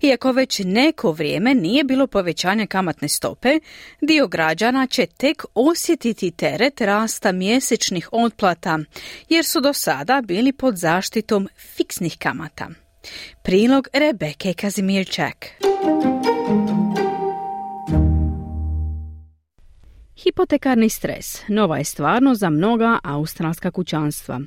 Iako 0.00 0.32
već 0.32 0.60
neko 0.64 1.12
vrijeme 1.12 1.54
nije 1.54 1.84
bilo 1.84 2.06
povećanja 2.06 2.66
kamatne 2.66 3.08
stope, 3.08 3.60
dio 4.00 4.26
građana 4.26 4.86
će 4.86 5.06
tek 5.06 5.44
osjetiti 5.54 6.30
teret 6.30 6.80
rasta 6.80 7.32
mjesečnih 7.32 8.08
otplata, 8.12 8.78
jer 9.28 9.44
su 9.44 9.60
do 9.60 9.72
sada 9.72 10.22
bili 10.24 10.52
pod 10.52 10.76
zaštitom 10.76 11.48
fiksnih 11.76 12.18
kamata. 12.18 12.68
Prilog 13.42 13.88
Rebeke 13.92 14.54
Kazimirčak. 14.54 15.46
Hipotekarni 20.22 20.88
stres 20.88 21.42
nova 21.48 21.78
je 21.78 21.84
stvarno 21.84 22.34
za 22.34 22.50
mnoga 22.50 22.98
australska 23.04 23.70
kućanstva. 23.70 24.40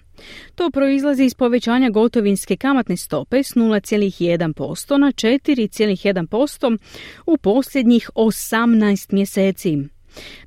To 0.55 0.69
proizlazi 0.69 1.23
iz 1.23 1.33
povećanja 1.33 1.89
gotovinske 1.89 2.55
kamatne 2.55 2.97
stope 2.97 3.43
s 3.43 3.55
0,1% 3.55 4.97
na 4.97 5.07
4,1% 5.07 6.77
u 7.25 7.37
posljednjih 7.37 8.09
18 8.15 9.13
mjeseci. 9.13 9.77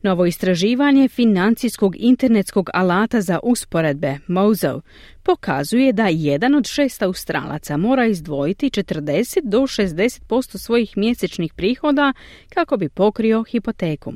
Novo 0.03 0.27
istraživanje 0.27 1.09
financijskog 1.09 1.95
internetskog 1.99 2.71
alata 2.75 3.21
za 3.21 3.39
usporedbe 3.43 4.19
Mozo 4.27 4.81
pokazuje 5.23 5.93
da 5.93 6.09
jedan 6.11 6.55
od 6.55 6.67
šest 6.67 7.03
Australaca 7.03 7.77
mora 7.77 8.07
izdvojiti 8.07 8.71
40 8.71 9.41
do 9.45 9.61
60% 9.61 10.59
svojih 10.59 10.97
mjesečnih 10.97 11.55
prihoda 11.55 12.13
kako 12.49 12.77
bi 12.77 12.89
pokrio 12.89 13.45
hipoteku. 13.45 14.13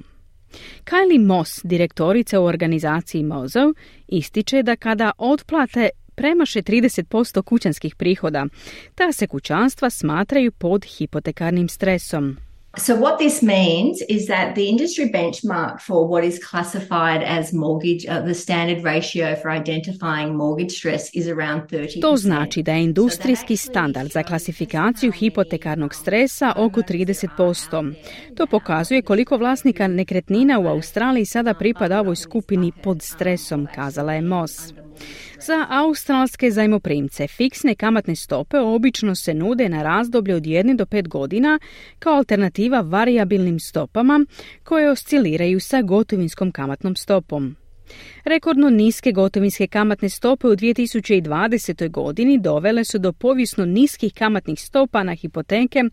Kylie 0.85 1.27
Moss, 1.27 1.61
direktorica 1.65 2.41
u 2.41 2.45
organizaciji 2.45 3.23
Mozo, 3.23 3.73
ističe 4.09 4.63
da 4.63 4.77
kada 4.77 5.11
otplate 5.19 5.89
premaše 6.15 6.63
30% 6.63 7.43
kućanskih 7.43 7.97
prihoda. 7.97 8.47
Ta 8.95 9.13
se 9.13 9.27
kućanstva 9.27 9.91
smatraju 9.91 10.53
pod 10.53 10.85
hipotekarnim 10.85 11.69
stresom. 11.69 12.37
So, 12.79 12.97
what 12.97 13.19
this 13.19 13.43
means 13.43 14.03
is 14.09 14.27
that 14.29 14.55
the 14.55 14.67
industry 14.69 15.11
benchmark 15.11 15.81
for 15.81 16.09
what 16.09 16.25
is 16.25 16.39
classified 16.39 17.23
as 17.23 17.53
mortgage, 17.53 18.07
uh, 18.07 18.23
the 18.23 18.35
standard 18.35 18.83
ratio 18.83 19.37
for 19.37 19.51
identifying 19.51 20.35
mortgage 20.35 20.73
stress 20.73 21.11
is 21.15 21.29
around 21.29 21.69
30%. 21.69 22.01
To 22.01 22.17
znači 22.17 22.63
da 22.63 22.73
je 22.73 22.85
industrijski 22.85 23.57
standard 23.57 24.13
za 24.13 24.23
klasifikaciju 24.23 25.13
hipotekarnog 25.13 25.95
stresa 25.95 26.53
oko 26.57 26.81
30%. 26.81 27.95
To 28.37 28.47
pokazuje 28.47 29.03
koliko 29.03 29.37
vlasnika 29.37 29.89
nekretnina 29.89 30.59
u 30.59 30.67
Australiji 30.67 31.25
sada 31.25 31.55
pripada 31.55 32.01
ovoj 32.01 32.17
skupini 32.17 32.73
pod 32.83 33.03
stresom, 33.03 33.69
kazala 33.75 34.13
je 34.13 34.21
Moss. 34.21 34.73
Za 35.47 35.67
australske 35.71 36.51
zajmoprimce 36.51 37.27
fiksne 37.27 37.75
kamatne 37.75 38.17
stope 38.17 38.59
obično 38.59 39.15
se 39.15 39.35
nude 39.35 39.69
na 39.69 39.83
razdoblje 39.83 40.35
od 40.35 40.43
1 40.43 40.77
do 40.77 40.85
5 40.85 41.09
godina 41.09 41.59
kao 41.99 42.15
alternativa 42.15 42.81
variabilnim 42.81 43.61
stopama 43.61 44.27
koje 44.65 44.91
osciliraju 44.91 45.61
sa 45.61 45.83
gotovinskom 45.83 46.53
kamatnom 46.53 46.97
stopom. 46.97 47.57
Rekordno 48.25 48.71
niske 48.71 49.13
gotovinske 49.13 49.67
kamatne 49.67 50.09
stope 50.09 50.47
u 50.47 50.57
2020. 50.57 51.91
godini 51.91 52.39
dovele 52.39 52.85
su 52.85 52.99
do 52.99 53.13
povijesno 53.13 53.65
niskih 53.65 54.15
kamatnih 54.15 54.61
stopa 54.61 55.03
na 55.03 55.15
hipoteke 55.15 55.85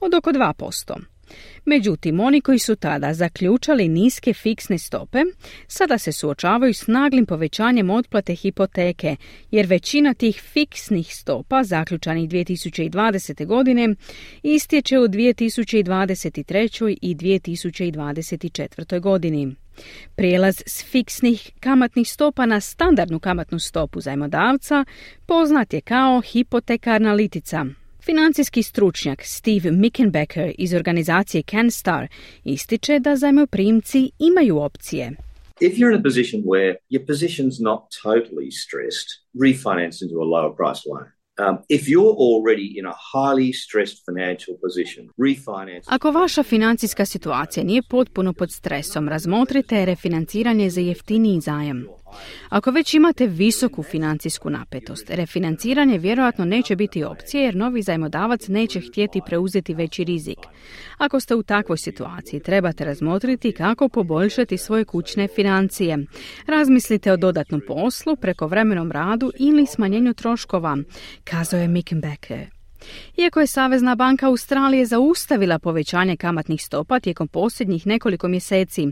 od 0.00 0.14
oko 0.14 0.30
2%. 0.30 1.17
Međutim, 1.64 2.20
oni 2.20 2.40
koji 2.40 2.58
su 2.58 2.76
tada 2.76 3.14
zaključali 3.14 3.88
niske 3.88 4.32
fiksne 4.32 4.78
stope, 4.78 5.18
sada 5.66 5.98
se 5.98 6.12
suočavaju 6.12 6.74
s 6.74 6.86
naglim 6.86 7.26
povećanjem 7.26 7.90
otplate 7.90 8.34
hipoteke, 8.34 9.16
jer 9.50 9.66
većina 9.66 10.14
tih 10.14 10.40
fiksnih 10.52 11.14
stopa, 11.14 11.64
zaključanih 11.64 12.28
2020. 12.28 13.46
godine, 13.46 13.94
istječe 14.42 14.98
u 14.98 15.08
2023. 15.08 16.96
i 17.02 17.14
2024. 17.14 19.00
godini. 19.00 19.54
Prijelaz 20.16 20.62
s 20.66 20.84
fiksnih 20.84 21.50
kamatnih 21.60 22.08
stopa 22.08 22.46
na 22.46 22.60
standardnu 22.60 23.18
kamatnu 23.18 23.58
stopu 23.58 24.00
zajmodavca 24.00 24.84
poznat 25.26 25.72
je 25.72 25.80
kao 25.80 26.20
hipotekarna 26.20 27.12
litica. 27.12 27.66
Financijski 28.10 28.62
stručnjak 28.62 29.22
Steve 29.24 29.70
Mickenbecker 29.70 30.52
iz 30.58 30.74
organizacije 30.74 31.42
CanStar 31.42 32.06
ističe 32.44 32.98
da 32.98 33.16
zajmoprimci 33.16 34.10
imaju 34.18 34.58
opcije. 34.58 35.12
If 35.60 35.72
you're 35.72 35.94
in 35.94 36.00
a 36.00 36.02
position 36.02 36.42
where 36.42 36.74
your 36.90 37.06
position's 37.06 37.62
not 37.62 37.80
totally 38.02 38.50
stressed, 38.64 39.08
refinance 39.44 39.96
into 40.04 40.16
a 40.24 40.26
lower 40.34 40.52
price 40.56 40.82
loan. 40.88 41.04
If 41.68 41.82
you're 41.90 42.16
already 42.28 42.78
in 42.78 42.86
a 42.86 42.96
highly 43.12 43.52
stressed 43.52 43.98
financial 44.08 44.54
position, 44.64 45.02
refinance... 45.28 45.84
Ako 45.86 46.10
vaša 46.10 46.42
financijska 46.42 47.06
situacija 47.06 47.64
nije 47.64 47.82
potpuno 47.82 48.32
pod 48.32 48.52
stresom, 48.52 49.08
razmotrite 49.08 49.84
refinanciranje 49.84 50.70
za 50.70 50.80
jeftiniji 50.80 51.40
zajam. 51.40 51.86
Ako 52.48 52.70
već 52.70 52.94
imate 52.94 53.26
visoku 53.26 53.82
financijsku 53.82 54.50
napetost, 54.50 55.10
refinanciranje 55.10 55.98
vjerojatno 55.98 56.44
neće 56.44 56.76
biti 56.76 57.04
opcija 57.04 57.42
jer 57.42 57.56
novi 57.56 57.82
zajmodavac 57.82 58.48
neće 58.48 58.80
htjeti 58.80 59.20
preuzeti 59.26 59.74
veći 59.74 60.04
rizik. 60.04 60.38
Ako 60.98 61.20
ste 61.20 61.34
u 61.34 61.42
takvoj 61.42 61.78
situaciji, 61.78 62.40
trebate 62.40 62.84
razmotriti 62.84 63.52
kako 63.52 63.88
poboljšati 63.88 64.58
svoje 64.58 64.84
kućne 64.84 65.28
financije. 65.28 65.98
Razmislite 66.46 67.12
o 67.12 67.16
dodatnom 67.16 67.60
poslu, 67.66 68.16
prekovremenom 68.16 68.92
radu 68.92 69.32
ili 69.38 69.66
smanjenju 69.66 70.14
troškova, 70.14 70.76
kazao 71.24 71.60
je 71.60 71.68
Mickenbecker. 71.68 72.57
Iako 73.16 73.40
je 73.40 73.46
Savezna 73.46 73.94
banka 73.94 74.26
Australije 74.26 74.86
zaustavila 74.86 75.58
povećanje 75.58 76.16
kamatnih 76.16 76.62
stopa 76.62 77.00
tijekom 77.00 77.28
posljednjih 77.28 77.86
nekoliko 77.86 78.28
mjeseci, 78.28 78.86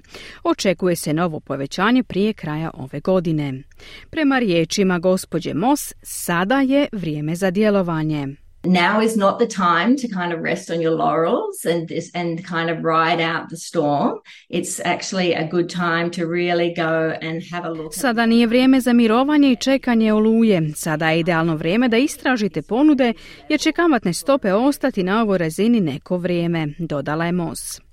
očekuje 0.45 0.97
se 0.97 1.13
novo 1.13 1.41
povećanje 1.41 2.03
prije 2.03 2.33
kraja 2.33 2.71
ove 2.75 3.01
godine. 3.01 3.63
Prema 4.11 4.39
riječima 4.39 4.99
gospođe 4.99 5.55
Moss, 5.55 5.95
sada 6.03 6.61
je 6.61 6.89
vrijeme 6.93 7.35
za 7.35 7.51
djelovanje. 7.51 8.46
Now 8.67 9.03
is 9.03 9.17
not 9.17 9.39
the 9.39 9.47
time 9.47 9.97
to 9.97 10.09
kind 10.09 10.33
of 10.33 10.41
rest 10.41 10.71
on 10.71 10.81
your 10.81 10.97
laurels 10.97 11.65
and 11.65 11.91
and 12.15 12.47
kind 12.47 12.71
of 12.71 12.85
ride 12.85 13.21
out 13.21 13.49
the 13.51 13.57
storm. 13.57 14.19
It's 14.49 14.81
actually 14.85 15.35
a 15.35 15.49
good 15.51 15.71
time 15.71 16.11
to 16.11 16.27
really 16.27 16.75
go 16.77 17.13
and 17.23 17.43
have 17.53 17.69
a 17.69 17.73
look. 17.73 17.95
Sada 17.95 18.27
nije 18.27 18.47
vrijeme 18.47 18.81
za 18.81 18.93
mirovanje 18.93 19.53
i 19.53 19.57
čekanje 19.57 20.13
oluje. 20.13 20.73
Sada 20.75 21.11
je 21.11 21.21
idealno 21.21 21.57
vrijeme 21.57 21.89
da 21.89 21.97
istražite 21.97 22.63
ponude 22.63 23.13
jer 23.49 23.61
će 23.61 23.73
kamatne 23.73 24.13
stope 24.13 24.53
ostati 24.53 25.03
na 25.03 25.23
ovoj 25.23 25.39
razini 25.39 25.81
neko 25.81 26.17
vrijeme, 26.17 26.69
dodala 26.79 27.27
je 27.27 27.33
Moss. 27.33 27.86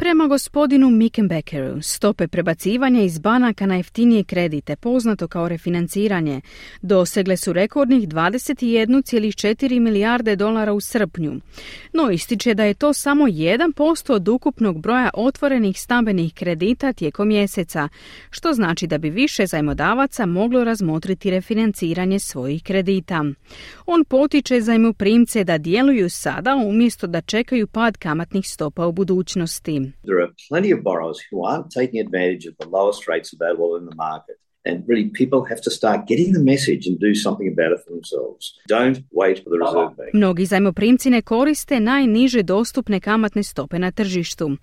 Prema 0.00 0.26
gospodinu 0.26 0.90
Mickenbeckeru, 0.90 1.82
stope 1.82 2.28
prebacivanja 2.28 3.02
iz 3.02 3.18
banaka 3.18 3.66
na 3.66 3.76
jeftinije 3.76 4.24
kredite, 4.24 4.76
poznato 4.76 5.28
kao 5.28 5.48
refinanciranje, 5.48 6.40
dosegle 6.82 7.36
su 7.36 7.52
rekordnih 7.52 8.08
21,4 8.08 9.80
milijarde 9.80 10.36
dolara 10.36 10.72
u 10.72 10.80
srpnju. 10.80 11.40
No 11.92 12.10
ističe 12.10 12.54
da 12.54 12.64
je 12.64 12.74
to 12.74 12.92
samo 12.92 13.24
1% 13.24 14.12
od 14.12 14.28
ukupnog 14.28 14.80
broja 14.80 15.10
otvorenih 15.14 15.80
stambenih 15.80 16.34
kredita 16.34 16.92
tijekom 16.92 17.28
mjeseca, 17.28 17.88
što 18.30 18.52
znači 18.52 18.86
da 18.86 18.98
bi 18.98 19.10
više 19.10 19.46
zajmodavaca 19.46 20.26
moglo 20.26 20.64
razmotriti 20.64 21.30
refinanciranje 21.30 22.18
svojih 22.18 22.62
kredita. 22.62 23.24
On 23.86 24.04
potiče 24.04 24.60
zajmoprimce 24.60 25.44
da 25.44 25.58
djeluju 25.58 26.10
sada 26.10 26.56
umjesto 26.56 27.06
da 27.06 27.20
čekaju 27.20 27.66
pad 27.66 27.96
kamatnih 27.96 28.48
stopa 28.48 28.86
u 28.86 28.92
budućnosti. 28.92 29.87
There 30.04 30.20
are 30.24 30.32
plenty 30.48 30.70
of 30.72 30.82
borrowers 30.82 31.18
who 31.30 31.44
aren't 31.44 31.70
taking 31.70 32.00
advantage 32.00 32.44
of 32.50 32.54
the 32.60 32.68
lowest 32.68 33.08
rates 33.08 33.32
available 33.32 33.76
in 33.78 33.84
the 33.90 33.96
market. 33.96 34.36
And 34.66 34.84
really, 34.88 35.08
people 35.08 35.44
have 35.48 35.60
to 35.62 35.70
start 35.70 36.06
getting 36.06 36.32
the 36.32 36.44
message 36.52 36.86
and 36.88 36.98
do 36.98 37.14
something 37.14 37.48
about 37.52 37.72
it 37.72 37.80
for 37.84 37.90
themselves. 37.90 38.42
Don't 38.68 38.98
wait 39.12 39.36
for 39.44 39.50
the 39.50 39.58
Reserve 39.58 39.96
Bank. 39.96 40.14
Mnogi 40.14 40.46
zajmoprimci 40.46 41.10
ne 41.10 41.22
koriste 41.22 41.80
najniže 41.80 42.42
dostupne 42.42 43.00
kamatne 43.00 43.42
stope 43.42 43.78
na 43.78 43.90
tržištu. 43.90 44.56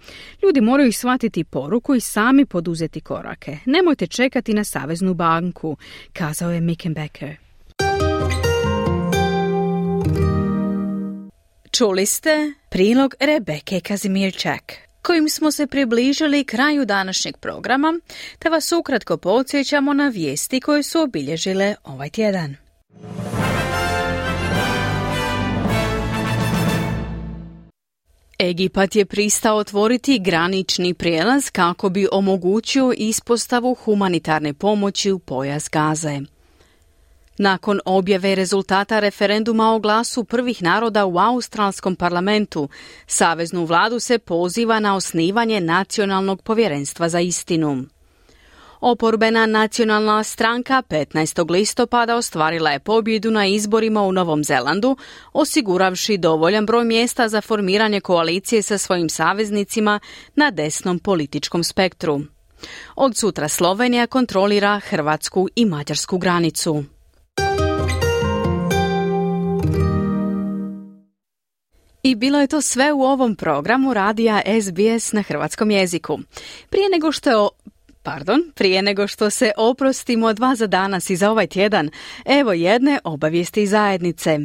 Ljudi 0.44 0.62
moraju 0.62 0.94
shvatiti 0.94 1.44
poruku 1.44 1.96
i 1.96 2.00
sami 2.00 2.46
poduzeti 2.46 3.02
korake. 3.02 3.58
Nemojte 3.66 4.08
čekati 4.08 4.54
na 4.54 4.64
Saveznu 4.64 5.14
banku, 5.14 5.78
kazao 6.14 6.52
je 6.52 6.62
Mickenbecker. 6.62 7.36
Čuli 11.72 12.06
ste 12.06 12.54
prilog 12.70 13.16
Rebeke 13.20 13.80
Kazimirčak 13.80 14.85
kojim 15.06 15.30
smo 15.30 15.52
se 15.52 15.68
približili 15.68 16.44
kraju 16.44 16.86
današnjeg 16.86 17.38
programa, 17.38 18.00
te 18.40 18.50
vas 18.50 18.72
ukratko 18.72 19.18
podsjećamo 19.18 19.94
na 19.94 20.08
vijesti 20.08 20.60
koje 20.60 20.84
su 20.84 21.02
obilježile 21.02 21.76
ovaj 21.84 22.10
tjedan. 22.10 22.56
Egipat 28.40 28.96
je 28.96 29.06
pristao 29.06 29.58
otvoriti 29.58 30.20
granični 30.20 30.94
prijelaz 30.94 31.50
kako 31.50 31.90
bi 31.90 32.08
omogućio 32.12 32.94
ispostavu 32.98 33.74
humanitarne 33.74 34.54
pomoći 34.54 35.12
u 35.12 35.20
pojas 35.20 35.70
Gaze. 35.72 36.35
Nakon 37.38 37.80
objave 37.86 38.36
rezultata 38.36 39.00
referenduma 39.00 39.76
o 39.76 39.80
glasu 39.80 40.24
prvih 40.24 40.64
naroda 40.64 41.06
u 41.06 41.20
australskom 41.20 41.96
parlamentu, 41.96 42.70
Saveznu 43.08 43.66
vladu 43.66 44.00
se 44.00 44.20
poziva 44.20 44.80
na 44.80 44.96
osnivanje 44.96 45.62
nacionalnog 45.62 46.42
povjerenstva 46.42 47.10
za 47.10 47.20
istinu. 47.20 47.86
Oporbena 48.80 49.46
nacionalna 49.46 50.24
stranka 50.24 50.84
15. 50.90 51.52
listopada 51.52 52.16
ostvarila 52.16 52.72
je 52.72 52.80
pobjedu 52.80 53.32
na 53.32 53.46
izborima 53.46 54.02
u 54.02 54.12
Novom 54.12 54.44
Zelandu, 54.44 54.98
osiguravši 55.34 56.18
dovoljan 56.18 56.66
broj 56.66 56.86
mjesta 56.86 57.28
za 57.28 57.42
formiranje 57.42 58.02
koalicije 58.02 58.62
sa 58.62 58.78
svojim 58.78 59.10
saveznicima 59.10 60.00
na 60.36 60.52
desnom 60.52 61.00
političkom 61.00 61.64
spektru. 61.64 62.22
Od 62.96 63.18
sutra 63.18 63.48
Slovenija 63.48 64.08
kontrolira 64.08 64.80
hrvatsku 64.80 65.48
i 65.56 65.66
mađarsku 65.66 66.18
granicu. 66.18 66.84
I 72.06 72.16
bilo 72.16 72.40
je 72.40 72.48
to 72.48 72.62
sve 72.62 72.94
u 72.94 73.04
ovom 73.04 73.36
programu 73.36 73.94
radija 73.94 74.42
SBS 74.62 75.12
na 75.12 75.22
hrvatskom 75.22 75.72
jeziku. 75.72 76.20
Prije 76.70 76.90
nego 76.90 77.12
što 77.12 77.50
Pardon, 78.04 78.52
prije 78.56 78.82
nego 78.82 79.08
što 79.08 79.30
se 79.30 79.52
oprostimo 79.58 80.34
dva 80.34 80.56
za 80.56 80.68
danas 80.68 81.10
i 81.10 81.16
za 81.16 81.32
ovaj 81.32 81.48
tjedan, 81.48 81.90
evo 82.26 82.54
jedne 82.54 83.00
obavijesti 83.04 83.68
zajednice. 83.68 84.40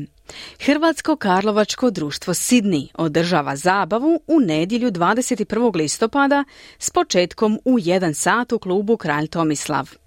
Hrvatsko 0.60 1.16
Karlovačko 1.16 1.90
društvo 1.90 2.34
Sidni 2.34 2.88
održava 2.94 3.56
zabavu 3.56 4.20
u 4.26 4.40
nedjelju 4.40 4.90
21. 4.90 5.76
listopada 5.76 6.44
s 6.78 6.90
početkom 6.90 7.60
u 7.64 7.78
1 7.78 8.14
sat 8.14 8.52
u 8.52 8.58
klubu 8.58 8.96
Kralj 8.96 9.26
Tomislav. 9.26 9.99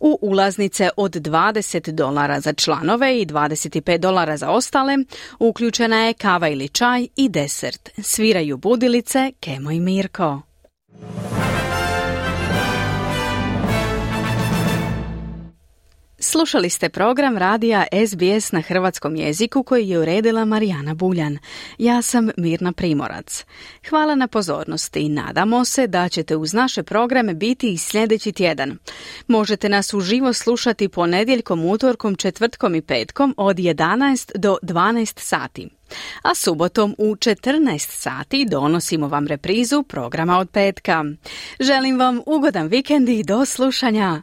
U 0.00 0.18
ulaznice 0.22 0.90
od 0.96 1.12
20 1.12 1.90
dolara 1.90 2.40
za 2.40 2.52
članove 2.52 3.20
i 3.20 3.26
25 3.26 3.98
dolara 3.98 4.36
za 4.36 4.50
ostale 4.50 4.96
uključena 5.38 6.04
je 6.04 6.14
kava 6.14 6.48
ili 6.48 6.68
čaj 6.68 7.06
i 7.16 7.28
desert. 7.28 7.90
Sviraju 8.02 8.56
budilice 8.56 9.32
Kemo 9.40 9.70
i 9.70 9.80
Mirko. 9.80 10.40
Slušali 16.20 16.70
ste 16.70 16.88
program 16.88 17.38
radija 17.38 17.86
SBS 18.06 18.52
na 18.52 18.60
hrvatskom 18.60 19.16
jeziku 19.16 19.62
koji 19.62 19.88
je 19.88 19.98
uredila 19.98 20.44
Marijana 20.44 20.94
Buljan. 20.94 21.38
Ja 21.78 22.02
sam 22.02 22.30
Mirna 22.36 22.72
Primorac. 22.72 23.44
Hvala 23.88 24.14
na 24.14 24.26
pozornosti 24.28 25.00
i 25.00 25.08
nadamo 25.08 25.64
se 25.64 25.86
da 25.86 26.08
ćete 26.08 26.36
uz 26.36 26.54
naše 26.54 26.82
programe 26.82 27.34
biti 27.34 27.72
i 27.72 27.78
sljedeći 27.78 28.32
tjedan. 28.32 28.78
Možete 29.26 29.68
nas 29.68 29.94
uživo 29.94 30.32
slušati 30.32 30.88
ponedjeljkom, 30.88 31.64
utorkom, 31.64 32.14
četvrtkom 32.14 32.74
i 32.74 32.82
petkom 32.82 33.34
od 33.36 33.56
11 33.56 34.38
do 34.38 34.56
12 34.62 35.20
sati. 35.20 35.68
A 36.22 36.34
subotom 36.34 36.94
u 36.98 37.14
14 37.14 37.78
sati 37.78 38.46
donosimo 38.50 39.08
vam 39.08 39.26
reprizu 39.26 39.82
programa 39.82 40.38
od 40.38 40.50
petka. 40.50 41.04
Želim 41.60 41.98
vam 41.98 42.20
ugodan 42.26 42.66
vikend 42.66 43.08
i 43.08 43.22
do 43.22 43.44
slušanja. 43.44 44.22